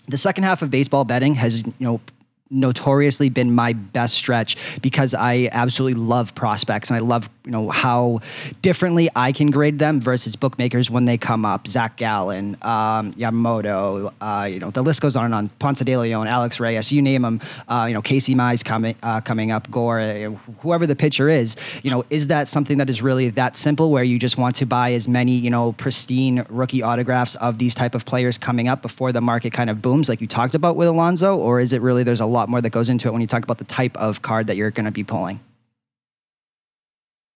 the 0.08 0.18
second 0.18 0.44
half 0.44 0.62
of 0.62 0.72
baseball 0.72 1.06
betting 1.06 1.36
has, 1.36 1.64
you 1.64 1.74
know, 1.80 2.02
notoriously 2.52 3.30
been 3.30 3.54
my 3.54 3.74
best 3.74 4.16
stretch 4.16 4.82
because 4.82 5.14
I 5.14 5.50
absolutely 5.52 6.02
love 6.02 6.34
prospects 6.34 6.90
and 6.90 6.98
I 6.98 7.00
love 7.00 7.30
you 7.46 7.52
know 7.52 7.70
how 7.70 8.22
differently 8.62 9.10
I 9.16 9.32
can 9.32 9.52
grade 9.52 9.80
them 9.80 10.02
versus 10.02 10.36
bookmakers 10.36 10.90
when 10.90 11.06
they 11.06 11.18
come 11.18 11.46
up. 11.46 11.68
Zach 11.68 11.98
Gallen, 11.98 12.56
um, 12.62 13.12
Yamamoto, 13.14 14.14
uh, 14.22 14.46
you 14.46 14.60
know 14.60 14.72
the 14.72 14.84
list 14.84 15.02
goes 15.02 15.16
on 15.16 15.26
and 15.26 15.34
on. 15.34 15.50
Ponce 15.60 15.80
de 15.80 15.98
Leon, 15.98 16.28
Alex 16.28 16.60
Reyes, 16.60 16.92
you 16.92 17.02
name 17.02 17.22
them. 17.22 17.42
Uh, 17.68 17.86
you 17.88 17.94
know 17.94 18.02
Casey 18.02 18.36
Mize 18.36 18.64
coming 18.64 18.96
uh, 19.04 19.22
coming 19.22 19.52
up, 19.52 19.70
Gore, 19.70 20.00
uh, 20.00 20.30
whoever 20.62 20.88
the 20.88 20.96
pitcher 20.96 21.30
is. 21.30 21.56
You 21.84 21.92
know 21.92 22.06
is 22.10 22.28
that 22.28 22.48
something 22.48 22.78
that 22.80 22.90
is 22.90 23.02
really 23.02 23.30
that 23.32 23.58
simple 23.58 23.92
where 23.92 24.04
you 24.04 24.18
just 24.18 24.38
want 24.38 24.56
to 24.58 24.66
buy 24.66 24.94
as 24.94 25.08
many 25.08 25.34
you 25.34 25.50
know 25.50 25.74
pristine 25.74 26.46
rookie 26.50 26.82
autographs 26.82 27.36
of 27.36 27.58
these 27.58 27.76
type 27.76 27.96
of 27.96 28.06
players 28.06 28.38
coming 28.38 28.68
up 28.68 28.82
before 28.82 29.12
the 29.12 29.22
market 29.22 29.54
kind 29.54 29.70
of 29.70 29.82
booms 29.82 30.10
like 30.10 30.22
you 30.22 30.28
talked 30.28 30.56
about 30.56 30.76
with 30.76 30.88
Alonso, 30.88 31.38
or 31.38 31.60
is 31.60 31.74
it 31.74 31.82
really 31.82 32.04
there's 32.04 32.22
a 32.22 32.26
lot 32.26 32.39
lot 32.40 32.50
more 32.50 32.62
that 32.62 32.72
goes 32.72 32.90
into 32.90 33.08
it 33.08 33.12
when 33.12 33.22
you 33.22 33.28
talk 33.28 33.44
about 33.44 33.58
the 33.58 33.66
type 33.66 33.96
of 33.98 34.22
card 34.22 34.48
that 34.48 34.58
you're 34.58 34.72
going 34.72 34.86
to 34.86 34.92
be 34.92 35.04
pulling. 35.04 35.40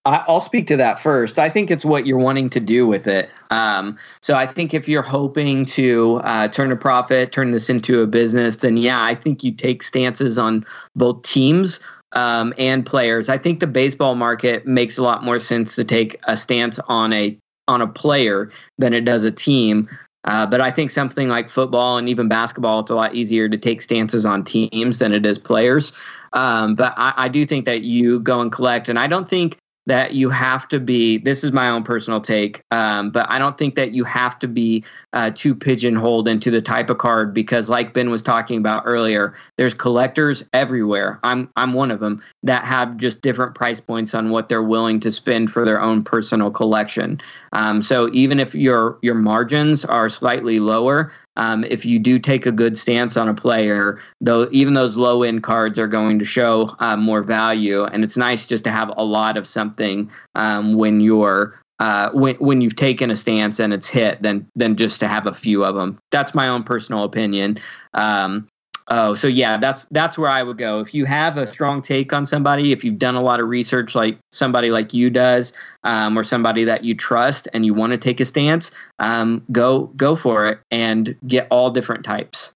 I'll 0.06 0.41
speak 0.41 0.68
to 0.68 0.76
that 0.78 0.99
first. 0.99 1.39
I 1.39 1.49
think 1.49 1.72
it's 1.72 1.86
what 1.86 2.06
you're 2.06 2.18
wanting 2.18 2.49
to 2.49 2.60
do 2.60 2.86
with 2.86 3.08
it. 3.08 3.30
Um, 3.51 3.97
so 4.22 4.36
I 4.36 4.45
think 4.45 4.74
if 4.74 4.89
you're 4.89 5.01
hoping 5.01 5.66
to 5.68 6.20
uh, 6.26 6.49
turn 6.49 6.74
a 6.74 6.76
profit, 6.76 7.32
turn 7.32 7.51
this 7.51 7.70
into 7.70 8.01
a 8.01 8.08
business, 8.08 8.58
then 8.58 8.76
yeah, 8.76 9.01
I 9.01 9.16
think 9.16 9.45
you 9.45 9.54
take 9.54 9.82
stances 9.82 10.38
on 10.38 10.66
both 10.93 11.22
teams 11.22 11.80
um, 12.12 12.54
and 12.58 12.86
players. 12.86 13.30
I 13.30 13.38
think 13.38 13.62
the 13.62 13.68
baseball 13.68 14.16
market 14.16 14.66
makes 14.66 14.97
a 14.97 15.04
lot 15.04 15.24
more 15.24 15.39
sense 15.39 15.74
to 15.76 15.86
take 15.86 16.20
a 16.24 16.36
stance 16.36 16.80
on 16.89 17.14
a 17.14 17.38
on 17.70 17.82
a 17.82 17.88
player 17.88 18.51
than 18.78 18.93
it 18.93 19.06
does 19.06 19.24
a 19.24 19.32
team. 19.32 19.88
Uh, 20.26 20.45
but 20.45 20.61
I 20.61 20.71
think 20.71 20.89
something 20.91 21.28
like 21.28 21.49
football 21.49 21.97
and 21.97 22.07
even 22.07 22.28
basketball, 22.30 22.80
it's 22.80 22.91
a 22.91 22.95
lot 22.95 23.13
easier 23.13 23.49
to 23.49 23.57
take 23.57 23.82
stances 23.82 24.26
on 24.26 24.43
teams 24.43 24.99
than 24.99 25.11
it 25.11 25.26
is 25.26 25.38
players. 25.38 25.91
Um, 26.32 26.76
but 26.76 26.93
I, 26.97 27.13
I, 27.17 27.28
do 27.28 27.45
think 27.45 27.65
that 27.65 27.82
you 27.82 28.19
go 28.21 28.39
and 28.39 28.51
collect, 28.51 28.89
and 28.89 28.97
I 28.97 29.07
don't 29.07 29.30
think 29.30 29.59
that 29.86 30.13
you 30.13 30.29
have 30.29 30.67
to 30.69 30.79
be 30.79 31.17
this 31.17 31.43
is 31.43 31.51
my 31.51 31.69
own 31.69 31.84
personal 31.84 32.21
take 32.21 32.63
um, 32.71 33.11
but 33.11 33.29
i 33.29 33.38
don't 33.38 33.57
think 33.57 33.75
that 33.75 33.91
you 33.91 34.03
have 34.03 34.39
to 34.39 34.47
be 34.47 34.84
uh, 35.13 35.29
too 35.34 35.53
pigeonholed 35.53 36.27
into 36.27 36.49
the 36.49 36.61
type 36.61 36.89
of 36.89 36.97
card 36.97 37.34
because 37.34 37.69
like 37.69 37.93
ben 37.93 38.09
was 38.09 38.23
talking 38.23 38.57
about 38.57 38.84
earlier 38.86 39.34
there's 39.57 39.73
collectors 39.73 40.43
everywhere. 40.53 41.19
I'm 41.23 41.49
i'm 41.55 41.73
one 41.73 41.91
of 41.91 41.99
them 41.99 42.21
that 42.43 42.65
have 42.65 42.97
just 42.97 43.21
different 43.21 43.55
price 43.55 43.79
points 43.79 44.13
on 44.13 44.29
what 44.29 44.49
they're 44.49 44.63
willing 44.63 44.99
to 45.01 45.11
spend 45.11 45.51
for 45.51 45.65
their 45.65 45.81
own 45.81 46.03
personal 46.03 46.51
collection. 46.51 47.19
Um, 47.51 47.81
so 47.81 48.09
even 48.13 48.39
if 48.39 48.55
your 48.55 48.97
your 49.01 49.15
margins 49.15 49.86
are 49.86 50.09
slightly 50.09 50.59
lower 50.59 51.11
um, 51.36 51.63
if 51.65 51.86
you 51.86 51.99
do 51.99 52.19
take 52.19 52.45
a 52.45 52.51
good 52.51 52.77
stance 52.77 53.17
on 53.17 53.27
a 53.27 53.34
player, 53.34 53.99
though, 54.21 54.47
even 54.51 54.73
those 54.73 54.97
low 54.97 55.23
end 55.23 55.43
cards 55.43 55.79
are 55.79 55.88
going 55.88 56.19
to 56.19 56.25
show 56.25 56.75
uh, 56.79 56.95
more 56.95 57.23
value. 57.23 57.84
And 57.86 58.03
it's 58.03 58.17
nice 58.17 58.45
just 58.45 58.63
to 58.65 58.71
have 58.71 58.91
a 58.97 59.03
lot 59.03 59.38
of 59.38 59.47
something 59.47 60.11
um, 60.36 60.75
when 60.75 60.99
you're 60.99 61.59
uh, 61.79 62.11
when 62.11 62.36
when 62.36 62.61
you've 62.61 62.75
taken 62.75 63.09
a 63.09 63.15
stance 63.15 63.59
and 63.59 63.73
it's 63.73 63.88
hit, 63.88 64.21
than 64.21 64.47
than 64.55 64.75
just 64.75 64.99
to 64.99 65.07
have 65.07 65.25
a 65.25 65.34
few 65.34 65.65
of 65.65 65.75
them. 65.75 65.99
That's 66.11 66.36
my 66.36 66.47
own 66.47 66.63
personal 66.63 67.03
opinion. 67.03 67.59
Um, 67.93 68.47
Oh, 68.89 69.13
so 69.13 69.27
yeah, 69.27 69.57
that's 69.57 69.86
that's 69.86 70.17
where 70.17 70.29
I 70.29 70.43
would 70.43 70.57
go. 70.57 70.79
If 70.79 70.93
you 70.93 71.05
have 71.05 71.38
a 71.38 71.47
strong 71.47 71.81
take 71.81 72.11
on 72.11 72.25
somebody, 72.25 72.71
if 72.71 72.84
you've 72.84 72.99
done 72.99 73.15
a 73.15 73.21
lot 73.21 73.39
of 73.39 73.47
research, 73.47 73.95
like 73.95 74.17
somebody 74.31 74.71
like 74.71 74.93
you 74.93 75.09
does, 75.09 75.53
um, 75.84 76.17
or 76.17 76.23
somebody 76.23 76.63
that 76.65 76.84
you 76.84 76.93
trust, 76.93 77.47
and 77.53 77.65
you 77.65 77.73
want 77.73 77.91
to 77.91 77.97
take 77.97 78.19
a 78.19 78.25
stance, 78.25 78.71
um, 78.99 79.41
go 79.51 79.86
go 79.95 80.15
for 80.15 80.47
it 80.47 80.59
and 80.69 81.15
get 81.27 81.47
all 81.49 81.69
different 81.69 82.03
types. 82.03 82.51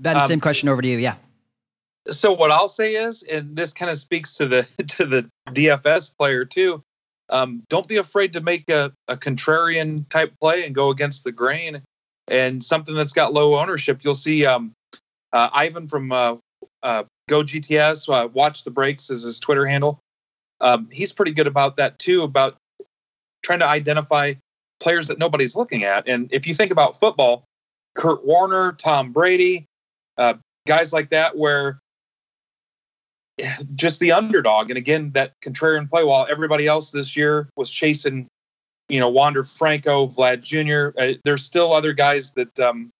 Ben, 0.00 0.16
um, 0.16 0.22
same 0.22 0.40
question 0.40 0.68
over 0.68 0.82
to 0.82 0.88
you. 0.88 0.98
Yeah. 0.98 1.14
So 2.10 2.32
what 2.32 2.50
I'll 2.50 2.68
say 2.68 2.96
is, 2.96 3.22
and 3.22 3.54
this 3.54 3.72
kind 3.72 3.90
of 3.90 3.98
speaks 3.98 4.34
to 4.34 4.46
the 4.46 4.62
to 4.96 5.06
the 5.06 5.30
DFS 5.50 6.16
player 6.16 6.44
too. 6.44 6.82
Um, 7.30 7.62
don't 7.68 7.86
be 7.86 7.98
afraid 7.98 8.32
to 8.32 8.40
make 8.40 8.70
a, 8.70 8.92
a 9.06 9.14
contrarian 9.14 10.08
type 10.08 10.32
play 10.40 10.64
and 10.64 10.74
go 10.74 10.88
against 10.90 11.24
the 11.24 11.32
grain 11.32 11.82
and 12.26 12.64
something 12.64 12.94
that's 12.94 13.12
got 13.12 13.34
low 13.34 13.58
ownership. 13.58 14.00
You'll 14.02 14.14
see 14.14 14.46
um, 14.46 14.72
uh, 15.32 15.48
Ivan 15.52 15.88
from 15.88 16.12
uh, 16.12 16.36
uh, 16.82 17.04
Go 17.28 17.42
GTS, 17.42 18.08
uh, 18.12 18.28
Watch 18.28 18.64
the 18.64 18.70
Breaks 18.70 19.10
is 19.10 19.22
his 19.22 19.38
Twitter 19.38 19.66
handle. 19.66 20.00
Um, 20.60 20.88
he's 20.90 21.12
pretty 21.12 21.32
good 21.32 21.46
about 21.46 21.76
that 21.76 21.98
too, 21.98 22.22
about 22.22 22.56
trying 23.42 23.60
to 23.60 23.66
identify 23.66 24.34
players 24.80 25.08
that 25.08 25.18
nobody's 25.18 25.56
looking 25.56 25.84
at. 25.84 26.08
And 26.08 26.28
if 26.32 26.46
you 26.46 26.54
think 26.54 26.72
about 26.72 26.98
football, 26.98 27.44
Kurt 27.94 28.24
Warner, 28.24 28.72
Tom 28.72 29.12
Brady, 29.12 29.66
uh, 30.16 30.34
guys 30.66 30.92
like 30.92 31.10
that, 31.10 31.36
where 31.36 31.80
just 33.74 34.00
the 34.00 34.12
underdog. 34.12 34.70
And 34.70 34.78
again, 34.78 35.10
that 35.12 35.32
contrarian 35.44 35.88
play 35.88 36.04
while 36.04 36.26
everybody 36.28 36.66
else 36.66 36.90
this 36.90 37.16
year 37.16 37.48
was 37.56 37.70
chasing, 37.70 38.26
you 38.88 39.00
know, 39.00 39.08
Wander 39.08 39.44
Franco, 39.44 40.06
Vlad 40.06 40.42
Jr. 40.42 40.98
Uh, 41.00 41.14
there's 41.24 41.44
still 41.44 41.72
other 41.72 41.92
guys 41.92 42.32
that 42.32 42.58
um, 42.60 42.90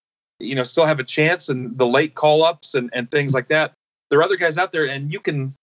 you 0.41 0.55
know 0.55 0.63
still 0.63 0.87
have 0.87 1.01
a 1.01 1.05
chance 1.05 1.49
and 1.49 1.77
the 1.79 1.87
late 1.87 2.15
call 2.15 2.43
ups 2.43 2.75
and, 2.75 2.91
and 2.93 3.11
things 3.11 3.35
like 3.35 3.49
that. 3.49 3.73
There 4.11 4.19
are 4.19 4.23
other 4.23 4.37
guys 4.37 4.59
out 4.59 4.73
there 4.73 4.89
and 4.89 5.13
you 5.13 5.21
can 5.21 5.55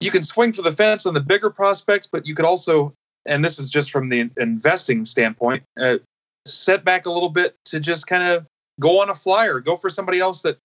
you 0.00 0.10
can 0.10 0.22
swing 0.22 0.52
for 0.52 0.62
the 0.62 0.72
fence 0.72 1.06
on 1.06 1.14
the 1.14 1.20
bigger 1.20 1.50
prospects 1.50 2.06
but 2.06 2.26
you 2.26 2.34
could 2.34 2.44
also 2.44 2.92
and 3.24 3.44
this 3.44 3.58
is 3.58 3.70
just 3.70 3.90
from 3.90 4.08
the 4.08 4.28
investing 4.36 5.04
standpoint 5.04 5.62
uh, 5.80 5.98
set 6.46 6.84
back 6.84 7.06
a 7.06 7.10
little 7.10 7.28
bit 7.28 7.54
to 7.66 7.78
just 7.78 8.08
kind 8.08 8.24
of 8.24 8.44
go 8.80 9.00
on 9.00 9.08
a 9.08 9.14
flyer 9.14 9.60
go 9.60 9.76
for 9.76 9.88
somebody 9.88 10.18
else 10.18 10.42
that 10.42 10.58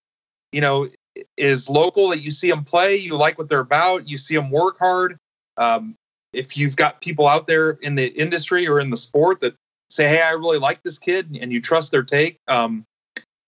you 0.52 0.60
know 0.60 0.90
is 1.38 1.70
local 1.70 2.10
that 2.10 2.22
you 2.22 2.32
see 2.32 2.50
them 2.50 2.64
play 2.64 2.96
you 2.96 3.16
like 3.16 3.38
what 3.38 3.48
they're 3.48 3.60
about 3.60 4.08
you 4.08 4.18
see 4.18 4.36
them 4.36 4.50
work 4.50 4.78
hard. 4.80 5.18
Um, 5.58 5.96
if 6.34 6.58
you've 6.58 6.76
got 6.76 7.02
people 7.02 7.28
out 7.28 7.48
there 7.48 7.72
in 7.82 7.96
the 7.96 8.08
industry 8.08 8.68
or 8.68 8.80
in 8.80 8.90
the 8.90 8.98
sport 8.98 9.40
that 9.42 9.56
say, 9.90 10.08
hey, 10.08 10.22
I 10.22 10.32
really 10.32 10.60
like 10.60 10.82
this 10.84 10.98
kid, 10.98 11.38
and 11.40 11.52
you 11.52 11.62
trust 11.62 11.92
their 11.92 12.04
take, 12.04 12.38
um, 12.48 12.84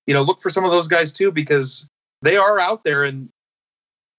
you 0.08 0.14
know, 0.14 0.22
look 0.22 0.42
for 0.42 0.50
some 0.50 0.66
of 0.66 0.72
those 0.72 0.88
guys 0.88 1.14
too 1.14 1.32
because 1.32 1.88
they 2.22 2.38
are 2.38 2.60
out 2.60 2.84
there, 2.84 3.04
and 3.04 3.30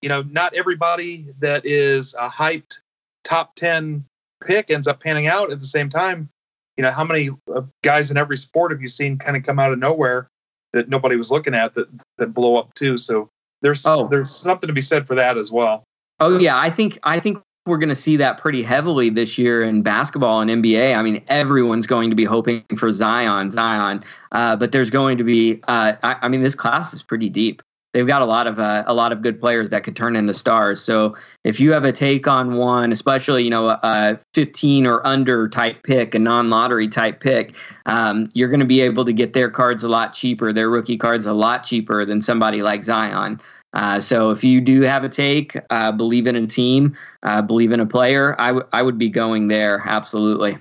you 0.03 0.09
know, 0.09 0.23
not 0.23 0.55
everybody 0.55 1.27
that 1.41 1.67
is 1.67 2.15
a 2.15 2.29
hyped 2.29 2.81
top 3.25 3.55
ten 3.55 4.05
pick 4.45 4.71
ends 4.71 4.89
up 4.89 5.01
panning 5.01 5.27
out 5.27 5.51
at 5.51 5.59
the 5.59 5.67
same 5.67 5.89
time. 5.89 6.29
You 6.77 6.83
know, 6.83 6.91
how 6.91 7.05
many 7.05 7.31
uh, 7.55 7.63
guys 7.83 8.11
in 8.11 8.17
every 8.17 8.37
sport 8.37 8.73
have 8.73 8.81
you 8.81 8.89
seen 8.89 9.19
kind 9.19 9.37
of 9.37 9.43
come 9.43 9.59
out 9.59 9.73
of 9.73 9.79
nowhere 9.79 10.29
that 10.73 10.89
nobody 10.89 11.17
was 11.17 11.31
looking 11.31 11.55
at 11.55 11.75
that 11.75 11.89
that 12.19 12.29
blow 12.29 12.57
up 12.57 12.73
too? 12.75 12.97
So 12.97 13.29
there's 13.63 13.85
oh. 13.87 14.09
there's 14.09 14.31
something 14.31 14.69
to 14.69 14.73
be 14.73 14.81
said 14.81 15.07
for 15.07 15.15
that 15.17 15.37
as 15.37 15.51
well. 15.53 15.85
Oh 16.21 16.39
yeah, 16.39 16.59
I 16.59 16.71
think 16.71 16.99
I 17.03 17.21
think 17.21 17.43
we're 17.67 17.79
going 17.79 17.91
to 17.91 17.95
see 17.95 18.17
that 18.17 18.39
pretty 18.39 18.63
heavily 18.63 19.11
this 19.11 19.37
year 19.37 19.63
in 19.63 19.83
basketball 19.83 20.41
and 20.41 20.51
NBA. 20.51 20.97
I 20.97 21.03
mean, 21.03 21.23
everyone's 21.29 21.87
going 21.87 22.11
to 22.11 22.17
be 22.17 22.25
hoping 22.25 22.65
for 22.77 22.93
Zion, 22.93 23.51
Zion, 23.51 24.03
uh, 24.33 24.57
but 24.57 24.73
there's 24.73 24.91
going 24.91 25.19
to 25.19 25.25
be. 25.25 25.61
Uh, 25.69 25.93
I, 26.03 26.17
I, 26.23 26.29
mean, 26.29 26.43
this 26.43 26.55
class 26.55 26.95
is 26.95 27.03
pretty 27.03 27.29
deep. 27.29 27.63
they've 27.93 28.07
got 28.07 28.23
a 28.23 28.25
lot 28.25 28.47
of 28.47 28.59
uh, 28.59 28.85
a 28.87 28.95
lot 28.95 29.13
of 29.13 29.21
good 29.21 29.39
players 29.39 29.69
that 29.71 29.85
could 29.85 29.95
turn 29.95 30.17
into 30.17 30.33
stars. 30.33 30.81
So 30.81 31.17
if 31.45 31.61
you 31.61 31.73
have 31.73 31.85
a 31.85 31.93
take 31.93 32.27
on 32.27 32.57
one, 32.57 32.93
especially 32.93 33.45
you 33.45 33.51
know 33.51 33.69
a 33.69 34.19
15 34.33 34.87
or 34.87 35.07
under 35.07 35.47
type 35.49 35.83
pick, 35.83 36.15
a 36.15 36.19
non-lottery 36.19 36.89
type 36.89 37.21
pick, 37.21 37.55
um, 37.85 38.31
you're 38.33 38.49
going 38.49 38.61
to 38.61 38.67
be 38.67 38.81
able 38.81 39.05
to 39.05 39.13
get 39.13 39.35
their 39.35 39.51
cards 39.51 39.85
a 39.85 39.89
lot 39.89 40.15
cheaper, 40.15 40.51
their 40.53 40.71
rookie 40.71 40.97
cards 40.97 41.27
a 41.27 41.35
lot 41.35 41.63
cheaper 41.63 42.07
than 42.07 42.23
somebody 42.23 42.63
like 42.63 42.85
Zion. 42.85 43.39
Uh, 43.73 44.01
so 44.01 44.31
if 44.31 44.43
you 44.43 44.61
do 44.61 44.81
have 44.83 45.05
a 45.05 45.09
take, 45.09 45.57
uh, 45.71 45.93
believe 45.93 46.27
in 46.27 46.37
a 46.37 46.47
team, 46.47 46.97
uh, 47.23 47.41
believe 47.41 47.73
in 47.73 47.81
a 47.81 47.87
player, 47.87 48.35
I, 48.39 48.49
w- 48.49 48.67
I 48.73 48.83
would 48.83 48.99
be 48.99 49.09
going 49.09 49.49
there 49.49 49.83
absolutely 49.85 50.59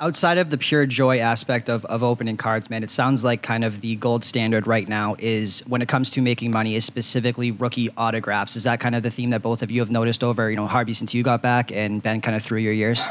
outside 0.00 0.38
of 0.38 0.50
the 0.50 0.58
pure 0.58 0.86
joy 0.86 1.18
aspect 1.18 1.68
of, 1.68 1.84
of 1.84 2.02
opening 2.02 2.36
cards, 2.36 2.70
man, 2.70 2.82
it 2.82 2.90
sounds 2.90 3.22
like 3.22 3.42
kind 3.42 3.62
of 3.62 3.80
the 3.82 3.96
gold 3.96 4.24
standard 4.24 4.66
right 4.66 4.88
now 4.88 5.14
is 5.18 5.60
when 5.66 5.82
it 5.82 5.88
comes 5.88 6.10
to 6.12 6.22
making 6.22 6.50
money 6.50 6.74
is 6.74 6.84
specifically 6.84 7.50
rookie 7.52 7.90
autographs. 7.96 8.56
Is 8.56 8.64
that 8.64 8.80
kind 8.80 8.94
of 8.94 9.02
the 9.02 9.10
theme 9.10 9.30
that 9.30 9.42
both 9.42 9.62
of 9.62 9.70
you 9.70 9.80
have 9.80 9.90
noticed 9.90 10.24
over, 10.24 10.50
you 10.50 10.56
know, 10.56 10.66
Harby 10.66 10.94
since 10.94 11.14
you 11.14 11.22
got 11.22 11.42
back 11.42 11.70
and 11.70 12.02
Ben 12.02 12.20
kind 12.20 12.34
of 12.34 12.42
through 12.42 12.60
your 12.60 12.72
years? 12.72 13.04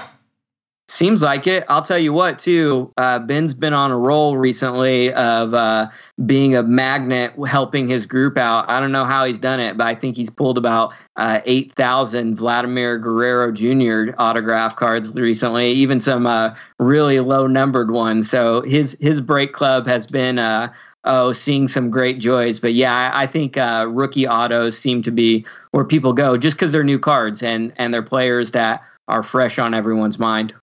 Seems 0.89 1.21
like 1.21 1.45
it. 1.45 1.65
I'll 1.69 1.83
tell 1.83 1.99
you 1.99 2.11
what, 2.11 2.39
too. 2.39 2.91
Uh, 2.97 3.19
Ben's 3.19 3.53
been 3.53 3.73
on 3.73 3.91
a 3.91 3.97
roll 3.97 4.37
recently 4.37 5.13
of 5.13 5.53
uh, 5.53 5.87
being 6.25 6.55
a 6.55 6.63
magnet, 6.63 7.31
helping 7.45 7.87
his 7.87 8.07
group 8.07 8.39
out. 8.39 8.67
I 8.67 8.79
don't 8.79 8.91
know 8.91 9.05
how 9.05 9.23
he's 9.23 9.37
done 9.37 9.59
it, 9.59 9.77
but 9.77 9.85
I 9.85 9.93
think 9.93 10.17
he's 10.17 10.31
pulled 10.31 10.57
about 10.57 10.95
uh, 11.15 11.41
8,000 11.45 12.37
Vladimir 12.37 12.97
Guerrero 12.97 13.51
Jr. 13.51 14.15
autograph 14.17 14.77
cards 14.77 15.13
recently, 15.13 15.69
even 15.73 16.01
some 16.01 16.25
uh, 16.25 16.55
really 16.79 17.19
low 17.19 17.45
numbered 17.45 17.91
ones. 17.91 18.27
So 18.27 18.63
his 18.63 18.97
his 18.99 19.21
break 19.21 19.53
club 19.53 19.85
has 19.85 20.07
been 20.07 20.39
uh, 20.39 20.73
oh, 21.03 21.33
seeing 21.33 21.67
some 21.67 21.91
great 21.91 22.17
joys. 22.19 22.59
But 22.59 22.73
yeah, 22.73 23.11
I, 23.13 23.23
I 23.23 23.27
think 23.27 23.57
uh, 23.57 23.85
rookie 23.87 24.27
autos 24.27 24.75
seem 24.75 25.03
to 25.03 25.11
be 25.11 25.45
where 25.69 25.85
people 25.85 26.13
go 26.13 26.35
just 26.35 26.57
because 26.57 26.71
they're 26.71 26.83
new 26.83 26.97
cards 26.97 27.43
and 27.43 27.73
and 27.75 27.93
they're 27.93 28.01
players 28.01 28.49
that 28.51 28.81
are 29.07 29.21
fresh 29.21 29.59
on 29.59 29.75
everyone's 29.75 30.17
mind. 30.17 30.53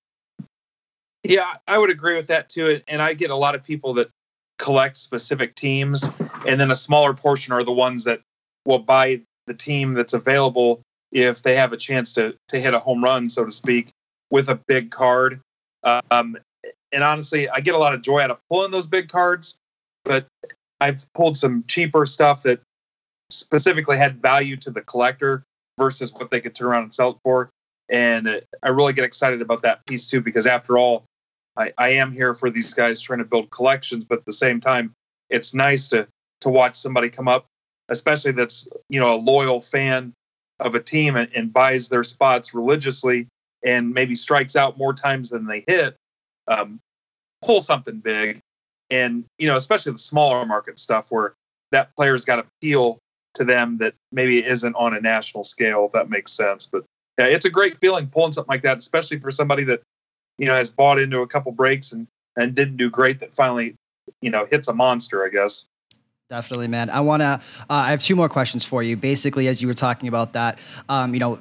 Yeah, 1.28 1.54
I 1.66 1.76
would 1.78 1.90
agree 1.90 2.16
with 2.16 2.28
that 2.28 2.48
too. 2.48 2.80
And 2.86 3.02
I 3.02 3.14
get 3.14 3.30
a 3.30 3.36
lot 3.36 3.54
of 3.54 3.62
people 3.62 3.94
that 3.94 4.08
collect 4.58 4.96
specific 4.96 5.54
teams, 5.54 6.10
and 6.46 6.60
then 6.60 6.70
a 6.70 6.74
smaller 6.74 7.14
portion 7.14 7.52
are 7.52 7.64
the 7.64 7.72
ones 7.72 8.04
that 8.04 8.20
will 8.64 8.78
buy 8.78 9.20
the 9.46 9.54
team 9.54 9.94
that's 9.94 10.14
available 10.14 10.80
if 11.12 11.42
they 11.42 11.54
have 11.54 11.72
a 11.72 11.76
chance 11.76 12.12
to 12.14 12.34
to 12.48 12.60
hit 12.60 12.74
a 12.74 12.78
home 12.78 13.02
run, 13.02 13.28
so 13.28 13.44
to 13.44 13.50
speak, 13.50 13.90
with 14.30 14.48
a 14.48 14.54
big 14.68 14.90
card. 14.90 15.40
Um, 15.82 16.36
and 16.92 17.02
honestly, 17.02 17.48
I 17.48 17.60
get 17.60 17.74
a 17.74 17.78
lot 17.78 17.92
of 17.94 18.02
joy 18.02 18.20
out 18.20 18.30
of 18.30 18.38
pulling 18.50 18.70
those 18.70 18.86
big 18.86 19.08
cards, 19.08 19.58
but 20.04 20.26
I've 20.80 21.04
pulled 21.14 21.36
some 21.36 21.64
cheaper 21.66 22.06
stuff 22.06 22.42
that 22.44 22.60
specifically 23.30 23.96
had 23.96 24.22
value 24.22 24.56
to 24.58 24.70
the 24.70 24.82
collector 24.82 25.42
versus 25.78 26.12
what 26.14 26.30
they 26.30 26.40
could 26.40 26.54
turn 26.54 26.68
around 26.68 26.82
and 26.84 26.94
sell 26.94 27.10
it 27.10 27.16
for. 27.24 27.50
And 27.88 28.40
I 28.62 28.68
really 28.68 28.92
get 28.92 29.04
excited 29.04 29.42
about 29.42 29.62
that 29.62 29.84
piece 29.86 30.08
too, 30.08 30.20
because 30.20 30.46
after 30.46 30.78
all, 30.78 31.04
I, 31.56 31.72
I 31.78 31.88
am 31.90 32.12
here 32.12 32.34
for 32.34 32.50
these 32.50 32.72
guys 32.74 33.00
trying 33.00 33.18
to 33.18 33.24
build 33.24 33.50
collections, 33.50 34.04
but 34.04 34.18
at 34.18 34.24
the 34.24 34.32
same 34.32 34.60
time, 34.60 34.92
it's 35.30 35.54
nice 35.54 35.88
to 35.88 36.06
to 36.42 36.48
watch 36.48 36.76
somebody 36.76 37.08
come 37.08 37.28
up, 37.28 37.46
especially 37.88 38.32
that's 38.32 38.68
you 38.88 39.00
know 39.00 39.14
a 39.14 39.16
loyal 39.16 39.60
fan 39.60 40.12
of 40.60 40.74
a 40.74 40.80
team 40.80 41.16
and, 41.16 41.30
and 41.34 41.52
buys 41.52 41.88
their 41.88 42.04
spots 42.04 42.54
religiously 42.54 43.26
and 43.64 43.92
maybe 43.92 44.14
strikes 44.14 44.56
out 44.56 44.78
more 44.78 44.92
times 44.92 45.30
than 45.30 45.46
they 45.46 45.64
hit, 45.66 45.96
um, 46.48 46.80
pull 47.42 47.60
something 47.60 47.98
big, 47.98 48.38
and 48.90 49.24
you 49.38 49.46
know 49.46 49.56
especially 49.56 49.92
the 49.92 49.98
smaller 49.98 50.44
market 50.46 50.78
stuff 50.78 51.10
where 51.10 51.34
that 51.72 51.94
player's 51.96 52.24
got 52.24 52.38
appeal 52.38 52.98
to 53.34 53.44
them 53.44 53.78
that 53.78 53.94
maybe 54.12 54.44
isn't 54.44 54.74
on 54.76 54.94
a 54.94 55.00
national 55.00 55.44
scale, 55.44 55.86
if 55.86 55.92
that 55.92 56.08
makes 56.08 56.32
sense. 56.32 56.66
But 56.66 56.84
yeah, 57.18 57.26
it's 57.26 57.44
a 57.44 57.50
great 57.50 57.78
feeling 57.80 58.08
pulling 58.08 58.32
something 58.32 58.50
like 58.50 58.62
that, 58.62 58.78
especially 58.78 59.18
for 59.18 59.30
somebody 59.30 59.64
that 59.64 59.82
you 60.38 60.46
know, 60.46 60.54
has 60.54 60.70
bought 60.70 60.98
into 60.98 61.20
a 61.20 61.26
couple 61.26 61.52
breaks 61.52 61.92
and 61.92 62.06
and 62.36 62.54
didn't 62.54 62.76
do 62.76 62.90
great 62.90 63.20
that 63.20 63.34
finally, 63.34 63.76
you 64.20 64.30
know, 64.30 64.46
hits 64.50 64.68
a 64.68 64.74
monster, 64.74 65.24
I 65.24 65.30
guess. 65.30 65.64
Definitely, 66.28 66.68
man. 66.68 66.90
I 66.90 67.00
want 67.00 67.22
to. 67.22 67.26
Uh, 67.26 67.40
I 67.68 67.90
have 67.90 68.00
two 68.00 68.16
more 68.16 68.28
questions 68.28 68.64
for 68.64 68.82
you. 68.82 68.96
Basically, 68.96 69.48
as 69.48 69.62
you 69.62 69.68
were 69.68 69.74
talking 69.74 70.08
about 70.08 70.32
that, 70.32 70.58
um, 70.88 71.14
you 71.14 71.20
know, 71.20 71.38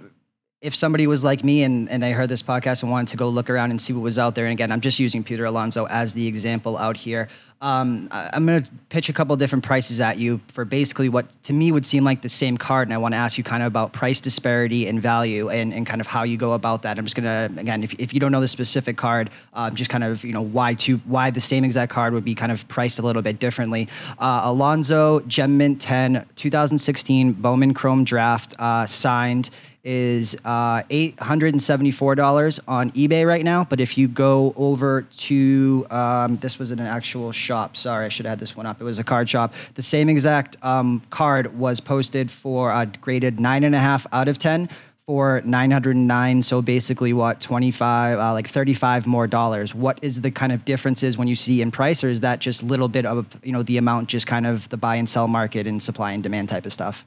if 0.61 0.75
somebody 0.75 1.05
was 1.05 1.23
like 1.23 1.43
me 1.43 1.63
and, 1.63 1.89
and 1.89 2.01
they 2.01 2.11
heard 2.11 2.29
this 2.29 2.41
podcast 2.41 2.81
and 2.81 2.91
wanted 2.91 3.09
to 3.09 3.17
go 3.17 3.29
look 3.29 3.49
around 3.49 3.71
and 3.71 3.81
see 3.81 3.93
what 3.93 4.01
was 4.01 4.17
out 4.17 4.35
there, 4.35 4.45
and 4.45 4.53
again, 4.53 4.71
I'm 4.71 4.81
just 4.81 4.99
using 4.99 5.23
Peter 5.23 5.45
Alonso 5.45 5.87
as 5.87 6.13
the 6.13 6.27
example 6.27 6.77
out 6.77 6.97
here. 6.97 7.27
Um, 7.65 8.09
I'm 8.11 8.45
going 8.45 8.61
to 8.61 8.69
pitch 8.89 9.09
a 9.09 9.13
couple 9.13 9.35
different 9.37 9.63
prices 9.63 9.99
at 9.99 10.19
you 10.19 10.39
for 10.49 10.65
basically 10.65 11.09
what 11.09 11.31
to 11.43 11.51
me 11.51 11.71
would 11.71 11.83
seem 11.83 12.03
like 12.03 12.21
the 12.21 12.29
same 12.29 12.59
card. 12.59 12.87
And 12.87 12.93
I 12.93 12.99
want 12.99 13.15
to 13.15 13.17
ask 13.17 13.39
you 13.39 13.43
kind 13.43 13.63
of 13.63 13.67
about 13.67 13.91
price 13.91 14.19
disparity 14.21 14.87
and 14.87 15.01
value 15.01 15.49
and, 15.49 15.73
and 15.73 15.83
kind 15.83 15.99
of 15.99 16.05
how 16.05 16.21
you 16.21 16.37
go 16.37 16.53
about 16.53 16.83
that. 16.83 16.99
I'm 16.99 17.05
just 17.05 17.15
going 17.15 17.25
to, 17.25 17.59
again, 17.59 17.81
if, 17.81 17.95
if 17.95 18.13
you 18.13 18.19
don't 18.19 18.31
know 18.31 18.39
the 18.39 18.47
specific 18.47 18.97
card, 18.97 19.31
um, 19.55 19.73
just 19.73 19.89
kind 19.89 20.03
of, 20.03 20.23
you 20.23 20.31
know, 20.31 20.43
why 20.43 20.75
to, 20.75 20.97
why 21.05 21.31
the 21.31 21.41
same 21.41 21.63
exact 21.63 21.91
card 21.91 22.13
would 22.13 22.23
be 22.23 22.35
kind 22.35 22.51
of 22.51 22.67
priced 22.67 22.99
a 22.99 23.01
little 23.01 23.23
bit 23.23 23.39
differently. 23.39 23.87
Uh, 24.19 24.41
Alonso 24.43 25.21
Gem 25.21 25.57
Mint 25.57 25.81
10, 25.81 26.23
2016 26.35 27.33
Bowman 27.33 27.73
Chrome 27.73 28.03
Draft 28.03 28.53
uh, 28.59 28.85
signed 28.85 29.49
is 29.85 30.35
uh, 30.43 30.81
$874 30.83 32.59
on 32.67 32.91
eBay 32.91 33.25
right 33.25 33.45
now. 33.45 33.63
But 33.63 33.79
if 33.79 33.97
you 33.97 34.07
go 34.07 34.53
over 34.57 35.03
to, 35.03 35.85
um, 35.91 36.37
this 36.37 36.57
was 36.57 36.71
an 36.71 36.79
actual 36.79 37.31
shop. 37.31 37.54
Sorry, 37.75 38.05
I 38.05 38.09
should 38.09 38.25
have 38.25 38.31
had 38.31 38.39
this 38.39 38.55
one 38.55 38.65
up. 38.65 38.81
It 38.81 38.83
was 38.83 38.99
a 38.99 39.03
card 39.03 39.29
shop. 39.29 39.53
The 39.75 39.81
same 39.81 40.09
exact 40.09 40.57
um, 40.61 41.01
card 41.09 41.57
was 41.57 41.79
posted 41.79 42.29
for 42.29 42.71
uh, 42.71 42.85
graded 43.01 43.37
9.5 43.37 44.07
out 44.11 44.27
of 44.27 44.37
10 44.37 44.69
for 45.07 45.41
909 45.45 46.41
so 46.41 46.63
basically 46.63 47.13
what 47.13 47.39
25 47.39 48.17
uh, 48.17 48.33
like 48.33 48.47
35 48.47 49.05
more 49.05 49.27
dollars 49.27 49.75
what 49.75 49.99
is 50.01 50.21
the 50.21 50.31
kind 50.31 50.51
of 50.51 50.65
differences 50.65 51.15
when 51.15 51.27
you 51.27 51.35
see 51.35 51.61
in 51.61 51.69
price 51.69 52.03
or 52.03 52.09
is 52.09 52.21
that 52.21 52.39
just 52.39 52.63
a 52.63 52.65
little 52.65 52.87
bit 52.87 53.05
of 53.05 53.39
you 53.45 53.51
know 53.51 53.61
the 53.61 53.77
amount 53.77 54.09
just 54.09 54.25
kind 54.25 54.47
of 54.47 54.67
the 54.69 54.77
buy 54.77 54.95
and 54.95 55.07
sell 55.07 55.27
market 55.27 55.67
and 55.67 55.83
supply 55.83 56.11
and 56.11 56.23
demand 56.23 56.49
type 56.49 56.65
of 56.65 56.73
stuff 56.73 57.05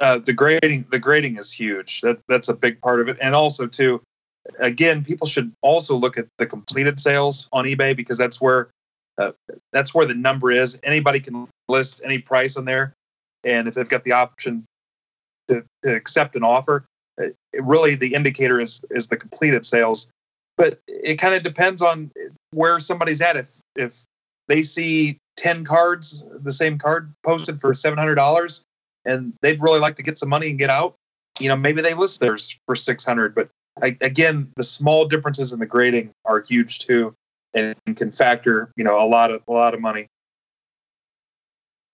uh, 0.00 0.18
the 0.18 0.32
grading 0.32 0.86
the 0.90 0.98
grading 0.98 1.36
is 1.36 1.52
huge. 1.52 2.00
That 2.00 2.18
that's 2.28 2.48
a 2.48 2.54
big 2.54 2.80
part 2.80 3.00
of 3.00 3.08
it, 3.08 3.18
and 3.20 3.34
also 3.34 3.66
too, 3.66 4.02
again, 4.58 5.04
people 5.04 5.26
should 5.26 5.52
also 5.60 5.96
look 5.96 6.16
at 6.16 6.26
the 6.38 6.46
completed 6.46 6.98
sales 6.98 7.48
on 7.52 7.64
eBay 7.64 7.96
because 7.96 8.18
that's 8.18 8.40
where 8.40 8.70
uh, 9.18 9.32
that's 9.72 9.94
where 9.94 10.06
the 10.06 10.14
number 10.14 10.50
is. 10.50 10.78
Anybody 10.82 11.20
can 11.20 11.48
list 11.68 12.00
any 12.04 12.18
price 12.18 12.56
on 12.56 12.64
there, 12.64 12.94
and 13.44 13.68
if 13.68 13.74
they've 13.74 13.88
got 13.88 14.04
the 14.04 14.12
option 14.12 14.64
to, 15.48 15.64
to 15.84 15.94
accept 15.94 16.36
an 16.36 16.42
offer, 16.42 16.84
uh, 17.20 17.26
it, 17.26 17.36
really 17.62 17.94
the 17.94 18.14
indicator 18.14 18.60
is 18.60 18.84
is 18.90 19.08
the 19.08 19.16
completed 19.16 19.64
sales. 19.64 20.08
But 20.56 20.80
it 20.86 21.16
kind 21.16 21.34
of 21.34 21.42
depends 21.42 21.82
on 21.82 22.10
where 22.52 22.78
somebody's 22.78 23.20
at. 23.22 23.36
If 23.36 23.60
if 23.76 24.04
they 24.48 24.62
see 24.62 25.18
ten 25.36 25.64
cards, 25.64 26.24
the 26.42 26.52
same 26.52 26.78
card 26.78 27.12
posted 27.22 27.60
for 27.60 27.74
seven 27.74 27.98
hundred 27.98 28.16
dollars, 28.16 28.64
and 29.04 29.34
they'd 29.42 29.60
really 29.60 29.80
like 29.80 29.96
to 29.96 30.02
get 30.02 30.18
some 30.18 30.28
money 30.28 30.50
and 30.50 30.58
get 30.58 30.70
out, 30.70 30.94
you 31.40 31.48
know, 31.48 31.56
maybe 31.56 31.82
they 31.82 31.94
list 31.94 32.20
theirs 32.20 32.58
for 32.66 32.74
600. 32.74 33.34
But 33.34 33.48
I, 33.80 33.96
again, 34.00 34.50
the 34.56 34.62
small 34.62 35.06
differences 35.06 35.52
in 35.52 35.60
the 35.60 35.66
grading 35.66 36.10
are 36.24 36.40
huge 36.40 36.78
too, 36.78 37.14
and 37.54 37.76
can 37.96 38.10
factor, 38.10 38.72
you 38.76 38.84
know, 38.84 39.02
a 39.02 39.06
lot 39.06 39.30
of 39.30 39.42
a 39.48 39.52
lot 39.52 39.74
of 39.74 39.80
money. 39.80 40.08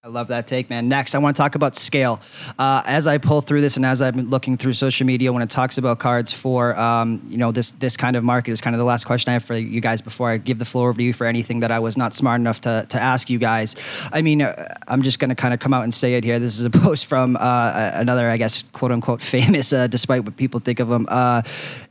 I 0.04 0.06
love 0.06 0.28
that 0.28 0.46
take, 0.46 0.70
man. 0.70 0.88
Next, 0.88 1.16
I 1.16 1.18
want 1.18 1.34
to 1.34 1.42
talk 1.42 1.56
about 1.56 1.74
scale. 1.74 2.20
Uh, 2.56 2.84
as 2.86 3.08
I 3.08 3.18
pull 3.18 3.40
through 3.40 3.62
this, 3.62 3.76
and 3.76 3.84
as 3.84 4.00
I've 4.00 4.14
been 4.14 4.30
looking 4.30 4.56
through 4.56 4.74
social 4.74 5.04
media, 5.04 5.32
when 5.32 5.42
it 5.42 5.50
talks 5.50 5.76
about 5.76 5.98
cards 5.98 6.32
for 6.32 6.78
um, 6.78 7.20
you 7.28 7.36
know 7.36 7.50
this 7.50 7.72
this 7.72 7.96
kind 7.96 8.14
of 8.14 8.22
market, 8.22 8.52
is 8.52 8.60
kind 8.60 8.76
of 8.76 8.78
the 8.78 8.84
last 8.84 9.06
question 9.06 9.30
I 9.30 9.32
have 9.32 9.44
for 9.44 9.54
you 9.54 9.80
guys 9.80 10.00
before 10.00 10.30
I 10.30 10.36
give 10.36 10.60
the 10.60 10.64
floor 10.64 10.90
over 10.90 10.98
to 10.98 11.02
you 11.02 11.12
for 11.12 11.26
anything 11.26 11.58
that 11.60 11.72
I 11.72 11.80
was 11.80 11.96
not 11.96 12.14
smart 12.14 12.40
enough 12.40 12.60
to 12.60 12.86
to 12.90 13.00
ask 13.00 13.28
you 13.28 13.40
guys. 13.40 13.74
I 14.12 14.22
mean, 14.22 14.40
uh, 14.40 14.72
I'm 14.86 15.02
just 15.02 15.18
going 15.18 15.30
to 15.30 15.34
kind 15.34 15.52
of 15.52 15.58
come 15.58 15.74
out 15.74 15.82
and 15.82 15.92
say 15.92 16.14
it 16.14 16.22
here. 16.22 16.38
This 16.38 16.60
is 16.60 16.64
a 16.64 16.70
post 16.86 17.06
from 17.06 17.36
uh, 17.36 17.90
another, 17.94 18.28
I 18.28 18.36
guess, 18.36 18.62
quote 18.62 18.92
unquote 18.92 19.20
famous, 19.36 19.72
uh, 19.72 19.88
despite 19.88 20.24
what 20.24 20.36
people 20.36 20.60
think 20.60 20.78
of 20.78 20.92
him, 20.92 21.08
uh, 21.10 21.42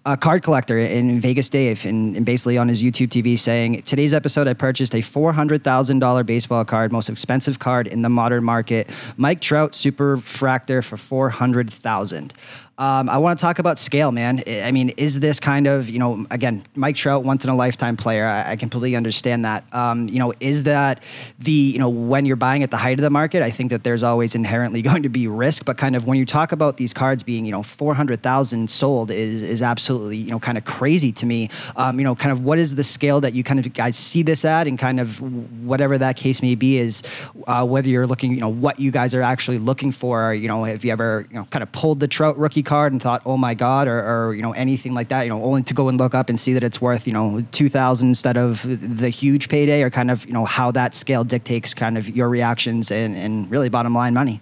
a 0.06 0.16
card 0.16 0.44
collector 0.44 0.78
in 0.78 1.20
Vegas, 1.20 1.50
Dave, 1.50 1.86
and, 1.86 2.26
basically 2.26 2.58
on 2.58 2.70
his 2.70 2.82
YouTube 2.82 3.10
TV 3.10 3.38
saying, 3.38 3.82
"Today's 3.82 4.14
episode, 4.14 4.48
I 4.48 4.54
purchased 4.54 4.96
a 4.96 5.02
four 5.02 5.34
hundred 5.34 5.62
thousand 5.62 6.00
dollar 6.00 6.24
baseball 6.24 6.64
card, 6.64 6.94
most 6.94 7.10
expensive 7.10 7.60
card 7.60 7.97
in 7.98 8.04
the 8.04 8.10
modern 8.10 8.44
market. 8.44 8.90
Mike 9.18 9.42
Trout 9.42 9.76
super 9.76 10.18
fractor 10.18 10.84
for 10.84 10.96
400,000. 10.96 12.34
Um, 12.80 13.10
I 13.10 13.18
want 13.18 13.40
to 13.40 13.42
talk 13.42 13.58
about 13.58 13.80
scale, 13.80 14.12
man. 14.12 14.44
I 14.48 14.72
mean, 14.72 14.90
is 14.98 15.20
this 15.20 15.40
kind 15.40 15.66
of, 15.66 15.90
you 15.90 15.98
know, 15.98 16.28
again, 16.30 16.64
Mike 16.76 16.96
Trout, 16.96 17.24
once 17.24 17.44
in 17.44 17.50
a 17.50 17.56
lifetime 17.56 17.98
player. 17.98 18.28
I, 18.28 18.52
I 18.52 18.56
completely 18.56 18.96
understand 18.96 19.46
that. 19.46 19.66
Um, 19.72 20.08
you 20.08 20.20
know, 20.20 20.32
is 20.40 20.62
that 20.64 21.02
the, 21.40 21.52
you 21.52 21.80
know, 21.80 21.90
when 21.90 22.28
you're 22.28 22.36
buying 22.36 22.62
at 22.62 22.70
the 22.70 22.78
height 22.78 23.00
of 23.00 23.04
the 23.04 23.10
market, 23.10 23.42
I 23.42 23.50
think 23.50 23.72
that 23.72 23.84
there's 23.84 24.04
always 24.04 24.36
inherently 24.36 24.82
going 24.88 25.02
to 25.04 25.10
be 25.10 25.28
risk, 25.28 25.66
but 25.66 25.80
kind 25.80 25.96
of 25.96 26.06
when 26.06 26.20
you 26.20 26.26
talk 26.26 26.52
about 26.52 26.78
these 26.78 26.94
cards 26.94 27.24
being, 27.24 27.46
you 27.46 27.52
know, 27.52 27.64
400,000 27.64 28.70
sold 28.70 29.10
is, 29.10 29.42
is 29.42 29.64
absolutely, 29.64 30.18
you 30.18 30.30
know, 30.30 30.40
kind 30.40 30.58
of 30.58 30.66
crazy 30.66 31.12
to 31.14 31.26
me. 31.26 31.50
Um, 31.78 31.98
you 31.98 32.04
know, 32.04 32.14
kind 32.14 32.32
of 32.32 32.42
what 32.42 32.60
is 32.60 32.76
the 32.76 32.84
scale 32.84 33.20
that 33.22 33.34
you 33.34 33.44
kind 33.44 33.60
of 33.60 33.74
guys 33.74 33.98
see 33.98 34.22
this 34.22 34.46
at 34.46 34.68
and 34.68 34.78
kind 34.78 35.00
of 35.00 35.20
whatever 35.66 35.98
that 35.98 36.16
case 36.16 36.44
may 36.44 36.54
be 36.54 36.78
is 36.78 37.02
uh, 37.48 37.66
whether 37.66 37.90
you're 37.90 38.06
looking, 38.06 38.34
you 38.34 38.40
know, 38.40 38.50
what 38.50 38.80
you 38.80 38.92
guys 38.92 39.16
are 39.16 39.24
actually 39.24 39.58
looking 39.58 39.92
for. 39.92 40.32
You 40.32 40.48
know, 40.48 40.64
have 40.64 40.86
you 40.86 40.92
ever, 40.92 41.26
you 41.32 41.38
know, 41.38 41.46
kind 41.46 41.64
of 41.64 41.72
pulled 41.72 42.00
the 42.00 42.08
Trout 42.08 42.38
rookie 42.38 42.67
card 42.68 42.92
and 42.92 43.02
thought, 43.02 43.24
oh 43.26 43.38
my 43.38 43.56
God, 43.56 43.88
or, 43.88 44.00
or, 44.00 44.36
you 44.36 44.44
know, 44.44 44.52
anything 44.52 44.94
like 44.94 45.08
that, 45.08 45.24
you 45.24 45.30
know, 45.30 45.42
only 45.44 45.64
to 45.64 45.74
go 45.74 45.90
and 45.90 46.00
look 46.00 46.14
up 46.14 46.30
and 46.30 46.40
see 46.40 46.54
that 46.54 46.64
it's 46.64 46.80
worth, 46.80 47.08
you 47.08 47.14
know, 47.14 47.44
2000 47.52 48.08
instead 48.08 48.38
of 48.38 48.64
the 48.64 49.10
huge 49.10 49.50
payday 49.50 49.82
or 49.82 49.90
kind 49.90 50.12
of, 50.12 50.26
you 50.28 50.34
know, 50.34 50.46
how 50.46 50.70
that 50.72 50.94
scale 50.94 51.24
dictates 51.24 51.74
kind 51.74 51.98
of 51.98 52.08
your 52.16 52.30
reactions 52.30 52.92
and, 52.92 53.16
and 53.16 53.50
really 53.50 53.70
bottom 53.70 53.96
line 53.96 54.14
money. 54.14 54.40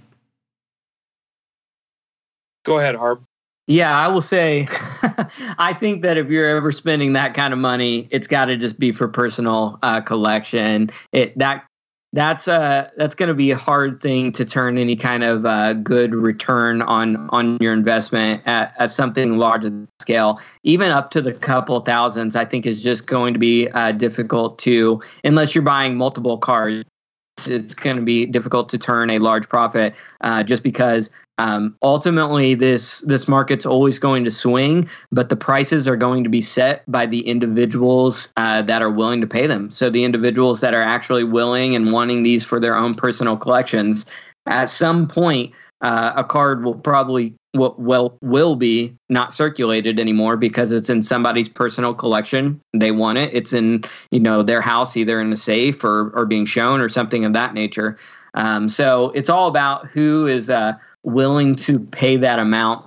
Go 2.65 2.79
ahead, 2.79 2.95
Harb. 2.95 3.23
Yeah, 3.67 3.97
I 3.97 4.07
will 4.09 4.21
say, 4.21 4.67
I 5.57 5.73
think 5.73 6.03
that 6.03 6.17
if 6.17 6.27
you're 6.27 6.57
ever 6.57 6.71
spending 6.71 7.13
that 7.13 7.33
kind 7.33 7.53
of 7.53 7.59
money, 7.59 8.07
it's 8.11 8.27
got 8.27 8.45
to 8.45 8.57
just 8.57 8.77
be 8.77 8.91
for 8.91 9.07
personal 9.07 9.79
uh, 9.81 10.01
collection. 10.01 10.91
It 11.11 11.37
that 11.39 11.65
that's 12.15 12.47
uh 12.47 12.89
that's 12.95 13.13
going 13.13 13.27
to 13.27 13.35
be 13.35 13.51
a 13.51 13.57
hard 13.57 14.01
thing 14.01 14.31
to 14.31 14.45
turn 14.45 14.77
any 14.77 14.95
kind 14.95 15.23
of 15.23 15.45
uh, 15.45 15.73
good 15.73 16.15
return 16.15 16.81
on 16.81 17.29
on 17.31 17.57
your 17.59 17.73
investment 17.73 18.41
at, 18.45 18.73
at 18.79 18.89
something 18.89 19.37
larger 19.37 19.85
scale. 20.01 20.39
Even 20.63 20.91
up 20.91 21.11
to 21.11 21.21
the 21.21 21.33
couple 21.33 21.79
thousands 21.81 22.35
i 22.35 22.45
think 22.45 22.65
is 22.65 22.81
just 22.81 23.05
going 23.05 23.33
to 23.33 23.39
be 23.39 23.67
uh, 23.69 23.91
difficult 23.91 24.57
to 24.59 25.01
unless 25.23 25.53
you're 25.53 25.61
buying 25.61 25.95
multiple 25.95 26.37
cars 26.37 26.83
it's 27.45 27.73
going 27.73 27.97
to 27.97 28.01
be 28.01 28.25
difficult 28.25 28.69
to 28.69 28.77
turn 28.77 29.09
a 29.09 29.19
large 29.19 29.49
profit 29.49 29.93
uh, 30.21 30.41
just 30.41 30.63
because 30.63 31.09
um, 31.37 31.75
ultimately 31.81 32.55
this 32.55 32.99
this 33.01 33.27
market's 33.27 33.65
always 33.65 33.99
going 33.99 34.23
to 34.23 34.31
swing 34.31 34.87
but 35.11 35.29
the 35.29 35.35
prices 35.35 35.87
are 35.87 35.97
going 35.97 36.23
to 36.23 36.29
be 36.29 36.41
set 36.41 36.89
by 36.89 37.05
the 37.05 37.27
individuals 37.27 38.29
uh, 38.37 38.61
that 38.61 38.81
are 38.81 38.91
willing 38.91 39.21
to 39.21 39.27
pay 39.27 39.47
them. 39.47 39.71
So 39.71 39.89
the 39.89 40.03
individuals 40.03 40.61
that 40.61 40.73
are 40.73 40.81
actually 40.81 41.23
willing 41.23 41.75
and 41.75 41.91
wanting 41.91 42.23
these 42.23 42.45
for 42.45 42.59
their 42.59 42.75
own 42.75 42.95
personal 42.95 43.37
collections 43.37 44.05
at 44.45 44.69
some 44.69 45.07
point 45.07 45.53
uh, 45.81 46.13
a 46.15 46.23
card 46.23 46.63
will 46.63 46.75
probably 46.75 47.33
will, 47.53 47.75
will 47.77 48.17
will 48.21 48.55
be 48.55 48.95
not 49.09 49.33
circulated 49.33 49.99
anymore 49.99 50.37
because 50.37 50.71
it's 50.71 50.89
in 50.89 51.03
somebody's 51.03 51.49
personal 51.49 51.93
collection. 51.93 52.59
They 52.73 52.91
want 52.91 53.17
it. 53.17 53.33
It's 53.33 53.53
in 53.53 53.83
you 54.11 54.19
know 54.19 54.41
their 54.41 54.61
house 54.61 54.95
either 54.95 55.19
in 55.19 55.33
a 55.33 55.37
safe 55.37 55.83
or 55.83 56.09
or 56.11 56.25
being 56.25 56.45
shown 56.45 56.79
or 56.79 56.89
something 56.89 57.25
of 57.25 57.33
that 57.33 57.53
nature. 57.53 57.97
Um, 58.35 58.67
so 58.67 59.11
it's 59.11 59.29
all 59.29 59.47
about 59.47 59.87
who 59.87 60.27
is 60.27 60.49
uh, 60.49 60.73
willing 61.05 61.55
to 61.55 61.79
pay 61.79 62.17
that 62.17 62.39
amount 62.39 62.85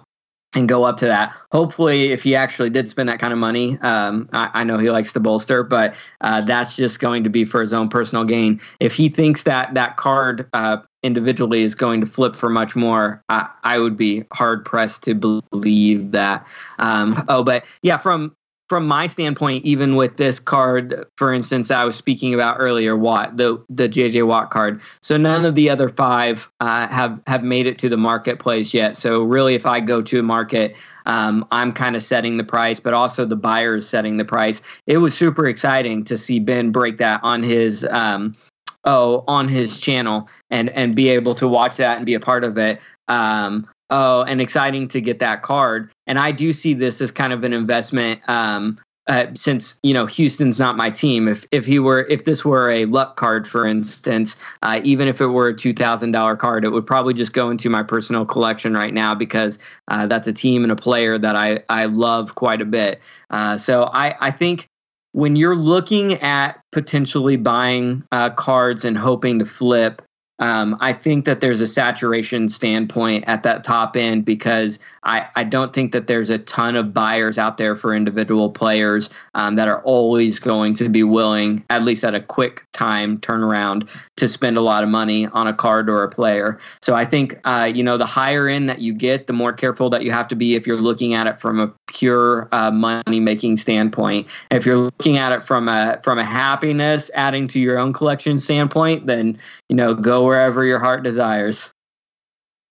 and 0.54 0.68
go 0.68 0.84
up 0.84 0.96
to 0.98 1.06
that. 1.06 1.34
Hopefully, 1.52 2.10
if 2.10 2.22
he 2.22 2.34
actually 2.34 2.70
did 2.70 2.88
spend 2.88 3.08
that 3.08 3.18
kind 3.18 3.32
of 3.32 3.38
money, 3.38 3.78
um, 3.80 4.28
I, 4.32 4.50
I, 4.54 4.64
know 4.64 4.78
he 4.78 4.90
likes 4.90 5.12
to 5.12 5.20
bolster, 5.20 5.62
but 5.62 5.94
uh, 6.22 6.40
that's 6.40 6.74
just 6.74 7.00
going 7.00 7.22
to 7.24 7.30
be 7.30 7.44
for 7.44 7.60
his 7.60 7.72
own 7.72 7.88
personal 7.88 8.24
gain. 8.24 8.60
If 8.80 8.94
he 8.94 9.08
thinks 9.10 9.42
that 9.42 9.74
that 9.74 9.98
card 9.98 10.48
uh, 10.54 10.78
individually 11.02 11.62
is 11.62 11.74
going 11.74 12.00
to 12.00 12.06
flip 12.06 12.34
for 12.34 12.48
much 12.48 12.74
more, 12.74 13.22
I, 13.28 13.48
I 13.62 13.78
would 13.78 13.96
be 13.96 14.24
hard 14.32 14.64
pressed 14.64 15.02
to 15.04 15.14
believe 15.14 16.12
that. 16.12 16.46
Um, 16.78 17.22
oh, 17.28 17.44
but 17.44 17.64
yeah, 17.82 17.98
from 17.98 18.34
from 18.68 18.86
my 18.86 19.06
standpoint, 19.06 19.64
even 19.64 19.96
with 19.96 20.16
this 20.18 20.38
card, 20.38 21.06
for 21.16 21.32
instance, 21.32 21.70
I 21.70 21.84
was 21.84 21.96
speaking 21.96 22.34
about 22.34 22.56
earlier, 22.58 22.96
Watt, 22.96 23.36
the 23.36 23.62
the 23.68 23.88
JJ 23.88 24.26
Watt 24.26 24.50
card. 24.50 24.80
So 25.02 25.16
none 25.16 25.44
of 25.44 25.54
the 25.54 25.70
other 25.70 25.88
five 25.88 26.50
uh, 26.60 26.86
have 26.88 27.22
have 27.26 27.42
made 27.42 27.66
it 27.66 27.78
to 27.78 27.88
the 27.88 27.96
marketplace 27.96 28.74
yet. 28.74 28.96
So 28.96 29.22
really, 29.22 29.54
if 29.54 29.64
I 29.64 29.80
go 29.80 30.02
to 30.02 30.20
a 30.20 30.22
market, 30.22 30.76
um, 31.06 31.46
I'm 31.50 31.72
kind 31.72 31.96
of 31.96 32.02
setting 32.02 32.36
the 32.36 32.44
price, 32.44 32.78
but 32.78 32.94
also 32.94 33.24
the 33.24 33.36
buyer 33.36 33.76
is 33.76 33.88
setting 33.88 34.18
the 34.18 34.24
price. 34.24 34.60
It 34.86 34.98
was 34.98 35.16
super 35.16 35.46
exciting 35.46 36.04
to 36.04 36.18
see 36.18 36.38
Ben 36.38 36.70
break 36.70 36.98
that 36.98 37.20
on 37.22 37.42
his. 37.42 37.84
Um, 37.90 38.36
oh, 38.84 39.24
on 39.28 39.48
his 39.48 39.80
channel 39.80 40.28
and 40.50 40.70
and 40.70 40.94
be 40.94 41.08
able 41.08 41.34
to 41.34 41.48
watch 41.48 41.76
that 41.76 41.96
and 41.96 42.06
be 42.06 42.14
a 42.14 42.20
part 42.20 42.44
of 42.44 42.56
it. 42.58 42.80
Um, 43.08 43.68
oh, 43.90 44.22
and 44.22 44.40
exciting 44.40 44.88
to 44.88 45.00
get 45.00 45.18
that 45.18 45.42
card. 45.42 45.90
And 46.08 46.18
I 46.18 46.32
do 46.32 46.52
see 46.52 46.74
this 46.74 47.00
as 47.00 47.12
kind 47.12 47.32
of 47.32 47.44
an 47.44 47.52
investment. 47.52 48.20
Um, 48.28 48.78
uh, 49.08 49.26
since 49.34 49.80
you 49.82 49.94
know 49.94 50.04
Houston's 50.04 50.58
not 50.58 50.76
my 50.76 50.90
team, 50.90 51.28
if 51.28 51.46
if 51.50 51.64
he 51.64 51.78
were 51.78 52.02
if 52.10 52.24
this 52.26 52.44
were 52.44 52.70
a 52.70 52.84
luck 52.84 53.16
card, 53.16 53.48
for 53.48 53.64
instance, 53.64 54.36
uh, 54.62 54.80
even 54.84 55.08
if 55.08 55.20
it 55.20 55.28
were 55.28 55.48
a 55.48 55.56
two 55.56 55.72
thousand 55.72 56.12
dollar 56.12 56.36
card, 56.36 56.62
it 56.64 56.72
would 56.72 56.86
probably 56.86 57.14
just 57.14 57.32
go 57.32 57.48
into 57.48 57.70
my 57.70 57.82
personal 57.82 58.26
collection 58.26 58.74
right 58.74 58.92
now 58.92 59.14
because 59.14 59.58
uh, 59.88 60.06
that's 60.06 60.28
a 60.28 60.32
team 60.32 60.62
and 60.62 60.70
a 60.70 60.76
player 60.76 61.16
that 61.16 61.34
I 61.34 61.62
I 61.70 61.86
love 61.86 62.34
quite 62.34 62.60
a 62.60 62.66
bit. 62.66 63.00
Uh, 63.30 63.56
so 63.56 63.84
I 63.94 64.14
I 64.20 64.30
think 64.30 64.68
when 65.12 65.36
you're 65.36 65.56
looking 65.56 66.14
at 66.14 66.60
potentially 66.72 67.36
buying 67.36 68.04
uh, 68.12 68.28
cards 68.30 68.84
and 68.84 68.98
hoping 68.98 69.38
to 69.38 69.46
flip, 69.46 70.02
um, 70.38 70.76
I 70.80 70.92
think 70.92 71.24
that 71.24 71.40
there's 71.40 71.60
a 71.60 71.66
saturation 71.66 72.48
standpoint 72.48 73.24
at 73.26 73.42
that 73.42 73.64
top 73.64 73.96
end 73.96 74.24
because 74.24 74.78
I, 75.02 75.26
I 75.34 75.44
don't 75.44 75.72
think 75.72 75.92
that 75.92 76.06
there's 76.06 76.30
a 76.30 76.38
ton 76.38 76.76
of 76.76 76.94
buyers 76.94 77.38
out 77.38 77.56
there 77.56 77.74
for 77.74 77.94
individual 77.94 78.50
players 78.50 79.10
um, 79.34 79.56
that 79.56 79.68
are 79.68 79.82
always 79.82 80.38
going 80.38 80.74
to 80.74 80.88
be 80.88 81.02
willing, 81.02 81.64
at 81.70 81.82
least 81.82 82.04
at 82.04 82.14
a 82.14 82.20
quick 82.20 82.64
time 82.72 83.18
turnaround, 83.18 83.88
to 84.16 84.28
spend 84.28 84.56
a 84.56 84.60
lot 84.60 84.84
of 84.84 84.88
money 84.88 85.26
on 85.28 85.46
a 85.46 85.54
card 85.54 85.88
or 85.88 86.02
a 86.04 86.08
player. 86.08 86.58
So 86.82 86.94
I 86.94 87.04
think, 87.04 87.38
uh, 87.44 87.70
you 87.72 87.82
know, 87.82 87.96
the 87.96 88.06
higher 88.06 88.48
end 88.48 88.68
that 88.68 88.80
you 88.80 88.92
get, 88.92 89.26
the 89.26 89.32
more 89.32 89.52
careful 89.52 89.90
that 89.90 90.04
you 90.04 90.12
have 90.12 90.28
to 90.28 90.36
be 90.36 90.54
if 90.54 90.66
you're 90.66 90.80
looking 90.80 91.14
at 91.14 91.26
it 91.26 91.40
from 91.40 91.58
a 91.58 91.72
pure 91.86 92.48
uh, 92.52 92.70
money 92.70 93.18
making 93.18 93.56
standpoint. 93.56 94.26
If 94.50 94.64
you're 94.64 94.76
looking 94.76 95.16
at 95.16 95.32
it 95.32 95.44
from 95.44 95.68
a 95.68 96.00
from 96.04 96.18
a 96.18 96.24
happiness 96.24 97.10
adding 97.14 97.48
to 97.48 97.60
your 97.60 97.78
own 97.78 97.92
collection 97.92 98.38
standpoint, 98.38 99.06
then 99.06 99.38
you 99.68 99.76
know 99.76 99.94
go 99.94 100.27
wherever 100.28 100.64
your 100.64 100.78
heart 100.78 101.02
desires. 101.02 101.70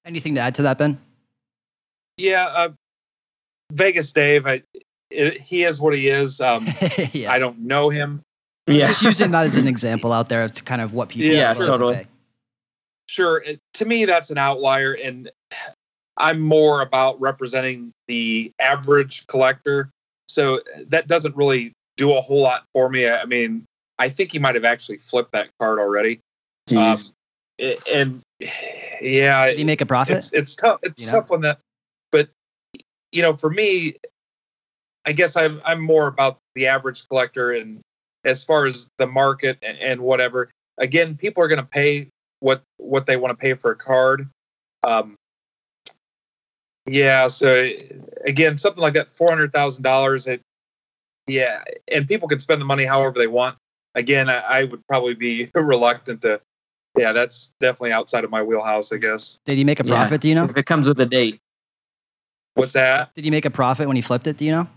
Anything 0.06 0.36
to 0.36 0.42
add 0.42 0.56
to 0.56 0.62
that, 0.62 0.78
Ben? 0.78 1.00
Yeah, 2.18 2.46
uh, 2.46 2.70
Vegas 3.74 4.14
Dave. 4.14 4.48
I, 4.48 4.62
it, 5.10 5.40
he 5.40 5.64
is 5.64 5.82
what 5.82 5.94
he 5.94 6.08
is. 6.08 6.40
Um, 6.40 6.68
yeah. 7.12 7.32
I 7.32 7.40
don't 7.40 7.60
know 7.60 7.90
him. 7.90 8.22
Yeah, 8.68 8.88
just 8.88 9.02
using 9.02 9.32
that 9.32 9.46
as 9.46 9.56
an 9.56 9.68
example 9.68 10.12
out 10.12 10.30
there 10.30 10.48
to 10.48 10.64
kind 10.64 10.82
of 10.82 10.94
what 10.94 11.10
people. 11.10 11.36
Yeah, 11.36 11.54
totally. 11.54 12.06
Sure. 13.08 13.38
It, 13.38 13.60
to 13.76 13.86
me, 13.86 14.06
that's 14.06 14.30
an 14.30 14.38
outlier, 14.38 14.94
and 14.94 15.30
I'm 16.18 16.40
more 16.40 16.82
about 16.82 17.20
representing 17.20 17.92
the 18.08 18.52
average 18.60 19.26
collector. 19.28 19.90
So 20.28 20.62
that 20.88 21.08
doesn't 21.08 21.36
really 21.36 21.72
do 21.96 22.14
a 22.14 22.22
whole 22.22 22.42
lot 22.42 22.66
for 22.74 22.90
me. 22.90 23.08
I 23.08 23.26
mean, 23.26 23.64
I 23.98 24.10
think 24.10 24.34
he 24.34 24.40
might 24.40 24.56
have 24.56 24.66
actually 24.66 24.98
flipped 24.98 25.32
that 25.32 25.50
card 25.60 25.80
already. 25.80 26.20
Um, 26.76 26.98
and 27.92 28.22
yeah, 29.02 29.48
did 29.48 29.58
he 29.58 29.64
make 29.64 29.82
a 29.82 29.86
profit? 29.86 30.18
It's, 30.18 30.34
it's 30.34 30.56
tough. 30.56 30.80
It's 30.84 31.06
you 31.06 31.12
tough 31.12 31.30
know? 31.30 31.36
on 31.36 31.42
that. 31.42 31.60
But 32.12 32.30
you 33.12 33.22
know, 33.22 33.36
for 33.36 33.50
me, 33.50 33.96
I 35.06 35.12
guess 35.12 35.36
I'm 35.36 35.62
I'm 35.66 35.82
more 35.82 36.08
about 36.08 36.38
the 36.56 36.68
average 36.68 37.08
collector, 37.08 37.52
and 37.52 37.82
as 38.24 38.44
far 38.44 38.66
as 38.66 38.90
the 38.98 39.08
market 39.08 39.58
and, 39.62 39.78
and 39.80 40.02
whatever. 40.02 40.50
Again, 40.78 41.16
people 41.16 41.42
are 41.44 41.48
going 41.48 41.62
to 41.62 41.66
pay 41.66 42.10
what 42.40 42.62
what 42.78 43.06
they 43.08 43.18
want 43.18 43.32
to 43.32 43.42
pay 43.42 43.54
for 43.56 43.72
a 43.72 43.76
card. 43.76 44.30
Um, 44.84 45.16
yeah. 46.86 47.28
So 47.28 47.70
again, 48.26 48.58
something 48.58 48.82
like 48.82 48.94
that, 48.94 49.10
four 49.10 49.30
hundred 49.30 49.52
thousand 49.52 49.84
dollars. 49.84 50.28
It 50.28 50.42
yeah, 51.26 51.64
and 51.92 52.08
people 52.08 52.28
can 52.28 52.40
spend 52.40 52.62
the 52.62 52.66
money 52.66 52.86
however 52.86 53.18
they 53.18 53.28
want. 53.28 53.58
Again, 53.96 54.30
I, 54.30 54.40
I 54.40 54.64
would 54.66 54.86
probably 54.88 55.16
be 55.16 55.50
reluctant 55.56 56.22
to 56.22 56.40
yeah, 56.98 57.12
that's 57.12 57.54
definitely 57.60 57.92
outside 57.92 58.24
of 58.24 58.32
my 58.32 58.42
wheelhouse, 58.42 58.92
I 58.92 58.98
guess. 58.98 59.40
Did 59.46 59.58
he 59.58 59.64
make 59.64 59.80
a 59.80 59.84
profit? 59.84 60.14
Yeah. 60.14 60.18
Do 60.18 60.30
you 60.30 60.36
know? 60.36 60.46
If 60.46 60.58
it 60.58 60.66
comes 60.66 60.88
with 60.88 61.00
a 61.00 61.06
date. 61.06 61.40
What's 62.56 62.74
that? 62.74 63.14
Did 63.14 63.24
he 63.24 63.32
make 63.32 63.46
a 63.46 63.52
profit 63.52 63.88
when 63.88 63.96
he 63.96 64.02
flipped 64.02 64.26
it? 64.26 64.38
Do 64.38 64.46
you 64.46 64.52
know? 64.52 64.68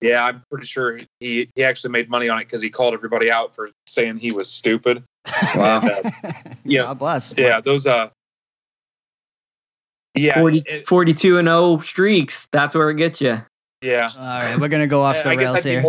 Yeah, 0.00 0.24
I'm 0.24 0.42
pretty 0.50 0.66
sure 0.66 1.00
he 1.20 1.48
he 1.54 1.64
actually 1.64 1.90
made 1.92 2.10
money 2.10 2.28
on 2.28 2.38
it 2.38 2.44
because 2.44 2.60
he 2.60 2.68
called 2.68 2.92
everybody 2.92 3.30
out 3.30 3.54
for 3.54 3.70
saying 3.86 4.18
he 4.18 4.32
was 4.32 4.50
stupid. 4.50 5.02
Wow. 5.56 5.80
and, 5.80 5.90
uh, 6.24 6.32
yeah, 6.64 6.82
God 6.82 6.98
bless. 6.98 7.34
Yeah, 7.36 7.60
those 7.60 7.86
uh. 7.86 8.10
Yeah, 10.14 10.38
40, 10.38 10.62
it, 10.66 10.86
42 10.86 11.38
and 11.38 11.46
0 11.46 11.78
streaks. 11.78 12.48
That's 12.50 12.74
where 12.74 12.88
it 12.90 12.96
gets 12.96 13.20
you. 13.20 13.38
Yeah. 13.82 14.08
All 14.18 14.40
right, 14.40 14.58
we're 14.58 14.68
gonna 14.68 14.86
go 14.86 15.02
off 15.02 15.22
the 15.22 15.28
I 15.28 15.34
rails 15.34 15.62
here. 15.62 15.84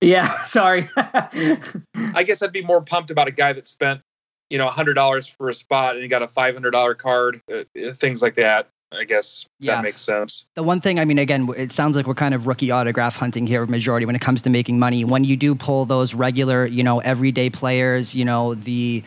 yeah, 0.00 0.42
sorry. 0.44 0.90
I 0.96 2.22
guess 2.26 2.42
I'd 2.42 2.52
be 2.52 2.62
more 2.62 2.82
pumped 2.82 3.10
about 3.10 3.28
a 3.28 3.30
guy 3.30 3.52
that 3.52 3.66
spent 3.66 4.02
you 4.50 4.58
know, 4.58 4.66
hundred 4.68 4.94
dollars 4.94 5.28
for 5.28 5.48
a 5.48 5.54
spot 5.54 5.94
and 5.94 6.02
you 6.02 6.08
got 6.08 6.22
a 6.22 6.28
five 6.28 6.54
hundred 6.54 6.70
dollar 6.70 6.94
card, 6.94 7.40
uh, 7.52 7.64
uh, 7.80 7.92
things 7.92 8.22
like 8.22 8.34
that. 8.36 8.68
I 8.90 9.04
guess 9.04 9.46
Yeah. 9.60 9.74
that 9.74 9.82
makes 9.82 10.00
sense. 10.00 10.46
The 10.54 10.62
one 10.62 10.80
thing, 10.80 10.98
I 10.98 11.04
mean, 11.04 11.18
again, 11.18 11.46
it 11.58 11.72
sounds 11.72 11.94
like 11.94 12.06
we're 12.06 12.14
kind 12.14 12.34
of 12.34 12.46
rookie 12.46 12.70
autograph 12.70 13.16
hunting 13.16 13.46
here, 13.46 13.66
majority 13.66 14.06
when 14.06 14.14
it 14.16 14.22
comes 14.22 14.40
to 14.42 14.50
making 14.50 14.78
money. 14.78 15.04
When 15.04 15.24
you 15.24 15.36
do 15.36 15.54
pull 15.54 15.84
those 15.84 16.14
regular, 16.14 16.64
you 16.64 16.82
know, 16.82 17.00
everyday 17.00 17.50
players, 17.50 18.14
you 18.14 18.24
know, 18.24 18.54
the 18.54 19.04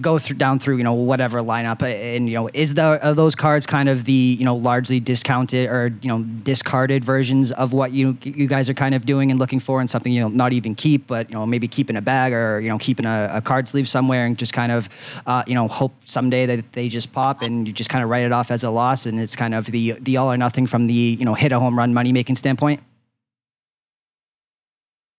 go 0.00 0.18
through 0.18 0.36
down 0.36 0.58
through, 0.58 0.76
you 0.76 0.84
know, 0.84 0.92
whatever 0.92 1.40
lineup, 1.40 1.82
uh, 1.82 1.86
and 1.86 2.28
you 2.28 2.34
know, 2.34 2.50
is 2.52 2.74
the 2.74 2.98
those 3.14 3.34
cards 3.34 3.66
kind 3.66 3.88
of 3.88 4.04
the 4.04 4.36
you 4.38 4.44
know 4.44 4.54
largely 4.54 5.00
discounted 5.00 5.68
or 5.68 5.92
you 6.02 6.08
know 6.08 6.22
discarded 6.42 7.04
versions 7.04 7.52
of 7.52 7.72
what 7.72 7.92
you 7.92 8.18
you 8.22 8.46
guys 8.46 8.68
are 8.68 8.74
kind 8.74 8.94
of 8.94 9.06
doing 9.06 9.30
and 9.30 9.38
looking 9.38 9.60
for, 9.60 9.80
and 9.80 9.88
something 9.88 10.12
you 10.12 10.20
know 10.20 10.28
not 10.28 10.52
even 10.52 10.74
keep, 10.74 11.06
but 11.06 11.28
you 11.30 11.34
know 11.34 11.46
maybe 11.46 11.68
keep 11.68 11.88
in 11.88 11.96
a 11.96 12.02
bag 12.02 12.32
or 12.32 12.60
you 12.60 12.68
know 12.68 12.78
keep 12.78 12.98
in 12.98 13.06
a, 13.06 13.30
a 13.32 13.40
card 13.40 13.68
sleeve 13.68 13.88
somewhere 13.88 14.26
and 14.26 14.36
just 14.36 14.52
kind 14.52 14.72
of 14.72 14.88
uh, 15.26 15.42
you 15.46 15.54
know 15.54 15.68
hope 15.68 15.94
someday 16.04 16.46
that 16.46 16.72
they 16.72 16.88
just 16.88 17.12
pop 17.12 17.42
and 17.42 17.66
you 17.66 17.72
just 17.72 17.90
kind 17.90 18.02
of 18.02 18.10
write 18.10 18.24
it 18.24 18.32
off 18.32 18.50
as 18.50 18.64
a 18.64 18.70
loss, 18.70 19.06
and 19.06 19.20
it's 19.20 19.36
kind 19.36 19.54
of 19.54 19.66
the 19.66 19.92
the 20.00 20.16
all 20.16 20.32
or 20.32 20.36
nothing 20.36 20.66
from 20.66 20.88
the 20.88 21.16
you 21.18 21.24
know 21.24 21.34
hit 21.34 21.52
a 21.52 21.58
home 21.58 21.78
run 21.78 21.94
money 21.94 22.12
making 22.12 22.36
standpoint. 22.36 22.80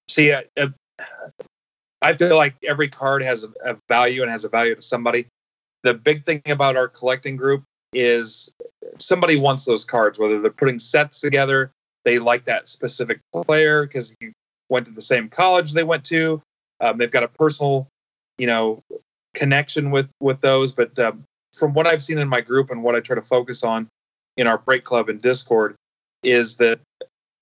See, 0.09 0.31
uh, 0.33 0.41
uh, 0.57 0.67
I 2.01 2.13
feel 2.13 2.35
like 2.35 2.55
every 2.67 2.87
card 2.87 3.21
has 3.21 3.43
a, 3.43 3.71
a 3.71 3.77
value 3.87 4.21
and 4.21 4.31
has 4.31 4.45
a 4.45 4.49
value 4.49 4.75
to 4.75 4.81
somebody. 4.81 5.27
The 5.83 5.93
big 5.93 6.25
thing 6.25 6.41
about 6.47 6.75
our 6.75 6.87
collecting 6.87 7.35
group 7.35 7.63
is 7.93 8.53
somebody 8.99 9.37
wants 9.37 9.65
those 9.65 9.83
cards, 9.83 10.17
whether 10.19 10.41
they're 10.41 10.51
putting 10.51 10.79
sets 10.79 11.21
together, 11.21 11.71
they 12.03 12.19
like 12.19 12.45
that 12.45 12.67
specific 12.67 13.19
player 13.31 13.85
because 13.85 14.15
you 14.21 14.31
went 14.69 14.85
to 14.87 14.91
the 14.91 15.01
same 15.01 15.29
college 15.29 15.73
they 15.73 15.83
went 15.83 16.03
to. 16.05 16.41
Um, 16.79 16.97
they've 16.97 17.11
got 17.11 17.23
a 17.23 17.27
personal, 17.27 17.87
you 18.37 18.47
know, 18.47 18.81
connection 19.35 19.91
with 19.91 20.09
with 20.19 20.41
those. 20.41 20.71
But 20.71 20.97
um, 20.97 21.23
from 21.53 21.73
what 21.73 21.85
I've 21.85 22.01
seen 22.01 22.17
in 22.17 22.27
my 22.27 22.41
group 22.41 22.71
and 22.71 22.83
what 22.83 22.95
I 22.95 22.99
try 22.99 23.15
to 23.15 23.21
focus 23.21 23.63
on 23.63 23.87
in 24.37 24.47
our 24.47 24.57
break 24.57 24.83
club 24.83 25.09
and 25.09 25.21
Discord 25.21 25.75
is 26.23 26.55
that 26.57 26.79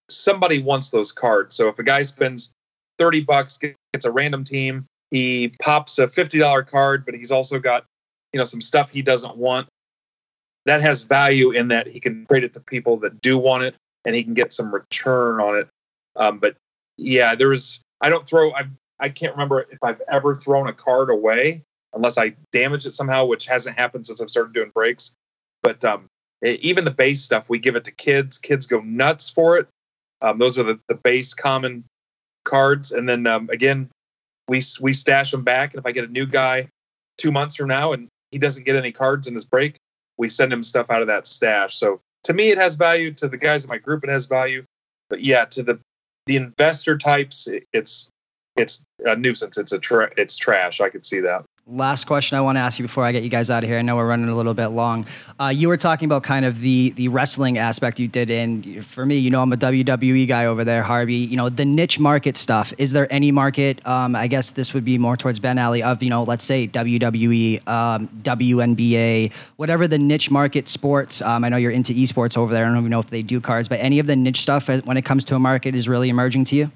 somebody 0.10 0.62
wants 0.62 0.90
those 0.90 1.12
cards. 1.12 1.56
So 1.56 1.70
if 1.70 1.80
a 1.80 1.84
guy 1.84 2.02
spends 2.02 2.52
30 3.00 3.22
bucks, 3.22 3.58
gets 3.58 4.06
a 4.06 4.12
random 4.12 4.44
team, 4.44 4.86
he 5.10 5.52
pops 5.62 5.98
a 5.98 6.06
$50 6.06 6.68
card, 6.68 7.06
but 7.06 7.16
he's 7.16 7.32
also 7.32 7.58
got, 7.58 7.86
you 8.34 8.38
know, 8.38 8.44
some 8.44 8.62
stuff 8.62 8.90
he 8.92 9.02
doesn't 9.02 9.38
want. 9.38 9.68
That 10.66 10.82
has 10.82 11.04
value 11.04 11.52
in 11.52 11.70
that 11.70 11.88
he 11.88 12.00
can 12.00 12.26
trade 12.28 12.44
it 12.44 12.54
to 12.54 12.60
people 12.60 12.98
that 12.98 13.22
do 13.22 13.38
want 13.38 13.64
it 13.64 13.76
and 14.06 14.16
he 14.16 14.24
can 14.24 14.34
get 14.34 14.54
some 14.54 14.72
return 14.72 15.40
on 15.40 15.58
it. 15.58 15.68
Um, 16.16 16.38
but 16.38 16.56
yeah, 16.98 17.34
there's, 17.34 17.82
I 18.02 18.10
don't 18.10 18.28
throw, 18.28 18.54
I, 18.54 18.68
I 19.00 19.10
can't 19.10 19.34
remember 19.34 19.66
if 19.72 19.80
I've 19.82 20.02
ever 20.12 20.36
thrown 20.36 20.68
a 20.68 20.74
card 20.74 21.10
away 21.10 21.64
unless 21.94 22.18
I 22.18 22.36
damage 22.52 22.86
it 22.86 22.94
somehow, 22.94 23.26
which 23.26 23.48
hasn't 23.48 23.78
happened 23.78 24.06
since 24.06 24.22
I've 24.22 24.30
started 24.30 24.54
doing 24.54 24.72
breaks. 24.76 25.16
But 25.64 25.84
um, 25.84 26.06
e- 26.46 26.60
even 26.62 26.86
the 26.86 26.92
base 26.92 27.24
stuff, 27.24 27.50
we 27.50 27.58
give 27.58 27.76
it 27.76 27.86
to 27.86 27.92
kids. 27.92 28.38
Kids 28.38 28.68
go 28.68 28.82
nuts 28.82 29.30
for 29.30 29.58
it. 29.58 29.68
Um, 30.22 30.38
those 30.38 30.60
are 30.60 30.64
the, 30.64 30.80
the 30.88 30.96
base 30.96 31.34
common 31.34 31.84
cards, 32.50 32.92
and 32.92 33.08
then 33.08 33.28
um, 33.28 33.50
again, 33.52 33.90
we 34.48 34.62
we 34.82 34.94
stash 34.94 35.32
them 35.32 35.44
back. 35.44 35.74
And 35.74 35.80
if 35.80 35.86
I 35.86 35.92
get 35.92 36.04
a 36.04 36.12
new 36.12 36.26
guy 36.26 36.68
two 37.18 37.32
months 37.32 37.56
from 37.56 37.68
now 37.68 37.94
and 37.94 38.08
he 38.32 38.38
doesn't 38.38 38.64
get 38.64 38.76
any 38.76 38.92
cards 38.92 39.28
in 39.28 39.34
his 39.34 39.46
break, 39.46 39.76
we 40.18 40.28
send 40.30 40.52
him 40.52 40.64
stuff 40.64 40.90
out 40.90 41.02
of 41.02 41.08
that 41.08 41.28
stash. 41.28 41.76
So 41.76 42.00
to 42.26 42.34
me, 42.34 42.50
it 42.50 42.58
has 42.58 42.76
value. 42.76 43.12
To 43.14 43.28
the 43.28 43.38
guys 43.38 43.64
in 43.64 43.70
my 43.70 43.78
group, 43.78 44.04
it 44.04 44.10
has 44.10 44.28
value. 44.28 44.64
But 45.10 45.24
yeah, 45.24 45.46
to 45.46 45.64
the 45.64 45.80
the 46.26 46.36
investor 46.36 46.98
types, 46.98 47.48
it- 47.48 47.66
it's 47.74 48.10
it's 48.56 48.84
a 49.06 49.16
nuisance. 49.16 49.58
It's 49.58 49.72
a 49.72 49.80
tra- 49.80 50.12
it's 50.18 50.38
trash. 50.38 50.82
I 50.82 50.90
could 50.90 51.06
see 51.06 51.22
that. 51.22 51.46
Last 51.72 52.06
question 52.06 52.36
I 52.36 52.42
want 52.42 52.56
to 52.56 52.62
ask 52.62 52.80
you 52.80 52.84
before 52.84 53.06
I 53.06 53.12
get 53.12 53.22
you 53.22 53.30
guys 53.30 53.52
out 53.52 53.64
of 53.64 53.70
here. 53.70 53.78
I 53.78 53.84
know 53.84 53.96
we're 53.96 54.08
running 54.08 54.28
a 54.28 54.36
little 54.36 54.56
bit 54.56 54.70
long. 54.70 55.06
Uh, 55.40 55.50
you 55.56 55.68
were 55.68 55.78
talking 55.78 56.08
about 56.08 56.24
kind 56.24 56.44
of 56.44 56.62
the 56.62 56.90
the 56.96 57.10
wrestling 57.10 57.60
aspect 57.60 58.00
you 58.00 58.08
did, 58.08 58.32
in. 58.32 58.82
for 58.82 59.06
me, 59.06 59.18
you 59.18 59.30
know, 59.30 59.40
I'm 59.44 59.54
a 59.54 59.58
WWE 59.58 60.28
guy 60.28 60.46
over 60.46 60.64
there, 60.64 60.82
Harby. 60.82 61.14
You 61.14 61.38
know, 61.38 61.48
the 61.48 61.66
niche 61.66 62.00
market 62.00 62.38
stuff. 62.38 62.74
Is 62.80 62.92
there 62.92 63.12
any 63.14 63.32
market? 63.32 63.86
Um, 63.86 64.16
I 64.16 64.26
guess 64.26 64.52
this 64.52 64.74
would 64.74 64.84
be 64.84 64.98
more 64.98 65.16
towards 65.16 65.38
Ben 65.38 65.60
Alley 65.60 65.84
of 65.84 66.02
you 66.02 66.10
know, 66.10 66.24
let's 66.24 66.44
say 66.44 66.68
WWE, 66.68 67.68
um, 67.68 68.08
WNBA, 68.24 69.32
whatever 69.58 69.88
the 69.88 70.00
niche 70.00 70.32
market 70.32 70.68
sports. 70.68 71.22
Um, 71.22 71.44
I 71.44 71.50
know 71.50 71.58
you're 71.58 71.70
into 71.70 71.94
esports 71.94 72.36
over 72.36 72.52
there. 72.52 72.66
I 72.66 72.68
don't 72.68 72.80
even 72.80 72.90
know 72.90 73.00
if 73.00 73.12
they 73.12 73.22
do 73.22 73.40
cards, 73.40 73.68
but 73.68 73.80
any 73.80 74.00
of 74.00 74.08
the 74.08 74.16
niche 74.16 74.42
stuff 74.42 74.70
when 74.70 74.98
it 74.98 75.06
comes 75.06 75.24
to 75.26 75.36
a 75.36 75.40
market 75.40 75.76
is 75.76 75.88
really 75.88 76.10
emerging 76.10 76.46
to 76.46 76.56
you. 76.56 76.72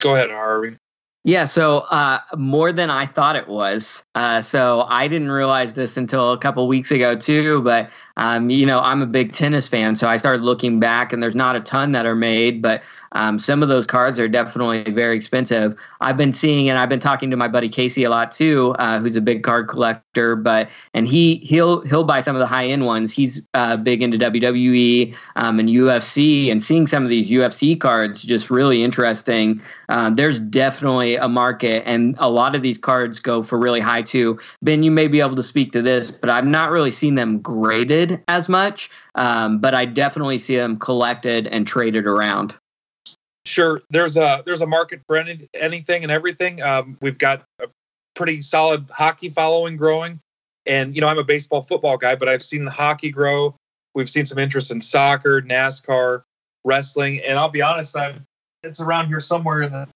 Go 0.00 0.14
ahead, 0.14 0.30
Harby. 0.30 0.76
Yeah, 1.24 1.44
so 1.44 1.80
uh, 1.90 2.18
more 2.36 2.72
than 2.72 2.90
I 2.90 3.06
thought 3.06 3.36
it 3.36 3.46
was. 3.46 4.04
Uh, 4.16 4.42
so 4.42 4.86
I 4.88 5.06
didn't 5.06 5.30
realize 5.30 5.74
this 5.74 5.96
until 5.96 6.32
a 6.32 6.38
couple 6.38 6.66
weeks 6.66 6.90
ago 6.90 7.14
too. 7.14 7.62
But 7.62 7.90
um, 8.16 8.50
you 8.50 8.66
know, 8.66 8.80
I'm 8.80 9.02
a 9.02 9.06
big 9.06 9.32
tennis 9.32 9.68
fan, 9.68 9.94
so 9.94 10.08
I 10.08 10.16
started 10.16 10.42
looking 10.42 10.80
back, 10.80 11.12
and 11.12 11.22
there's 11.22 11.36
not 11.36 11.54
a 11.54 11.60
ton 11.60 11.92
that 11.92 12.06
are 12.06 12.16
made, 12.16 12.60
but 12.60 12.82
um, 13.12 13.38
some 13.38 13.62
of 13.62 13.68
those 13.68 13.86
cards 13.86 14.18
are 14.18 14.28
definitely 14.28 14.90
very 14.92 15.16
expensive. 15.16 15.76
I've 16.00 16.16
been 16.16 16.32
seeing, 16.32 16.68
and 16.68 16.78
I've 16.78 16.88
been 16.88 17.00
talking 17.00 17.30
to 17.30 17.36
my 17.36 17.48
buddy 17.48 17.68
Casey 17.68 18.04
a 18.04 18.10
lot 18.10 18.32
too, 18.32 18.74
uh, 18.78 18.98
who's 18.98 19.16
a 19.16 19.20
big 19.20 19.44
card 19.44 19.68
collector. 19.68 20.34
But 20.34 20.68
and 20.92 21.06
he 21.06 21.36
he'll 21.36 21.82
he'll 21.82 22.04
buy 22.04 22.20
some 22.20 22.34
of 22.34 22.40
the 22.40 22.46
high 22.46 22.66
end 22.66 22.84
ones. 22.84 23.12
He's 23.12 23.40
uh, 23.54 23.76
big 23.76 24.02
into 24.02 24.18
WWE 24.18 25.14
um, 25.36 25.60
and 25.60 25.68
UFC, 25.68 26.50
and 26.50 26.62
seeing 26.62 26.86
some 26.86 27.04
of 27.04 27.08
these 27.08 27.30
UFC 27.30 27.78
cards 27.78 28.22
just 28.22 28.50
really 28.50 28.82
interesting. 28.82 29.62
Um, 29.88 30.14
there's 30.14 30.38
definitely 30.38 31.11
a 31.16 31.28
market, 31.28 31.82
and 31.86 32.16
a 32.18 32.30
lot 32.30 32.54
of 32.54 32.62
these 32.62 32.78
cards 32.78 33.18
go 33.18 33.42
for 33.42 33.58
really 33.58 33.80
high 33.80 34.02
too. 34.02 34.38
Ben, 34.62 34.82
you 34.82 34.90
may 34.90 35.08
be 35.08 35.20
able 35.20 35.36
to 35.36 35.42
speak 35.42 35.72
to 35.72 35.82
this, 35.82 36.10
but 36.10 36.30
I've 36.30 36.46
not 36.46 36.70
really 36.70 36.90
seen 36.90 37.14
them 37.14 37.40
graded 37.40 38.22
as 38.28 38.48
much. 38.48 38.90
Um, 39.14 39.58
but 39.58 39.74
I 39.74 39.84
definitely 39.84 40.38
see 40.38 40.56
them 40.56 40.78
collected 40.78 41.46
and 41.46 41.66
traded 41.66 42.06
around. 42.06 42.54
Sure, 43.44 43.82
there's 43.90 44.16
a 44.16 44.42
there's 44.46 44.62
a 44.62 44.66
market 44.66 45.02
for 45.06 45.16
any, 45.16 45.48
anything 45.54 46.02
and 46.02 46.12
everything. 46.12 46.62
Um, 46.62 46.96
we've 47.00 47.18
got 47.18 47.42
a 47.60 47.66
pretty 48.14 48.40
solid 48.40 48.86
hockey 48.90 49.28
following 49.28 49.76
growing, 49.76 50.20
and 50.64 50.94
you 50.94 51.00
know 51.00 51.08
I'm 51.08 51.18
a 51.18 51.24
baseball 51.24 51.62
football 51.62 51.96
guy, 51.96 52.14
but 52.14 52.28
I've 52.28 52.42
seen 52.42 52.64
the 52.64 52.70
hockey 52.70 53.10
grow. 53.10 53.54
We've 53.94 54.08
seen 54.08 54.26
some 54.26 54.38
interest 54.38 54.70
in 54.70 54.80
soccer, 54.80 55.42
NASCAR, 55.42 56.22
wrestling, 56.64 57.20
and 57.20 57.38
I'll 57.38 57.50
be 57.50 57.62
honest, 57.62 57.96
I 57.96 58.14
it's 58.62 58.80
around 58.80 59.08
here 59.08 59.20
somewhere 59.20 59.68
the 59.68 59.88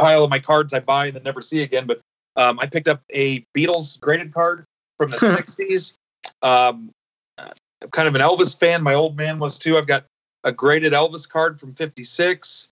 pile 0.00 0.24
of 0.24 0.30
my 0.30 0.38
cards 0.38 0.72
I 0.72 0.80
buy 0.80 1.06
and 1.06 1.16
then 1.16 1.22
never 1.22 1.40
see 1.40 1.62
again. 1.62 1.86
But 1.86 2.00
um, 2.36 2.58
I 2.58 2.66
picked 2.66 2.88
up 2.88 3.02
a 3.10 3.44
Beatles 3.56 4.00
graded 4.00 4.32
card 4.32 4.64
from 4.98 5.10
the 5.10 5.16
'60s. 5.18 5.94
Um, 6.42 6.90
I'm 7.38 7.90
kind 7.90 8.08
of 8.08 8.14
an 8.14 8.20
Elvis 8.20 8.58
fan. 8.58 8.82
My 8.82 8.94
old 8.94 9.16
man 9.16 9.38
was 9.38 9.58
too. 9.58 9.76
I've 9.76 9.86
got 9.86 10.04
a 10.44 10.52
graded 10.52 10.92
Elvis 10.92 11.28
card 11.28 11.60
from 11.60 11.74
'56. 11.74 12.70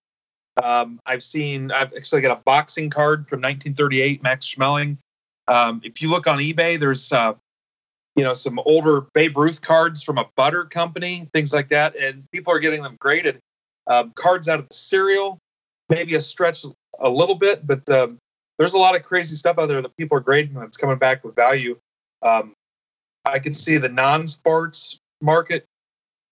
Um, 0.61 0.99
I've 1.05 1.23
seen. 1.23 1.71
I've 1.71 1.93
actually 1.93 2.21
got 2.21 2.37
a 2.37 2.41
boxing 2.43 2.89
card 2.89 3.27
from 3.29 3.37
1938, 3.37 4.23
Max 4.23 4.45
Schmeling. 4.53 4.97
Um, 5.47 5.81
if 5.83 6.01
you 6.01 6.09
look 6.09 6.27
on 6.27 6.39
eBay, 6.39 6.79
there's 6.79 7.13
uh, 7.13 7.33
you 8.15 8.23
know 8.23 8.33
some 8.33 8.59
older 8.65 9.07
Babe 9.13 9.37
Ruth 9.37 9.61
cards 9.61 10.03
from 10.03 10.17
a 10.17 10.25
butter 10.35 10.65
company, 10.65 11.27
things 11.33 11.53
like 11.53 11.69
that, 11.69 11.95
and 11.95 12.23
people 12.31 12.53
are 12.53 12.59
getting 12.59 12.83
them 12.83 12.97
graded. 12.99 13.39
Um, 13.87 14.11
cards 14.15 14.47
out 14.47 14.59
of 14.59 14.67
the 14.69 14.75
cereal, 14.75 15.39
maybe 15.89 16.15
a 16.15 16.21
stretch 16.21 16.65
a 16.99 17.09
little 17.09 17.35
bit, 17.35 17.65
but 17.65 17.87
um, 17.89 18.17
there's 18.57 18.73
a 18.73 18.77
lot 18.77 18.95
of 18.95 19.03
crazy 19.03 19.35
stuff 19.35 19.57
out 19.57 19.67
there 19.67 19.81
that 19.81 19.95
people 19.97 20.17
are 20.17 20.21
grading 20.21 20.55
and 20.55 20.65
it's 20.65 20.77
coming 20.77 20.97
back 20.97 21.23
with 21.23 21.35
value. 21.35 21.77
Um, 22.21 22.53
I 23.25 23.39
could 23.39 23.55
see 23.55 23.77
the 23.77 23.89
non-sports 23.89 24.97
market 25.21 25.65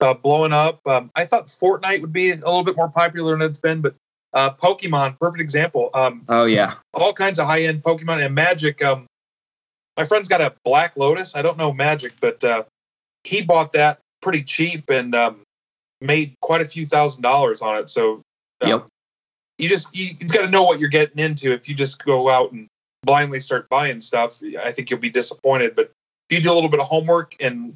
uh, 0.01 0.14
blowing 0.14 0.53
up. 0.53 0.80
Um, 0.86 1.12
I 1.16 1.26
thought 1.26 1.47
Fortnite 1.47 2.01
would 2.01 2.14
be 2.14 2.32
a 2.32 2.36
little 2.36 2.64
bit 2.64 2.76
more 2.76 2.89
popular 2.89 3.32
than 3.38 3.41
it's 3.47 3.60
been, 3.60 3.82
but 3.82 3.95
uh, 4.34 4.51
Pokemon, 4.51 5.18
perfect 5.20 5.41
example. 5.41 5.89
Um, 5.93 6.24
Oh 6.28 6.45
yeah, 6.45 6.76
all 6.93 7.14
kinds 7.14 7.39
of 7.39 7.47
high-end 7.47 7.82
Pokemon 7.82 8.24
and 8.26 8.36
Magic. 8.36 8.84
Um, 8.84 9.05
my 9.95 10.03
friend's 10.03 10.30
got 10.30 10.41
a 10.41 10.53
Black 10.64 10.95
Lotus. 10.97 11.36
I 11.36 11.41
don't 11.41 11.58
know 11.58 11.74
Magic, 11.74 12.14
but 12.20 12.43
uh, 12.43 12.64
he 13.24 13.41
bought 13.41 13.72
that 13.74 13.99
pretty 14.22 14.43
cheap 14.43 14.89
and 14.89 15.16
um, 15.16 15.41
made 16.01 16.36
quite 16.41 16.62
a 16.62 16.66
few 16.66 16.86
thousand 16.86 17.24
dollars 17.24 17.62
on 17.62 17.78
it. 17.78 17.89
So, 17.89 18.22
um, 18.62 18.70
Yep. 18.70 18.88
You 19.58 19.68
just 19.68 19.95
you, 19.95 20.16
you 20.20 20.28
got 20.28 20.45
to 20.45 20.51
know 20.51 20.64
what 20.64 20.80
you're 20.80 20.89
getting 20.89 21.20
into. 21.20 21.51
If 21.51 21.68
you 21.68 21.76
just 21.76 22.03
go 22.03 22.30
out 22.30 22.51
and 22.51 22.68
blindly 23.03 23.39
start 23.39 23.70
buying 23.70 23.99
stuff, 23.99 24.41
I 24.64 24.72
think 24.72 24.89
you'll 24.89 24.99
be 24.99 25.10
disappointed. 25.10 25.76
But 25.76 25.91
if 26.30 26.38
you 26.38 26.43
do 26.43 26.51
a 26.51 26.55
little 26.55 26.70
bit 26.70 26.80
of 26.80 26.88
homework 26.88 27.36
and 27.39 27.74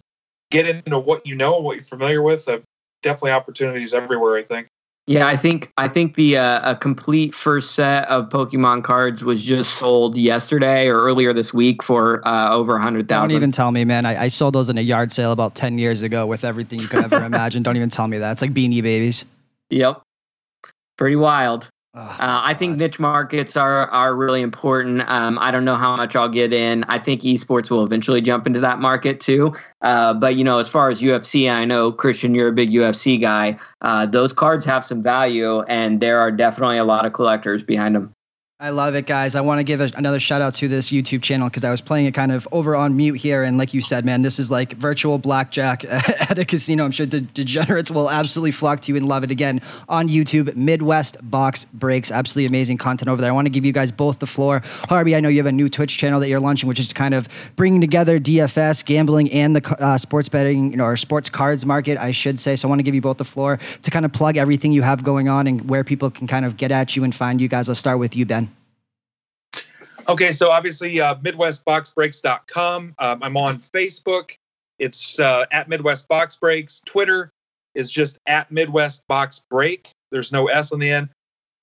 get 0.52 0.68
into 0.68 1.00
what 1.00 1.26
you 1.26 1.36
know 1.36 1.56
and 1.56 1.66
what 1.66 1.78
you're 1.78 1.84
familiar 1.84 2.22
with, 2.22 2.48
uh, 2.48 2.60
definitely 3.02 3.32
opportunities 3.32 3.94
everywhere. 3.94 4.38
I 4.38 4.44
think. 4.44 4.68
yeah. 5.08 5.28
I 5.28 5.36
think 5.36 5.72
I 5.78 5.88
think 5.88 6.16
the 6.16 6.38
uh, 6.38 6.72
a 6.72 6.76
complete 6.76 7.34
first 7.34 7.72
set 7.72 8.08
of 8.10 8.30
Pokemon 8.30 8.84
cards 8.84 9.24
was 9.24 9.44
just 9.44 9.80
sold 9.80 10.16
yesterday 10.16 10.88
or 10.88 11.02
earlier 11.02 11.34
this 11.34 11.52
week 11.52 11.82
for 11.82 12.26
uh, 12.28 12.54
over 12.54 12.76
a 12.76 12.82
hundred 12.82 13.08
Don't 13.08 13.32
even 13.32 13.52
tell 13.52 13.72
me, 13.72 13.86
man. 13.86 14.06
I, 14.06 14.24
I 14.24 14.28
sold 14.28 14.54
those 14.54 14.70
in 14.70 14.78
a 14.78 14.82
yard 14.82 15.12
sale 15.12 15.32
about 15.32 15.56
10 15.56 15.80
years 15.80 16.04
ago 16.04 16.28
with 16.28 16.46
everything 16.46 16.80
you 16.80 16.88
could 16.88 17.06
ever 17.06 17.24
imagine. 17.24 17.64
Don't 17.64 17.78
even 17.78 17.90
tell 17.90 18.08
me 18.08 18.20
that. 18.20 18.34
It's 18.34 18.42
like 18.42 18.54
beanie 18.54 18.84
babies. 18.84 19.26
Yep. 19.72 20.04
Pretty 21.02 21.16
wild. 21.16 21.68
uh, 21.95 22.14
I 22.20 22.54
think 22.54 22.78
niche 22.78 22.99
markets 22.99 23.58
are 23.58 23.88
are 23.88 24.16
really 24.16 24.41
important. 24.41 25.02
Um, 25.10 25.39
I 25.41 25.49
don't 25.49 25.66
know 25.66 25.76
how 25.76 25.95
much 25.95 26.16
I'll 26.16 26.30
get 26.30 26.54
in. 26.54 26.84
I 26.89 26.99
think 26.99 27.24
esports 27.24 27.72
will 27.72 27.84
eventually 27.84 28.22
jump 28.22 28.45
into 28.45 28.60
that 28.60 28.78
market 28.78 29.20
too. 29.20 29.56
Uh, 29.82 30.14
but 30.14 30.36
you 30.36 30.43
know, 30.43 30.60
as 30.60 30.68
far 30.68 30.91
as 30.91 31.02
UFC, 31.02 31.52
I 31.52 31.66
know 31.66 31.91
Christian, 31.91 32.36
you're 32.36 32.49
a 32.49 32.52
big 32.52 32.70
UFC 32.70 33.20
guy. 33.20 33.58
Uh, 33.82 34.06
those 34.06 34.32
cards 34.32 34.64
have 34.66 34.86
some 34.86 35.02
value, 35.02 35.62
and 35.62 35.99
there 35.99 36.20
are 36.20 36.32
definitely 36.32 36.78
a 36.78 36.84
lot 36.84 37.08
of 37.08 37.14
collectors 37.14 37.64
behind 37.64 37.95
them. 37.95 38.14
I 38.64 38.70
love 38.70 38.93
it, 38.93 39.07
guys. 39.07 39.36
I 39.36 39.41
want 39.41 39.57
to 39.57 39.64
give 39.64 39.82
a, 39.82 39.89
another 39.95 40.20
shout 40.20 40.39
out 40.39 40.53
to 40.55 40.68
this 40.68 40.91
YouTube 40.91 41.24
channel 41.24 41.49
because 41.49 41.64
I 41.64 41.72
was 41.72 41.82
playing 41.82 42.05
it 42.05 42.14
kind 42.14 42.32
of 42.32 42.47
over 42.51 42.76
on 42.76 42.95
mute 42.95 43.16
here. 43.16 43.41
And 43.41 43.57
like 43.57 43.74
you 43.74 43.82
said, 43.82 44.05
man, 44.05 44.22
this 44.22 44.38
is 44.38 44.51
like 44.51 44.74
virtual 44.74 45.18
blackjack 45.18 45.84
at 45.86 46.38
a 46.38 46.45
casino. 46.45 46.86
I'm 46.86 46.91
sure 46.91 47.07
the 47.07 47.22
degenerates 47.22 47.89
will 47.89 48.07
absolutely 48.07 48.51
flock 48.51 48.82
to 48.82 48.91
you 48.91 48.97
and 48.97 49.07
love 49.07 49.24
it 49.24 49.32
again 49.32 49.62
on 49.89 50.09
YouTube. 50.09 50.55
Midwest 50.55 51.18
Box 51.28 51.66
Breaks. 51.66 52.12
Absolutely 52.12 52.45
amazing 52.45 52.78
content 52.78 53.09
over 53.09 53.20
there. 53.20 53.32
I 53.32 53.34
want 53.34 53.47
to 53.47 53.49
give 53.49 53.66
you 53.66 53.72
guys 53.72 53.91
both 53.91 54.20
the 54.20 54.28
floor. 54.28 54.62
Harby, 54.64 55.16
I 55.16 55.22
know 55.22 55.30
you 55.30 55.39
have 55.39 55.47
a 55.47 55.51
new 55.51 55.68
Twitch 55.68 55.97
channel 55.97 56.20
that 56.20 56.30
you're 56.30 56.39
launching, 56.39 56.70
which 56.70 56.80
is 56.80 56.93
kind 56.93 57.16
of 57.16 57.28
bringing 57.55 57.82
together 57.82 58.20
DFS, 58.20 58.86
gambling, 58.86 59.32
and 59.32 59.55
the 59.55 59.76
uh, 59.84 59.97
sports 59.97 60.30
betting, 60.30 60.70
you 60.70 60.78
know, 60.78 60.86
or 60.86 60.95
sports 60.97 61.30
cards 61.30 61.66
market, 61.66 61.97
I 61.97 62.12
should 62.12 62.39
say. 62.39 62.55
So 62.55 62.68
I 62.68 62.70
want 62.70 62.78
to 62.78 62.84
give 62.84 62.93
you 62.93 63.01
both 63.01 63.18
the 63.18 63.26
floor 63.26 63.57
to 63.82 63.89
kind 63.89 64.05
of 64.05 64.14
plug 64.14 64.38
everything 64.38 64.72
you 64.72 64.84
have 64.84 65.03
going 65.03 65.30
on 65.30 65.47
and 65.47 65.68
where 65.68 65.84
people 65.84 66.12
can 66.12 66.28
kind 66.28 66.45
of 66.45 66.57
get 66.57 66.72
at 66.72 66.95
you 66.95 67.03
and 67.03 67.16
find 67.16 67.41
you 67.41 67.47
guys. 67.47 67.68
I'll 67.68 67.74
start 67.74 67.97
with 67.97 68.16
you, 68.16 68.28
Ben. 68.28 68.51
Okay, 70.10 70.32
so 70.32 70.52
obviously, 70.52 70.99
uh, 70.99 71.16
MidwestBoxBreaks.com. 71.16 72.95
Um, 72.97 73.24
I'm 73.24 73.38
on 73.38 73.60
Facebook. 73.60 74.36
It's 74.80 75.20
uh, 75.20 75.45
at 75.52 75.70
Midwest 75.70 76.08
Box 76.08 76.36
Breaks. 76.36 76.82
Twitter 76.86 77.30
is 77.76 77.91
just 77.91 78.18
at 78.26 78.52
Midwest 78.52 79.04
Box 79.08 79.39
Break. 79.39 79.91
There's 80.12 80.32
no 80.32 80.47
S 80.47 80.72
on 80.72 80.80
the 80.80 80.89
end. 80.89 81.10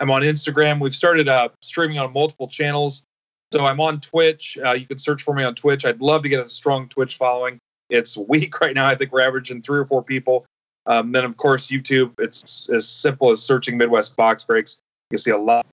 I'm 0.01 0.11
on 0.11 0.22
Instagram. 0.22 0.80
We've 0.80 0.95
started 0.95 1.28
uh, 1.28 1.49
streaming 1.62 1.99
on 1.99 2.12
multiple 2.12 2.47
channels. 2.47 3.05
So 3.53 3.64
I'm 3.64 3.80
on 3.80 4.01
Twitch. 4.01 4.57
Uh, 4.64 4.72
you 4.72 4.86
can 4.86 4.99
search 4.99 5.22
for 5.22 5.34
me 5.34 5.43
on 5.43 5.55
Twitch. 5.55 5.84
I'd 5.84 6.01
love 6.01 6.22
to 6.22 6.28
get 6.28 6.45
a 6.45 6.49
strong 6.49 6.89
Twitch 6.89 7.16
following. 7.16 7.59
It's 7.91 8.16
weak 8.28 8.61
right 8.61 8.74
now. 8.74 8.86
I 8.86 8.95
think 8.95 9.12
we're 9.12 9.20
averaging 9.20 9.62
three 9.62 9.78
or 9.78 9.86
four 9.86 10.03
people. 10.03 10.47
Um, 10.86 11.12
then, 11.12 11.24
of 11.24 11.36
course, 11.36 11.66
YouTube. 11.66 12.12
It's 12.18 12.70
as 12.70 12.89
simple 12.89 13.30
as 13.30 13.43
searching 13.43 13.76
Midwest 13.76 14.16
Box 14.16 14.45
Breaks. 14.45 14.78
You 15.11 15.18
see 15.18 15.30
a 15.32 15.39
lot, 15.39 15.66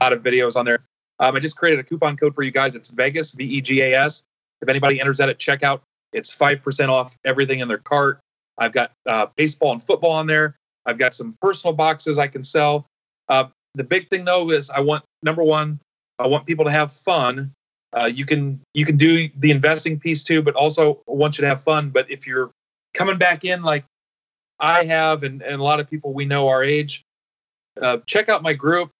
lot 0.00 0.12
of 0.12 0.22
videos 0.22 0.56
on 0.56 0.64
there. 0.64 0.80
Um, 1.20 1.36
I 1.36 1.38
just 1.38 1.56
created 1.56 1.78
a 1.78 1.84
coupon 1.84 2.16
code 2.16 2.34
for 2.34 2.42
you 2.42 2.50
guys. 2.50 2.74
It's 2.74 2.90
Vegas, 2.90 3.32
V 3.32 3.44
E 3.44 3.60
G 3.60 3.82
A 3.82 3.94
S. 3.94 4.24
If 4.62 4.68
anybody 4.68 5.00
enters 5.00 5.18
that 5.18 5.28
at 5.28 5.38
checkout, 5.38 5.80
it's 6.12 6.34
5% 6.34 6.88
off 6.88 7.16
everything 7.24 7.60
in 7.60 7.68
their 7.68 7.78
cart. 7.78 8.20
I've 8.58 8.72
got 8.72 8.92
uh, 9.06 9.26
baseball 9.36 9.72
and 9.72 9.82
football 9.82 10.10
on 10.10 10.26
there. 10.26 10.56
I've 10.86 10.98
got 10.98 11.14
some 11.14 11.34
personal 11.40 11.74
boxes 11.74 12.18
I 12.18 12.26
can 12.26 12.42
sell. 12.42 12.86
Uh, 13.28 13.44
the 13.74 13.84
big 13.84 14.08
thing 14.08 14.24
though 14.24 14.50
is 14.50 14.70
I 14.70 14.80
want 14.80 15.04
number 15.22 15.44
one, 15.44 15.78
I 16.18 16.26
want 16.26 16.46
people 16.46 16.64
to 16.64 16.70
have 16.70 16.92
fun. 16.92 17.52
Uh, 17.92 18.06
you 18.12 18.24
can 18.24 18.60
you 18.74 18.84
can 18.84 18.96
do 18.96 19.28
the 19.36 19.50
investing 19.50 19.98
piece 19.98 20.24
too, 20.24 20.42
but 20.42 20.54
also 20.54 21.00
I 21.08 21.12
want 21.12 21.38
you 21.38 21.42
to 21.42 21.48
have 21.48 21.62
fun. 21.62 21.90
But 21.90 22.10
if 22.10 22.26
you're 22.26 22.50
coming 22.94 23.18
back 23.18 23.44
in 23.44 23.62
like 23.62 23.84
I 24.58 24.84
have, 24.84 25.22
and, 25.22 25.42
and 25.42 25.60
a 25.60 25.64
lot 25.64 25.80
of 25.80 25.88
people 25.88 26.12
we 26.12 26.24
know 26.24 26.48
our 26.48 26.62
age, 26.62 27.02
uh, 27.80 27.98
check 28.06 28.28
out 28.28 28.42
my 28.42 28.52
group. 28.52 28.90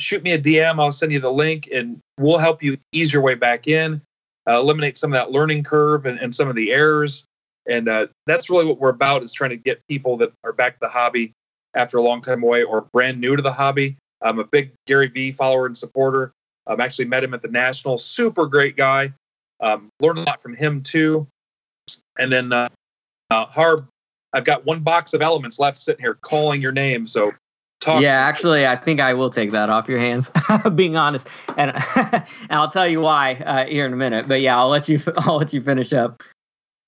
Shoot 0.00 0.22
me 0.22 0.32
a 0.32 0.38
DM. 0.38 0.78
I'll 0.78 0.92
send 0.92 1.12
you 1.12 1.20
the 1.20 1.32
link 1.32 1.68
and 1.72 1.98
we'll 2.18 2.38
help 2.38 2.62
you 2.62 2.78
ease 2.92 3.12
your 3.12 3.22
way 3.22 3.34
back 3.34 3.66
in, 3.66 4.00
uh, 4.48 4.58
eliminate 4.58 4.96
some 4.96 5.12
of 5.12 5.14
that 5.14 5.32
learning 5.32 5.64
curve 5.64 6.06
and, 6.06 6.18
and 6.18 6.34
some 6.34 6.48
of 6.48 6.54
the 6.54 6.72
errors. 6.72 7.24
And 7.68 7.88
uh, 7.88 8.06
that's 8.26 8.48
really 8.48 8.64
what 8.64 8.78
we're 8.78 8.88
about 8.90 9.22
is 9.22 9.32
trying 9.32 9.50
to 9.50 9.56
get 9.56 9.80
people 9.88 10.16
that 10.18 10.32
are 10.44 10.52
back 10.52 10.74
to 10.74 10.78
the 10.80 10.88
hobby 10.88 11.32
after 11.74 11.98
a 11.98 12.02
long 12.02 12.22
time 12.22 12.42
away 12.42 12.62
or 12.62 12.82
brand 12.92 13.20
new 13.20 13.36
to 13.36 13.42
the 13.42 13.52
hobby. 13.52 13.96
I'm 14.22 14.38
a 14.38 14.44
big 14.44 14.72
Gary 14.86 15.08
Vee 15.08 15.32
follower 15.32 15.66
and 15.66 15.76
supporter. 15.76 16.32
I've 16.66 16.80
actually 16.80 17.06
met 17.06 17.24
him 17.24 17.34
at 17.34 17.42
the 17.42 17.48
National. 17.48 17.98
Super 17.98 18.46
great 18.46 18.76
guy. 18.76 19.12
Um, 19.60 19.88
learned 20.00 20.18
a 20.18 20.22
lot 20.22 20.40
from 20.40 20.54
him 20.54 20.82
too. 20.82 21.26
And 22.18 22.32
then 22.32 22.52
uh, 22.52 22.68
uh, 23.30 23.46
Harb, 23.46 23.86
I've 24.32 24.44
got 24.44 24.64
one 24.64 24.80
box 24.80 25.14
of 25.14 25.22
elements 25.22 25.58
left 25.58 25.78
sitting 25.78 26.02
here 26.02 26.14
calling 26.14 26.60
your 26.60 26.72
name. 26.72 27.06
So 27.06 27.32
Talk. 27.80 28.02
Yeah, 28.02 28.16
actually, 28.16 28.66
I 28.66 28.74
think 28.74 29.00
I 29.00 29.14
will 29.14 29.30
take 29.30 29.52
that 29.52 29.70
off 29.70 29.88
your 29.88 30.00
hands. 30.00 30.30
being 30.74 30.96
honest, 30.96 31.28
and, 31.56 31.72
and 31.96 32.24
I'll 32.50 32.70
tell 32.70 32.88
you 32.88 33.00
why 33.00 33.34
uh, 33.34 33.66
here 33.66 33.86
in 33.86 33.92
a 33.92 33.96
minute. 33.96 34.26
But 34.26 34.40
yeah, 34.40 34.58
I'll 34.58 34.68
let 34.68 34.88
you. 34.88 35.00
I'll 35.18 35.36
let 35.36 35.52
you 35.52 35.62
finish 35.62 35.92
up. 35.92 36.22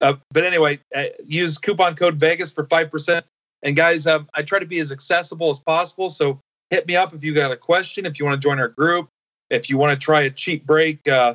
Uh, 0.00 0.14
but 0.32 0.42
anyway, 0.42 0.80
uh, 0.94 1.04
use 1.24 1.58
coupon 1.58 1.94
code 1.94 2.18
Vegas 2.18 2.52
for 2.52 2.64
five 2.64 2.90
percent. 2.90 3.24
And 3.62 3.76
guys, 3.76 4.06
um, 4.06 4.28
I 4.34 4.42
try 4.42 4.58
to 4.58 4.66
be 4.66 4.80
as 4.80 4.90
accessible 4.90 5.48
as 5.50 5.60
possible. 5.60 6.08
So 6.08 6.40
hit 6.70 6.88
me 6.88 6.96
up 6.96 7.14
if 7.14 7.22
you 7.22 7.34
got 7.34 7.52
a 7.52 7.56
question. 7.56 8.04
If 8.04 8.18
you 8.18 8.24
want 8.24 8.40
to 8.40 8.44
join 8.44 8.58
our 8.58 8.68
group, 8.68 9.08
if 9.48 9.70
you 9.70 9.78
want 9.78 9.92
to 9.92 10.02
try 10.02 10.22
a 10.22 10.30
cheap 10.30 10.66
break. 10.66 11.06
Uh, 11.06 11.34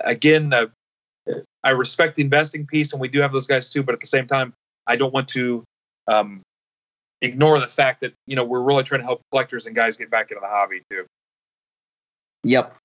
again, 0.00 0.52
uh, 0.52 0.66
I 1.62 1.70
respect 1.70 2.16
the 2.16 2.22
investing 2.22 2.66
piece, 2.66 2.92
and 2.92 3.00
we 3.00 3.06
do 3.06 3.20
have 3.20 3.30
those 3.30 3.46
guys 3.46 3.68
too. 3.68 3.84
But 3.84 3.92
at 3.92 4.00
the 4.00 4.06
same 4.06 4.26
time, 4.26 4.54
I 4.88 4.96
don't 4.96 5.14
want 5.14 5.28
to 5.28 5.62
um, 6.08 6.42
ignore 7.22 7.58
the 7.58 7.66
fact 7.66 8.00
that 8.02 8.12
you 8.26 8.36
know 8.36 8.44
we're 8.44 8.60
really 8.60 8.82
trying 8.82 9.00
to 9.00 9.06
help 9.06 9.22
collectors 9.30 9.66
and 9.66 9.74
guys 9.74 9.96
get 9.96 10.10
back 10.10 10.30
into 10.30 10.40
the 10.40 10.48
hobby 10.48 10.82
too. 10.90 11.06
Yep. 12.44 12.76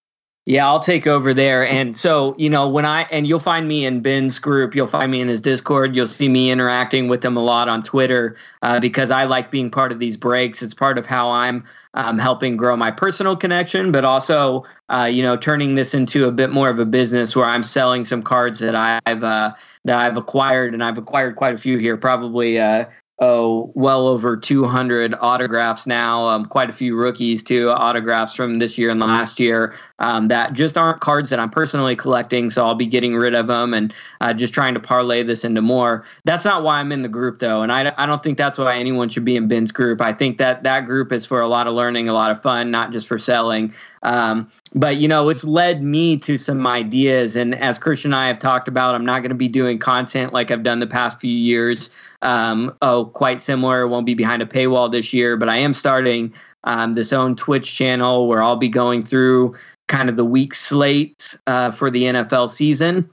Yeah, 0.46 0.66
I'll 0.66 0.80
take 0.80 1.08
over 1.08 1.34
there. 1.34 1.68
And 1.68 1.98
so, 1.98 2.34
you 2.38 2.50
know, 2.50 2.70
when 2.70 2.86
I 2.86 3.02
and 3.12 3.28
you'll 3.28 3.42
find 3.42 3.68
me 3.68 3.86
in 3.86 4.00
Ben's 4.00 4.40
group, 4.40 4.76
you'll 4.76 4.88
find 4.88 5.12
me 5.12 5.20
in 5.20 5.28
his 5.28 5.42
Discord. 5.42 5.94
You'll 5.94 6.08
see 6.08 6.30
me 6.30 6.50
interacting 6.50 7.10
with 7.10 7.26
him 7.26 7.36
a 7.36 7.44
lot 7.44 7.68
on 7.68 7.84
Twitter 7.84 8.38
uh, 8.62 8.80
because 8.80 9.12
I 9.12 9.26
like 9.26 9.52
being 9.52 9.70
part 9.70 9.92
of 9.92 10.00
these 10.00 10.16
breaks. 10.16 10.62
It's 10.62 10.74
part 10.74 10.98
of 10.98 11.06
how 11.06 11.30
I'm 11.30 11.66
um, 11.96 12.18
helping 12.18 12.56
grow 12.56 12.78
my 12.78 12.92
personal 12.92 13.36
connection, 13.36 13.92
but 13.92 14.06
also, 14.06 14.64
uh, 14.88 15.10
you 15.12 15.22
know, 15.22 15.36
turning 15.36 15.76
this 15.76 15.94
into 15.94 16.30
a 16.30 16.32
bit 16.32 16.50
more 16.50 16.70
of 16.70 16.80
a 16.80 16.86
business 16.86 17.36
where 17.36 17.46
I'm 17.46 17.64
selling 17.64 18.06
some 18.06 18.24
cards 18.24 18.60
that 18.60 18.74
I've 18.74 19.24
uh, 19.26 19.54
that 19.84 20.00
I've 20.00 20.16
acquired, 20.16 20.74
and 20.74 20.82
I've 20.82 20.98
acquired 20.98 21.36
quite 21.36 21.56
a 21.56 21.58
few 21.58 21.78
here, 21.78 21.98
probably 21.98 22.58
uh, 22.58 22.86
oh, 23.20 23.72
well 23.74 24.08
over 24.08 24.38
200 24.38 25.16
autographs 25.20 25.88
now, 25.88 26.28
um, 26.28 26.46
quite 26.46 26.70
a 26.70 26.74
few 26.74 26.96
rookies 26.96 27.42
too, 27.42 27.70
autographs 27.72 28.36
from 28.36 28.60
this 28.60 28.78
year 28.78 28.92
and 28.92 29.00
last 29.00 29.40
year 29.40 29.74
um, 29.98 30.28
that 30.28 30.54
just 30.54 30.78
aren't 30.78 31.02
cards 31.02 31.32
that 31.32 31.40
I'm 31.40 31.50
personally 31.50 31.96
collecting. 31.96 32.52
So 32.52 32.64
I'll 32.64 32.76
be 32.76 32.86
getting 32.86 33.16
rid 33.16 33.34
of 33.34 33.48
them 33.48 33.74
and 33.74 33.92
uh, 34.22 34.34
just 34.34 34.54
trying 34.54 34.76
to 34.76 34.80
parlay 34.80 35.24
this 35.24 35.44
into 35.44 35.64
more. 35.64 36.06
That's 36.26 36.46
not 36.46 36.62
why 36.62 36.80
I'm 36.80 36.92
in 36.92 37.02
the 37.02 37.10
group 37.10 37.40
though. 37.40 37.64
And 37.64 37.72
I, 37.72 37.92
I 37.98 38.06
don't 38.06 38.22
think 38.22 38.38
that's 38.38 38.60
why 38.60 38.78
anyone 38.78 39.10
should 39.10 39.26
be 39.26 39.36
in 39.36 39.48
Ben's 39.48 39.72
group. 39.72 40.00
I 40.00 40.14
think 40.14 40.38
that 40.38 40.62
that 40.62 40.86
group 40.86 41.12
is 41.12 41.26
for 41.26 41.42
a 41.42 41.48
lot 41.48 41.66
of 41.66 41.74
learning, 41.74 42.10
a 42.10 42.14
lot 42.14 42.30
of 42.30 42.42
fun, 42.44 42.70
not 42.70 42.92
just 42.92 43.08
for 43.08 43.18
selling. 43.18 43.74
Um, 44.04 44.48
but 44.76 44.98
you 44.98 45.08
know, 45.08 45.30
it's 45.30 45.44
led 45.44 45.82
me 45.82 46.18
to 46.18 46.38
some 46.38 46.68
ideas. 46.68 47.36
And 47.36 47.56
as 47.56 47.80
Christian 47.80 48.14
and 48.14 48.22
I 48.22 48.28
have 48.28 48.38
talked 48.38 48.68
about, 48.68 48.94
I'm 48.94 49.06
not 49.06 49.22
going 49.22 49.30
to 49.30 49.36
be 49.36 49.48
doing 49.48 49.80
content 49.80 50.34
like 50.34 50.52
I've 50.52 50.64
done 50.64 50.80
the 50.80 50.88
past 50.88 51.20
few 51.20 51.36
years. 51.36 51.90
Um, 52.22 52.76
oh, 52.82 53.06
quite 53.06 53.40
similar. 53.40 53.88
Won't 53.88 54.06
be 54.06 54.14
behind 54.14 54.42
a 54.42 54.46
paywall 54.46 54.92
this 54.92 55.14
year, 55.14 55.38
but 55.38 55.50
I 55.50 55.58
am 55.58 55.74
starting 55.74 56.34
um, 56.64 56.94
this 56.94 57.14
own 57.14 57.36
Twitch 57.36 57.76
channel 57.76 58.28
where 58.28 58.42
I'll 58.42 58.56
be 58.56 58.70
going 58.70 59.04
through 59.04 59.56
kind 59.88 60.10
of 60.10 60.18
the 60.18 60.26
week 60.26 60.54
slate 60.54 61.36
uh, 61.48 61.72
for 61.72 61.90
the 61.90 62.04
NFL 62.04 62.50
season 62.50 63.10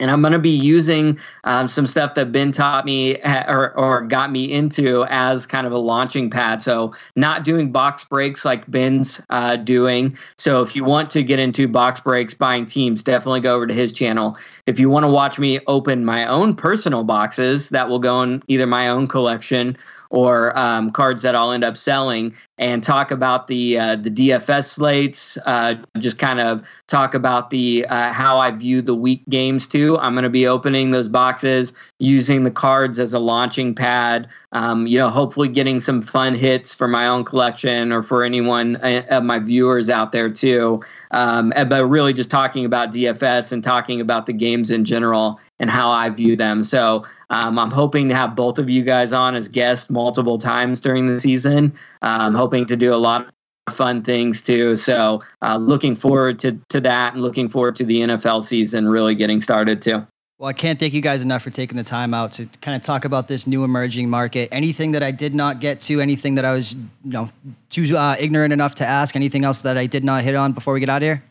and 0.00 0.10
I'm 0.10 0.20
going 0.20 0.32
to 0.32 0.38
be 0.38 0.50
using 0.50 1.18
um, 1.44 1.68
some 1.68 1.86
stuff 1.86 2.14
that 2.14 2.32
Ben 2.32 2.52
taught 2.52 2.84
me 2.84 3.16
or, 3.48 3.72
or 3.76 4.02
got 4.02 4.30
me 4.30 4.50
into 4.52 5.04
as 5.08 5.46
kind 5.46 5.66
of 5.66 5.72
a 5.72 5.78
launching 5.78 6.30
pad. 6.30 6.62
So, 6.62 6.94
not 7.16 7.44
doing 7.44 7.72
box 7.72 8.04
breaks 8.04 8.44
like 8.44 8.70
Ben's 8.70 9.20
uh, 9.30 9.56
doing. 9.56 10.16
So, 10.36 10.62
if 10.62 10.74
you 10.74 10.84
want 10.84 11.10
to 11.10 11.22
get 11.22 11.38
into 11.38 11.68
box 11.68 12.00
breaks, 12.00 12.34
buying 12.34 12.66
teams, 12.66 13.02
definitely 13.02 13.40
go 13.40 13.54
over 13.54 13.66
to 13.66 13.74
his 13.74 13.92
channel. 13.92 14.36
If 14.66 14.78
you 14.78 14.90
want 14.90 15.04
to 15.04 15.08
watch 15.08 15.38
me 15.38 15.60
open 15.66 16.04
my 16.04 16.26
own 16.26 16.56
personal 16.56 17.04
boxes, 17.04 17.68
that 17.70 17.88
will 17.88 17.98
go 17.98 18.22
in 18.22 18.42
either 18.48 18.66
my 18.66 18.88
own 18.88 19.06
collection 19.06 19.76
or 20.14 20.56
um, 20.56 20.90
cards 20.90 21.22
that 21.22 21.34
I'll 21.34 21.50
end 21.50 21.64
up 21.64 21.76
selling, 21.76 22.32
and 22.58 22.84
talk 22.84 23.10
about 23.10 23.48
the 23.48 23.78
uh, 23.78 23.96
the 23.96 24.10
DFS 24.10 24.68
slates. 24.68 25.36
Uh, 25.44 25.74
just 25.98 26.18
kind 26.18 26.40
of 26.40 26.64
talk 26.86 27.14
about 27.14 27.50
the 27.50 27.84
uh, 27.88 28.12
how 28.12 28.38
I 28.38 28.50
view 28.52 28.80
the 28.80 28.94
week 28.94 29.22
games 29.28 29.66
too. 29.66 29.98
I'm 29.98 30.14
going 30.14 30.24
to 30.24 30.30
be 30.30 30.46
opening 30.46 30.92
those 30.92 31.08
boxes 31.08 31.72
using 31.98 32.44
the 32.44 32.50
cards 32.50 32.98
as 32.98 33.12
a 33.12 33.18
launching 33.18 33.74
pad. 33.74 34.28
Um, 34.52 34.86
you 34.86 34.98
know, 34.98 35.10
hopefully 35.10 35.48
getting 35.48 35.80
some 35.80 36.00
fun 36.00 36.36
hits 36.36 36.74
for 36.74 36.86
my 36.86 37.08
own 37.08 37.24
collection 37.24 37.90
or 37.90 38.04
for 38.04 38.22
anyone 38.22 38.76
uh, 38.76 39.04
of 39.10 39.24
my 39.24 39.40
viewers 39.40 39.90
out 39.90 40.12
there 40.12 40.30
too. 40.30 40.80
Um, 41.10 41.52
but 41.68 41.84
really 41.86 42.12
just 42.12 42.30
talking 42.30 42.64
about 42.64 42.92
DFS 42.92 43.50
and 43.50 43.64
talking 43.64 44.00
about 44.00 44.26
the 44.26 44.32
games 44.32 44.70
in 44.70 44.84
general 44.84 45.40
and 45.58 45.70
how 45.70 45.90
I 45.90 46.10
view 46.10 46.36
them. 46.36 46.64
So 46.64 47.04
um, 47.30 47.58
I'm 47.58 47.70
hoping 47.70 48.08
to 48.08 48.14
have 48.14 48.36
both 48.36 48.58
of 48.58 48.68
you 48.68 48.82
guys 48.82 49.12
on 49.12 49.34
as 49.34 49.48
guests 49.48 49.88
multiple 49.88 50.38
times 50.38 50.80
during 50.80 51.06
the 51.06 51.20
season. 51.20 51.72
I'm 52.08 52.34
hoping 52.34 52.66
to 52.66 52.76
do 52.76 52.94
a 52.94 52.96
lot 52.96 53.28
of 53.66 53.74
fun 53.74 54.02
things 54.02 54.42
too. 54.42 54.76
So 54.76 55.22
uh, 55.42 55.56
looking 55.56 55.96
forward 55.96 56.38
to, 56.40 56.58
to 56.68 56.80
that 56.82 57.14
and 57.14 57.22
looking 57.22 57.48
forward 57.48 57.76
to 57.76 57.84
the 57.84 58.00
NFL 58.00 58.44
season 58.44 58.88
really 58.88 59.14
getting 59.14 59.40
started 59.40 59.80
too. 59.80 60.06
Well, 60.38 60.48
I 60.48 60.52
can't 60.52 60.78
thank 60.80 60.92
you 60.92 61.00
guys 61.00 61.22
enough 61.22 61.42
for 61.42 61.50
taking 61.50 61.76
the 61.76 61.84
time 61.84 62.12
out 62.12 62.32
to 62.32 62.46
kind 62.60 62.76
of 62.76 62.82
talk 62.82 63.04
about 63.04 63.28
this 63.28 63.46
new 63.46 63.62
emerging 63.62 64.10
market. 64.10 64.48
Anything 64.50 64.92
that 64.92 65.02
I 65.02 65.12
did 65.12 65.34
not 65.34 65.60
get 65.60 65.80
to, 65.82 66.00
anything 66.00 66.34
that 66.34 66.44
I 66.44 66.52
was, 66.52 66.74
you 66.74 67.12
know, 67.12 67.30
too 67.70 67.96
uh, 67.96 68.16
ignorant 68.18 68.52
enough 68.52 68.74
to 68.76 68.86
ask, 68.86 69.14
anything 69.14 69.44
else 69.44 69.62
that 69.62 69.78
I 69.78 69.86
did 69.86 70.02
not 70.02 70.24
hit 70.24 70.34
on 70.34 70.52
before 70.52 70.74
we 70.74 70.80
get 70.80 70.88
out 70.88 71.02
of 71.02 71.06
here? 71.06 71.22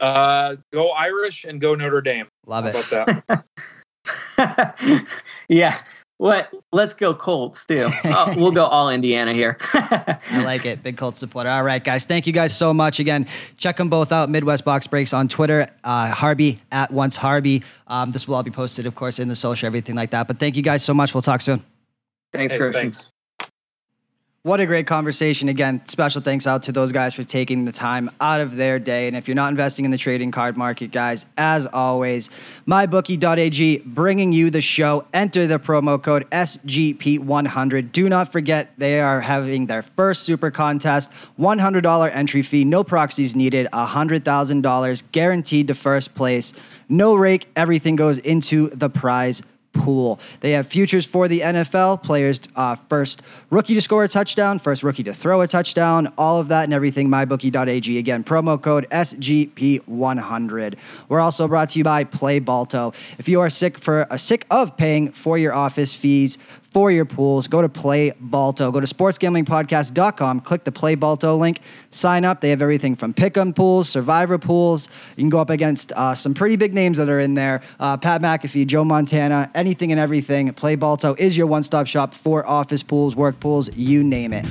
Uh, 0.00 0.56
go 0.72 0.90
Irish 0.90 1.44
and 1.44 1.60
go 1.60 1.74
Notre 1.76 2.00
Dame. 2.00 2.26
Love 2.46 2.64
How 2.64 2.70
it. 2.70 2.92
about 2.92 3.44
that? 4.36 5.06
yeah. 5.48 5.78
What? 6.18 6.50
Let's 6.72 6.94
go 6.94 7.14
Colts 7.14 7.64
too. 7.64 7.88
Oh, 8.04 8.34
we'll 8.36 8.50
go 8.50 8.66
all 8.66 8.90
Indiana 8.90 9.32
here. 9.32 9.56
I 9.72 10.42
like 10.44 10.66
it. 10.66 10.82
Big 10.82 10.96
Colts 10.96 11.20
supporter. 11.20 11.48
All 11.48 11.62
right, 11.62 11.82
guys. 11.82 12.04
Thank 12.04 12.26
you 12.26 12.32
guys 12.32 12.56
so 12.56 12.74
much. 12.74 12.98
Again, 12.98 13.26
check 13.56 13.76
them 13.76 13.88
both 13.88 14.10
out. 14.10 14.28
Midwest 14.28 14.64
Box 14.64 14.86
Breaks 14.88 15.12
on 15.12 15.28
Twitter. 15.28 15.68
Uh, 15.84 16.10
Harby 16.10 16.58
at 16.72 16.90
once 16.90 17.16
Harby. 17.16 17.62
Um, 17.86 18.10
this 18.10 18.26
will 18.26 18.34
all 18.34 18.42
be 18.42 18.50
posted, 18.50 18.84
of 18.84 18.96
course, 18.96 19.20
in 19.20 19.28
the 19.28 19.36
social, 19.36 19.66
everything 19.68 19.94
like 19.94 20.10
that. 20.10 20.26
But 20.26 20.38
thank 20.40 20.56
you 20.56 20.62
guys 20.62 20.82
so 20.84 20.92
much. 20.92 21.14
We'll 21.14 21.22
talk 21.22 21.40
soon. 21.40 21.62
Thanks, 22.32 22.52
Hey, 22.52 22.58
Christian. 22.58 22.82
thanks. 22.82 23.12
What 24.44 24.60
a 24.60 24.66
great 24.66 24.86
conversation. 24.86 25.48
Again, 25.48 25.82
special 25.86 26.22
thanks 26.22 26.46
out 26.46 26.62
to 26.62 26.72
those 26.72 26.92
guys 26.92 27.12
for 27.12 27.24
taking 27.24 27.64
the 27.64 27.72
time 27.72 28.08
out 28.20 28.40
of 28.40 28.54
their 28.54 28.78
day. 28.78 29.08
And 29.08 29.16
if 29.16 29.26
you're 29.26 29.34
not 29.34 29.50
investing 29.50 29.84
in 29.84 29.90
the 29.90 29.98
trading 29.98 30.30
card 30.30 30.56
market, 30.56 30.92
guys, 30.92 31.26
as 31.36 31.66
always, 31.66 32.30
mybookie.ag 32.64 33.78
bringing 33.78 34.32
you 34.32 34.50
the 34.50 34.60
show. 34.60 35.04
Enter 35.12 35.48
the 35.48 35.58
promo 35.58 36.00
code 36.00 36.30
SGP100. 36.30 37.90
Do 37.90 38.08
not 38.08 38.30
forget 38.30 38.72
they 38.78 39.00
are 39.00 39.20
having 39.20 39.66
their 39.66 39.82
first 39.82 40.22
super 40.22 40.52
contest, 40.52 41.10
$100 41.38 42.10
entry 42.14 42.42
fee, 42.42 42.64
no 42.64 42.84
proxies 42.84 43.34
needed, 43.34 43.66
$100,000 43.72 45.02
guaranteed 45.10 45.66
to 45.66 45.74
first 45.74 46.14
place. 46.14 46.52
No 46.88 47.16
rake, 47.16 47.48
everything 47.56 47.96
goes 47.96 48.18
into 48.18 48.68
the 48.68 48.88
prize 48.88 49.42
pool. 49.78 50.20
They 50.40 50.52
have 50.52 50.66
futures 50.66 51.06
for 51.06 51.28
the 51.28 51.40
NFL 51.40 52.02
players, 52.02 52.40
uh, 52.56 52.76
first 52.88 53.22
rookie 53.50 53.74
to 53.74 53.80
score 53.80 54.04
a 54.04 54.08
touchdown, 54.08 54.58
first 54.58 54.82
rookie 54.82 55.04
to 55.04 55.14
throw 55.14 55.40
a 55.40 55.48
touchdown, 55.48 56.12
all 56.18 56.40
of 56.40 56.48
that 56.48 56.64
and 56.64 56.74
everything. 56.74 57.08
MyBookie.ag. 57.08 57.98
Again, 57.98 58.24
promo 58.24 58.60
code 58.60 58.86
SGP100. 58.90 60.76
We're 61.08 61.20
also 61.20 61.48
brought 61.48 61.70
to 61.70 61.78
you 61.78 61.84
by 61.84 62.04
Play 62.04 62.38
Balto. 62.38 62.92
If 63.18 63.28
you 63.28 63.40
are 63.40 63.50
sick 63.50 63.78
for 63.78 64.06
uh, 64.10 64.16
sick 64.16 64.46
of 64.50 64.76
paying 64.76 65.12
for 65.12 65.38
your 65.38 65.54
office 65.54 65.94
fees 65.94 66.38
for 66.70 66.90
your 66.90 67.04
pools, 67.04 67.48
go 67.48 67.62
to 67.62 67.68
Play 67.68 68.12
Balto. 68.20 68.70
Go 68.70 68.80
to 68.80 68.86
sportsgamblingpodcast.com, 68.86 70.40
click 70.40 70.64
the 70.64 70.72
Play 70.72 70.94
Balto 70.94 71.36
link, 71.36 71.60
sign 71.90 72.24
up. 72.24 72.40
They 72.40 72.50
have 72.50 72.62
everything 72.62 72.94
from 72.94 73.14
pick'em 73.14 73.54
pools, 73.54 73.88
survivor 73.88 74.38
pools. 74.38 74.88
You 75.16 75.22
can 75.22 75.30
go 75.30 75.38
up 75.38 75.50
against 75.50 75.92
uh, 75.92 76.14
some 76.14 76.34
pretty 76.34 76.56
big 76.56 76.74
names 76.74 76.98
that 76.98 77.08
are 77.08 77.20
in 77.20 77.34
there. 77.34 77.62
Uh, 77.80 77.96
Pat 77.96 78.20
McAfee, 78.20 78.66
Joe 78.66 78.84
Montana, 78.84 79.50
anything 79.54 79.92
and 79.92 80.00
everything. 80.00 80.52
Play 80.52 80.76
Balto 80.76 81.14
is 81.18 81.36
your 81.36 81.46
one-stop 81.46 81.86
shop 81.86 82.14
for 82.14 82.46
office 82.46 82.82
pools, 82.82 83.16
work 83.16 83.40
pools, 83.40 83.74
you 83.76 84.04
name 84.04 84.32
it. 84.32 84.46